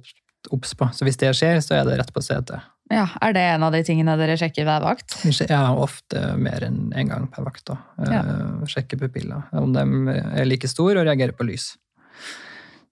[0.51, 0.87] obs- på.
[0.95, 2.57] Så hvis det skjer, så er det rett på CT.
[2.89, 5.17] Ja, Er det en av de tingene dere sjekker hver vakt?
[5.49, 7.65] Ja, ofte mer enn én en gang per vakt.
[7.65, 7.77] da.
[7.99, 8.21] Eh, Ja.
[8.65, 9.43] Sjekke pupiller.
[9.51, 9.83] Om de
[10.39, 11.75] er like store og reagerer på lys.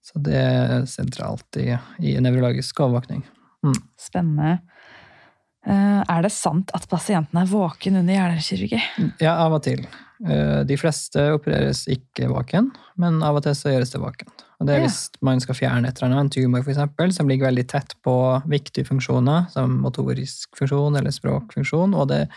[0.04, 3.24] Så det er sentralt i, i nevrologisk overvåkning.
[3.98, 4.60] Spennende.
[5.66, 8.80] Eh, Er det sant at pasienten er våken under hjernekirurgi?
[9.20, 9.82] Ja, av og til.
[10.26, 14.28] Eh, De fleste opereres ikke våken, men av og til så gjøres det våken.
[14.60, 14.86] Og det er Ja.
[14.86, 17.94] hvis man skal fjerne et eller annet, en tumor for eksempel, som ligger veldig tett
[18.02, 22.28] på viktige funksjoner, som motorisk funksjon eller språkfunksjon, og det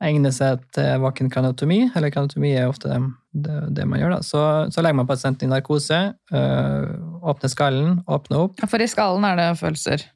[0.00, 3.02] egner seg til våken kraniotomi, eller kraniotomi er ofte det,
[3.34, 4.20] det, det man gjør da.
[4.22, 9.24] Så, så legger man pasienten i narkose, øh, åpner skallen, åpner opp, For i skallen
[9.26, 10.06] er det følelser,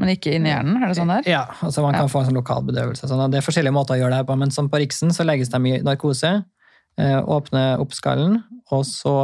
[0.00, 0.78] men ikke inni hjernen?
[0.80, 1.28] Er det sånn der?
[1.28, 3.08] Ja, altså man kan få en sånn lokal bedøvelse.
[3.10, 5.26] Sånn, det er forskjellige måter å gjøre det her på, men som på Riksen så
[5.26, 6.32] legges de i narkose,
[7.00, 8.40] eh, åpner opp skallen,
[8.72, 9.14] og så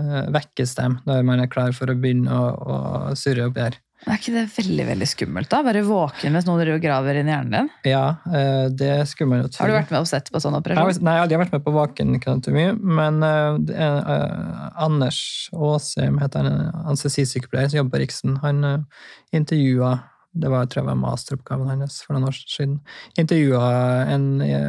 [0.00, 2.78] eh, vekkes de når man er klar for å begynne å, å
[3.18, 3.80] surre oppi her.
[4.04, 5.48] Er ikke det veldig veldig skummelt?
[5.52, 5.62] da?
[5.64, 7.70] Være våken mens noen driver og graver inn hjernen din?
[7.88, 9.56] Ja, eh, det er skummelt.
[9.60, 11.04] Har du vært med og sett på sånn operasjon?
[11.06, 12.66] Nei, jeg har vært med på vakenkanatomi,
[13.00, 15.20] men eh, er, eh, Anders
[15.56, 18.38] Aasheim heter han, anestesisykepleier som jobber på Riksen.
[18.44, 19.96] Han uh, intervjua
[20.34, 22.80] det var tror jeg var masteroppgaven hans for noen år siden.
[23.22, 23.68] Intervjua
[24.10, 24.24] en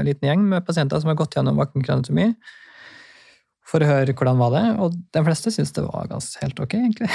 [0.05, 2.27] liten gjeng med pasienter som har gått gjennom vakenkanatomi
[3.65, 6.75] for å høre hvordan var det og de fleste syns det var ganske helt ok,
[6.77, 7.09] egentlig.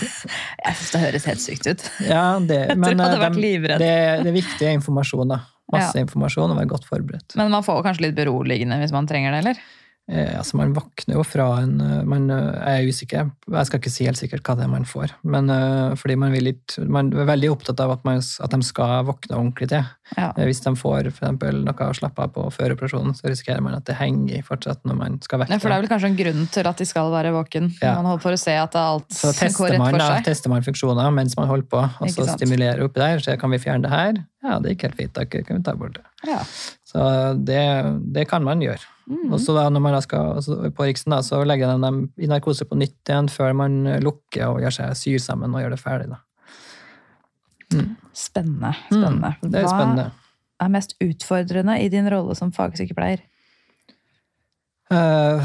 [0.64, 1.86] Jeg syns det høres helt sykt ut.
[2.10, 5.44] Ja, det, men hadde eh, det, det er informasjon, da.
[5.74, 7.38] Masse informasjon og være godt forberedt.
[7.40, 9.62] Men man får kanskje litt beroligende hvis man trenger det, eller?
[10.04, 13.80] Eh, altså Man våkner jo fra en eh, man, eh, Jeg er usikker, jeg skal
[13.80, 15.14] ikke si helt sikkert hva det er man får.
[15.24, 15.48] Men
[15.96, 19.38] fordi man, vil litt, man er veldig opptatt av at, man, at de skal våkne
[19.38, 19.86] ordentlig til.
[20.18, 20.28] Ja.
[20.36, 23.76] Hvis de får for eksempel, noe å slappe av på før operasjonen, så risikerer man
[23.78, 26.10] at det henger i fortsatt når man skal Nei, Ja, for det er vel kanskje
[26.12, 27.72] en grunn til at de skal være våken.
[27.80, 27.96] Ja.
[28.00, 30.28] Man holder for å se at alt Så går rett for for da, seg.
[30.28, 33.24] tester man funksjoner mens man holder på, og så stimulerer oppi der.
[33.24, 34.24] Så kan vi fjerne det her?
[34.44, 35.16] Ja, det gikk helt fint.
[35.16, 36.04] Da kan vi ta bort det.
[36.28, 36.42] Ja.
[36.88, 37.06] Så
[37.40, 37.62] det,
[38.14, 38.84] det kan man gjøre.
[39.10, 39.32] Mm.
[39.34, 41.98] Og så da når man da skal, altså på Riksen da, så legger de dem
[42.16, 45.74] i narkose på nytt igjen før man lukker og gjør seg syr sammen og gjør
[45.74, 46.08] det ferdig.
[46.14, 46.22] Da.
[48.14, 48.72] Spennende.
[48.86, 49.34] spennende.
[49.42, 50.08] Mm, det er spennende.
[50.54, 53.24] Hva er mest utfordrende i din rolle som fagsykepleier?
[54.92, 55.42] Uh,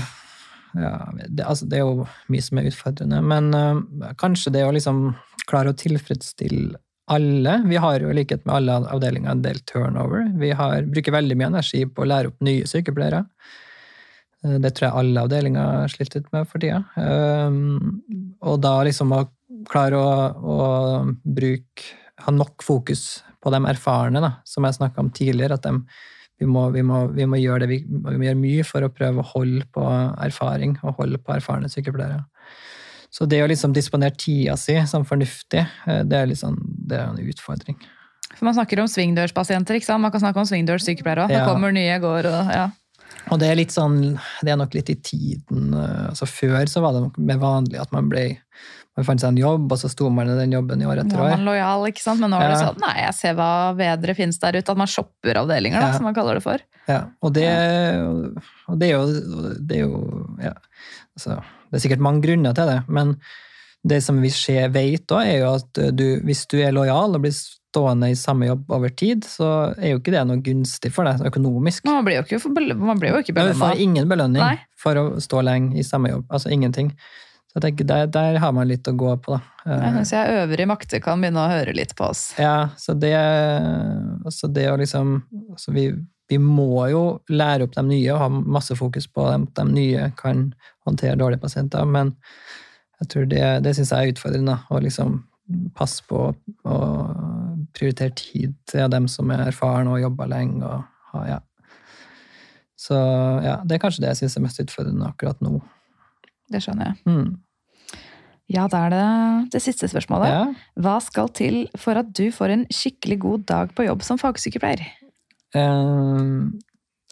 [0.78, 0.94] ja,
[1.26, 5.10] det, altså, det er jo mye som er utfordrende, men uh, kanskje det å liksom
[5.50, 6.78] klare å tilfredsstille
[7.12, 7.56] alle.
[7.70, 10.28] Vi har jo i likhet med alle avdelinger en del turnover.
[10.40, 13.24] Vi har, bruker veldig mye energi på å lære opp nye sykepleiere.
[14.46, 16.84] Eh, Det tror jeg alle avdelinger har slitt ut med for tida.
[16.96, 18.02] Um,
[18.42, 19.26] og da liksom å
[19.70, 20.60] klare å, å
[21.24, 25.56] bruke Ha nok fokus på de erfarne, da, som jeg snakka om tidligere.
[25.56, 25.72] at de,
[26.36, 28.90] vi, må, vi, må, vi må gjøre det vi, vi må gjøre mye for å
[28.92, 29.86] prøve å holde på
[30.26, 32.26] erfaring og holde på erfarne sykepleiere.
[33.12, 36.58] Så det å liksom disponere tida si som fornuftig, eh, det er, liksom,
[36.88, 37.80] det er en utfordring.
[38.38, 39.76] For Man snakker om svingdørspasienter.
[39.80, 40.02] ikke sant?
[40.02, 41.32] Man kan snakke om svingdørssykepleiere òg.
[41.34, 41.40] Ja.
[41.44, 42.68] Det kommer nye, går og ja.
[43.34, 45.74] Og det er litt sånn, det er nok litt i tiden.
[45.74, 48.38] eh, altså Før så var det nok mer vanlig at man ble
[48.98, 51.16] man fant seg en jobb, og så sto man i den jobben i år etter
[51.16, 51.30] er år.
[51.38, 52.20] man lojal, ikke sant?
[52.20, 52.66] Men nå er det Ja.
[52.68, 54.70] sånn nei, jeg ser hva bedre finnes der ute.
[54.70, 55.94] At man shopper avdelinger, da, Ja.
[55.94, 56.60] som man kaller det for.
[56.88, 57.48] Ja, og det,
[58.68, 59.06] og det er jo,
[59.68, 60.02] det er jo
[60.42, 60.54] ja,
[61.18, 63.16] altså, Det er sikkert mange grunner til det, men
[63.88, 67.22] det som vi ser, vet da, er jo at du, hvis du er lojal og
[67.24, 69.48] blir stående i samme jobb over tid, så
[69.78, 71.86] er jo ikke det noe gunstig for deg økonomisk.
[71.88, 74.58] Man blir jo ikke, man blir jo ikke Du får ingen belønning Nei.
[74.76, 76.26] for å stå lenge i samme jobb.
[76.34, 76.92] Altså ingenting.
[77.50, 79.38] Så jeg tenker, der, der har man litt å gå på.
[79.38, 79.40] da.
[79.70, 82.34] Jeg Eh, syns jeg øvrig makter kan begynne å høre litt på oss.
[82.38, 83.14] Ja, så det,
[84.34, 85.16] så det å liksom
[85.54, 85.88] altså vi,
[86.30, 90.12] vi må jo lære opp de nye og ha masse fokus på at de nye
[90.20, 90.52] kan
[90.86, 92.14] håndtere dårlige pasienter, men
[93.00, 94.58] jeg tror det, det syns jeg er utfordrende.
[94.70, 95.20] Å liksom
[95.78, 96.78] passe på å
[97.74, 100.68] prioritere tid til dem som er erfarne og jobber lenge.
[100.68, 101.40] Og, ja.
[102.80, 102.98] Så
[103.46, 105.62] ja, det er kanskje det jeg syns er mest utfordrende akkurat nå.
[106.52, 107.00] Det skjønner jeg.
[107.08, 107.38] Mm.
[108.50, 109.08] Ja, da er det
[109.54, 110.32] det siste spørsmålet.
[110.34, 110.46] Ja.
[110.82, 114.82] Hva skal til for at du får en skikkelig god dag på jobb som fagsykepleier?
[115.56, 116.22] Eh,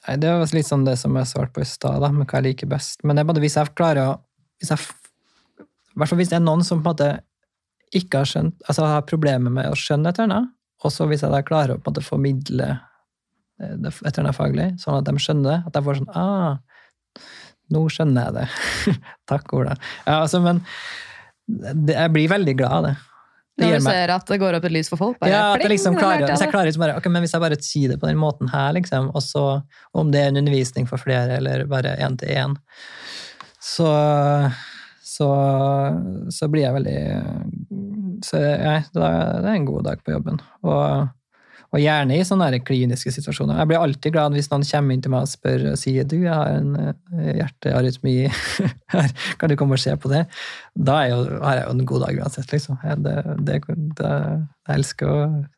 [0.08, 2.52] nei, det var litt sånn det som jeg svarte på i stad, med hva jeg
[2.52, 3.04] liker best.
[3.04, 4.14] Men det er bare hvis jeg klarer å
[4.58, 4.86] hvis jeg,
[5.94, 7.10] hvert fall hvis det er noen som på en måte
[7.98, 11.24] ikke har skjønt, altså har problemer med å skjønne et eller annet, og så hvis
[11.24, 15.00] jeg da klarer å på en måte formidle eh, det et eller annet faglig, sånn
[15.00, 16.58] at de skjønner det, at jeg får sånn ah,
[17.74, 18.48] nå skjønner jeg det.
[19.32, 19.76] Takk, Ola.
[20.06, 20.62] Ja, altså, men
[21.48, 22.96] det, jeg blir veldig glad av det.
[23.58, 25.18] Det Når du ser at det går opp et lys for folk?
[25.18, 26.54] Bare, ja, at jeg liksom klarer, hvis jeg det.
[26.54, 29.10] klarer liksom bare, ok, men hvis jeg bare sier det på den måten her, liksom,
[29.18, 29.46] og så
[29.98, 32.54] om det er en undervisning for flere, eller bare én til én,
[33.58, 33.90] så,
[35.02, 35.30] så,
[36.30, 37.00] så blir jeg veldig
[38.26, 39.10] så ja, da
[39.42, 40.40] er en god dag på jobben.
[40.66, 41.10] Og,
[41.78, 43.60] og gjerne i sånne kliniske situasjoner.
[43.62, 46.16] Jeg blir alltid glad hvis noen kommer inn til meg og spør og sier du,
[46.24, 48.16] jeg har en eh, hjertearytmi
[48.96, 50.24] her, kan du komme og se på det?
[50.74, 52.80] Da er jo, har jeg jo en god dag uansett, liksom.
[52.84, 53.16] Jeg, det,
[53.48, 53.60] det,
[54.00, 55.14] det, jeg, elsker,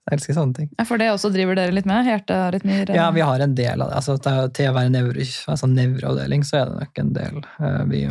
[0.09, 0.69] jeg elsker sånne ting.
[0.75, 2.07] Ja, For det også driver dere litt med?
[2.11, 2.91] Hjertearytmier?
[2.99, 4.01] Ja, vi har en del av det.
[4.01, 5.23] Altså, til- å være nevro,
[5.55, 7.39] altså nevroavdeling, så er det nok en del.
[7.63, 8.03] Eh, Vi,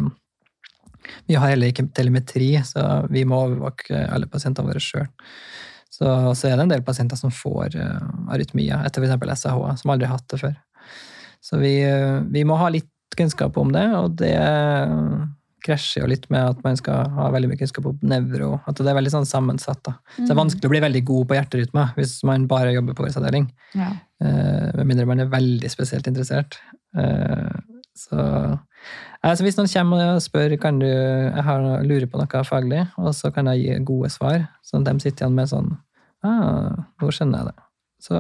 [1.29, 2.83] vi har heller ikke telemetri, så
[3.13, 5.07] vi må overvåke alle pasientene våre sjøl.
[5.99, 9.43] Så, så er det en del pasienter som får uh, arytmia etter f.eks.
[9.43, 10.55] SAH, som aldri har hatt det før.
[11.43, 15.23] Så vi, uh, vi må ha litt kunnskap om det, og det eh,
[15.65, 18.53] krasjer jo litt med at man skal ha veldig mye kunnskap om nevro.
[18.69, 19.81] At det er veldig sånn sammensatt.
[19.89, 19.97] Da.
[20.15, 23.09] Så det er vanskelig å bli veldig god på hjerterytme hvis man bare jobber på
[23.09, 23.49] årsavdeling.
[23.75, 23.91] Ja.
[24.23, 26.61] Uh, Med mindre man er veldig spesielt interessert.
[26.95, 27.51] Uh,
[27.99, 28.15] Så
[29.27, 33.11] altså hvis noen kommer og spør kan du, jeg har, lurer på noe faglig, og
[33.17, 35.73] så kan jeg gi gode svar, sånn at de sitter igjen med sånn
[36.27, 37.65] ah, Nå skjønner jeg det.
[37.99, 38.15] Så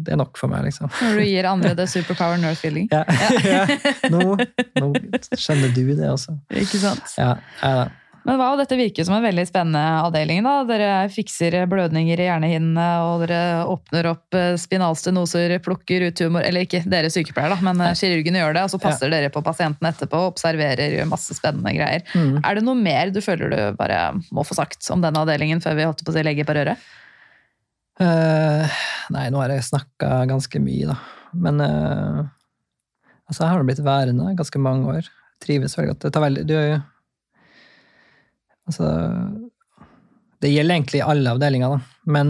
[0.00, 0.88] det er nok for meg, liksom.
[0.88, 2.88] Når du gir andre det superpower nurse feeling.
[2.92, 3.04] Ja,
[3.44, 3.64] ja.
[4.12, 4.36] Nå,
[4.80, 4.92] nå
[5.36, 6.38] skjønner du det også.
[6.56, 7.16] Ikke sant?
[7.20, 7.88] Ja, ja.
[8.22, 10.42] Men wow, dette virker som en veldig spennende avdeling.
[10.44, 10.58] da.
[10.68, 16.66] Dere fikser blødninger i hjernehinnene, og dere åpner opp eh, spinalstenoser, plukker ut tumor Eller
[16.66, 18.66] ikke dere sykepleiere, da, men eh, kirurgene gjør det.
[18.66, 22.04] Og så passer dere på pasienten etterpå, og observerer, gjør masse spennende greier.
[22.12, 22.42] Mm.
[22.44, 25.80] Er det noe mer du føler du bare må få sagt om denne avdelingen før
[25.80, 26.88] vi holdt på å si legger på røret?
[28.00, 28.78] Eh,
[29.12, 30.96] nei, nå har jeg snakka ganske mye, da.
[31.40, 32.22] Men uh,
[33.28, 35.10] altså, jeg har blitt værende ganske mange år.
[35.40, 36.02] Trives veldig godt.
[36.04, 36.56] Det tar veldig Du
[38.68, 38.88] Altså
[40.42, 41.78] Det gjelder egentlig alle avdelinger, da.
[42.12, 42.28] Men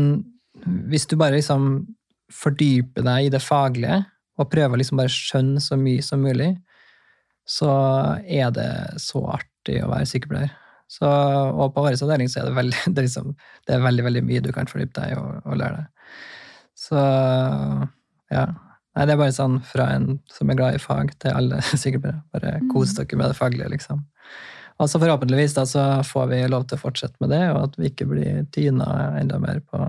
[0.91, 1.87] hvis du bare liksom
[2.31, 4.03] fordyper deg i det faglige,
[4.41, 6.55] og prøver liksom bare skjønne så mye som mulig,
[7.49, 7.71] så
[8.25, 8.71] er det
[9.03, 10.53] så artig å være sykepleier.
[10.91, 13.35] Så, og på vår avdeling så er det veldig, det er liksom,
[13.67, 16.17] det er veldig, veldig mye du kan fordype deg i og, og lære deg.
[16.81, 17.01] Så
[18.33, 18.45] ja.
[18.91, 22.25] Nei, det er bare sånn fra en som er glad i fag, til alle sykepleiere.
[22.35, 24.03] Bare kos dere med det faglige, liksom.
[24.81, 27.77] Og så forhåpentligvis da, så får vi lov til å fortsette med det, og at
[27.79, 28.89] vi ikke blir tyna
[29.21, 29.83] enda mer på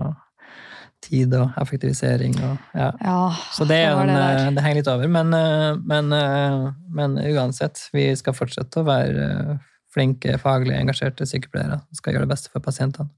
[1.02, 2.92] tid og effektivisering og ja.
[3.02, 3.18] Ja,
[3.50, 5.10] Så det, en, det det henger litt over.
[5.10, 11.26] Men, eh, men, eh, men uansett, vi skal fortsette å være eh, flinke, faglig engasjerte
[11.28, 11.80] sykepleiere.
[11.88, 13.10] som skal gjøre det beste for pasientene.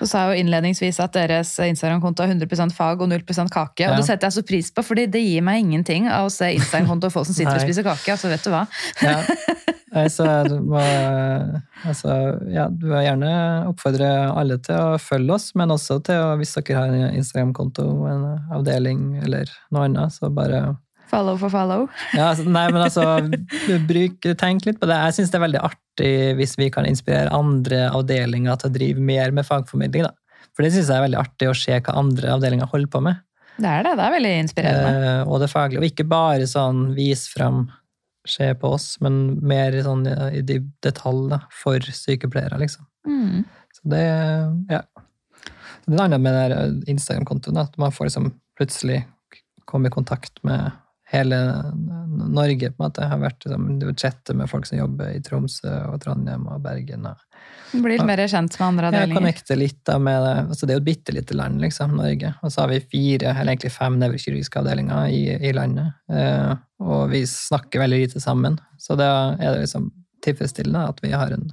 [0.00, 3.84] Du sa jo innledningsvis at deres Instagram-konto er 100% fag og 0% kake.
[3.90, 6.48] Og det setter jeg så pris på, fordi det gir meg ingenting av å se
[6.56, 8.14] Instagram-konto og folk som sitter og spiser kake.
[8.14, 8.64] altså vet du hva.
[9.04, 9.18] Ja.
[9.90, 10.80] Nei, Så du må,
[11.84, 12.16] altså,
[12.48, 13.32] ja, du må gjerne
[13.68, 17.88] oppfordre alle til å følge oss, men også til å, hvis dere har en Instagram-konto,
[18.08, 18.24] en
[18.56, 20.62] avdeling eller noe annet, så bare
[21.10, 21.88] Follow for follow.
[22.14, 23.04] Ja, altså, nei, men altså,
[23.90, 24.98] bruk, tenk litt på det.
[25.08, 29.02] Jeg syns det er veldig artig hvis vi kan inspirere andre avdelinger til å drive
[29.10, 30.06] mer med fagformidling.
[30.06, 30.46] Da.
[30.54, 33.20] For det syns jeg er veldig artig å se hva andre avdelinger holder på med.
[33.60, 33.96] Det er det.
[33.98, 35.10] Det er veldig inspirerende.
[35.10, 35.82] Eh, og det faglige.
[35.82, 37.66] Og ikke bare sånn vis fram,
[38.28, 42.86] se på oss, men mer sånn i i detalj da, for sykepleiere, liksom.
[43.08, 43.46] Mm.
[43.76, 44.04] Så det
[44.70, 44.84] ja.
[45.86, 48.28] Det er annet med Instagram-kontoen, at man får liksom
[48.60, 49.00] plutselig
[49.70, 50.70] komme i kontakt med
[51.10, 51.38] hele
[52.30, 53.06] Norge, på en måte.
[53.10, 57.06] Har vært liksom, du chatter med folk som jobber i Tromsø og Trondheim og Bergen.
[57.10, 60.34] og Blir litt mer kjent med andre jeg Ja, connecte litt da med det.
[60.46, 62.34] Altså, det er jo et bitte lite land, liksom, Norge.
[62.42, 65.96] Og så har vi fire, eller egentlig fem nevrokirurgiske avdelinger i, i landet.
[66.12, 66.52] Eh,
[66.86, 68.60] og vi snakker veldig lite sammen.
[68.78, 69.90] Så da er det liksom
[70.24, 71.50] tilfredsstillende at vi har en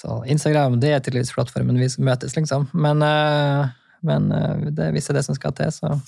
[0.00, 2.70] så Instagram det er tydeligvis plattformen vi møtes, liksom.
[2.72, 3.72] Men, eh,
[4.06, 5.98] men eh, det, hvis det er det som skal til, så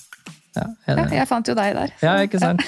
[0.55, 0.65] ja.
[0.87, 1.93] Er Ja, jeg fant jo deg der.
[1.99, 2.61] så- ja ikke sant?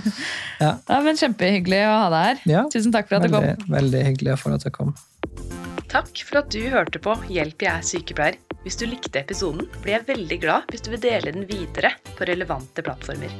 [0.62, 2.42] Ja, men Kjempehyggelig å ha deg her.
[2.52, 3.42] Ja, Tusen takk for at du kom.
[3.44, 4.94] veldig, veldig hyggelig for at jeg kom.
[5.92, 8.38] Takk for at du hørte på Hjelp, jeg er sykepleier.
[8.62, 12.28] Hvis du likte episoden, blir jeg veldig glad hvis du vil dele den videre på
[12.28, 13.32] relevante plattformer.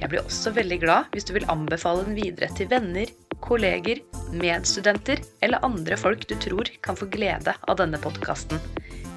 [0.00, 3.10] Jeg blir også veldig glad hvis du vil anbefale den videre til venner,
[3.44, 3.98] kolleger,
[4.32, 8.60] medstudenter eller andre folk du tror kan få glede av denne podkasten.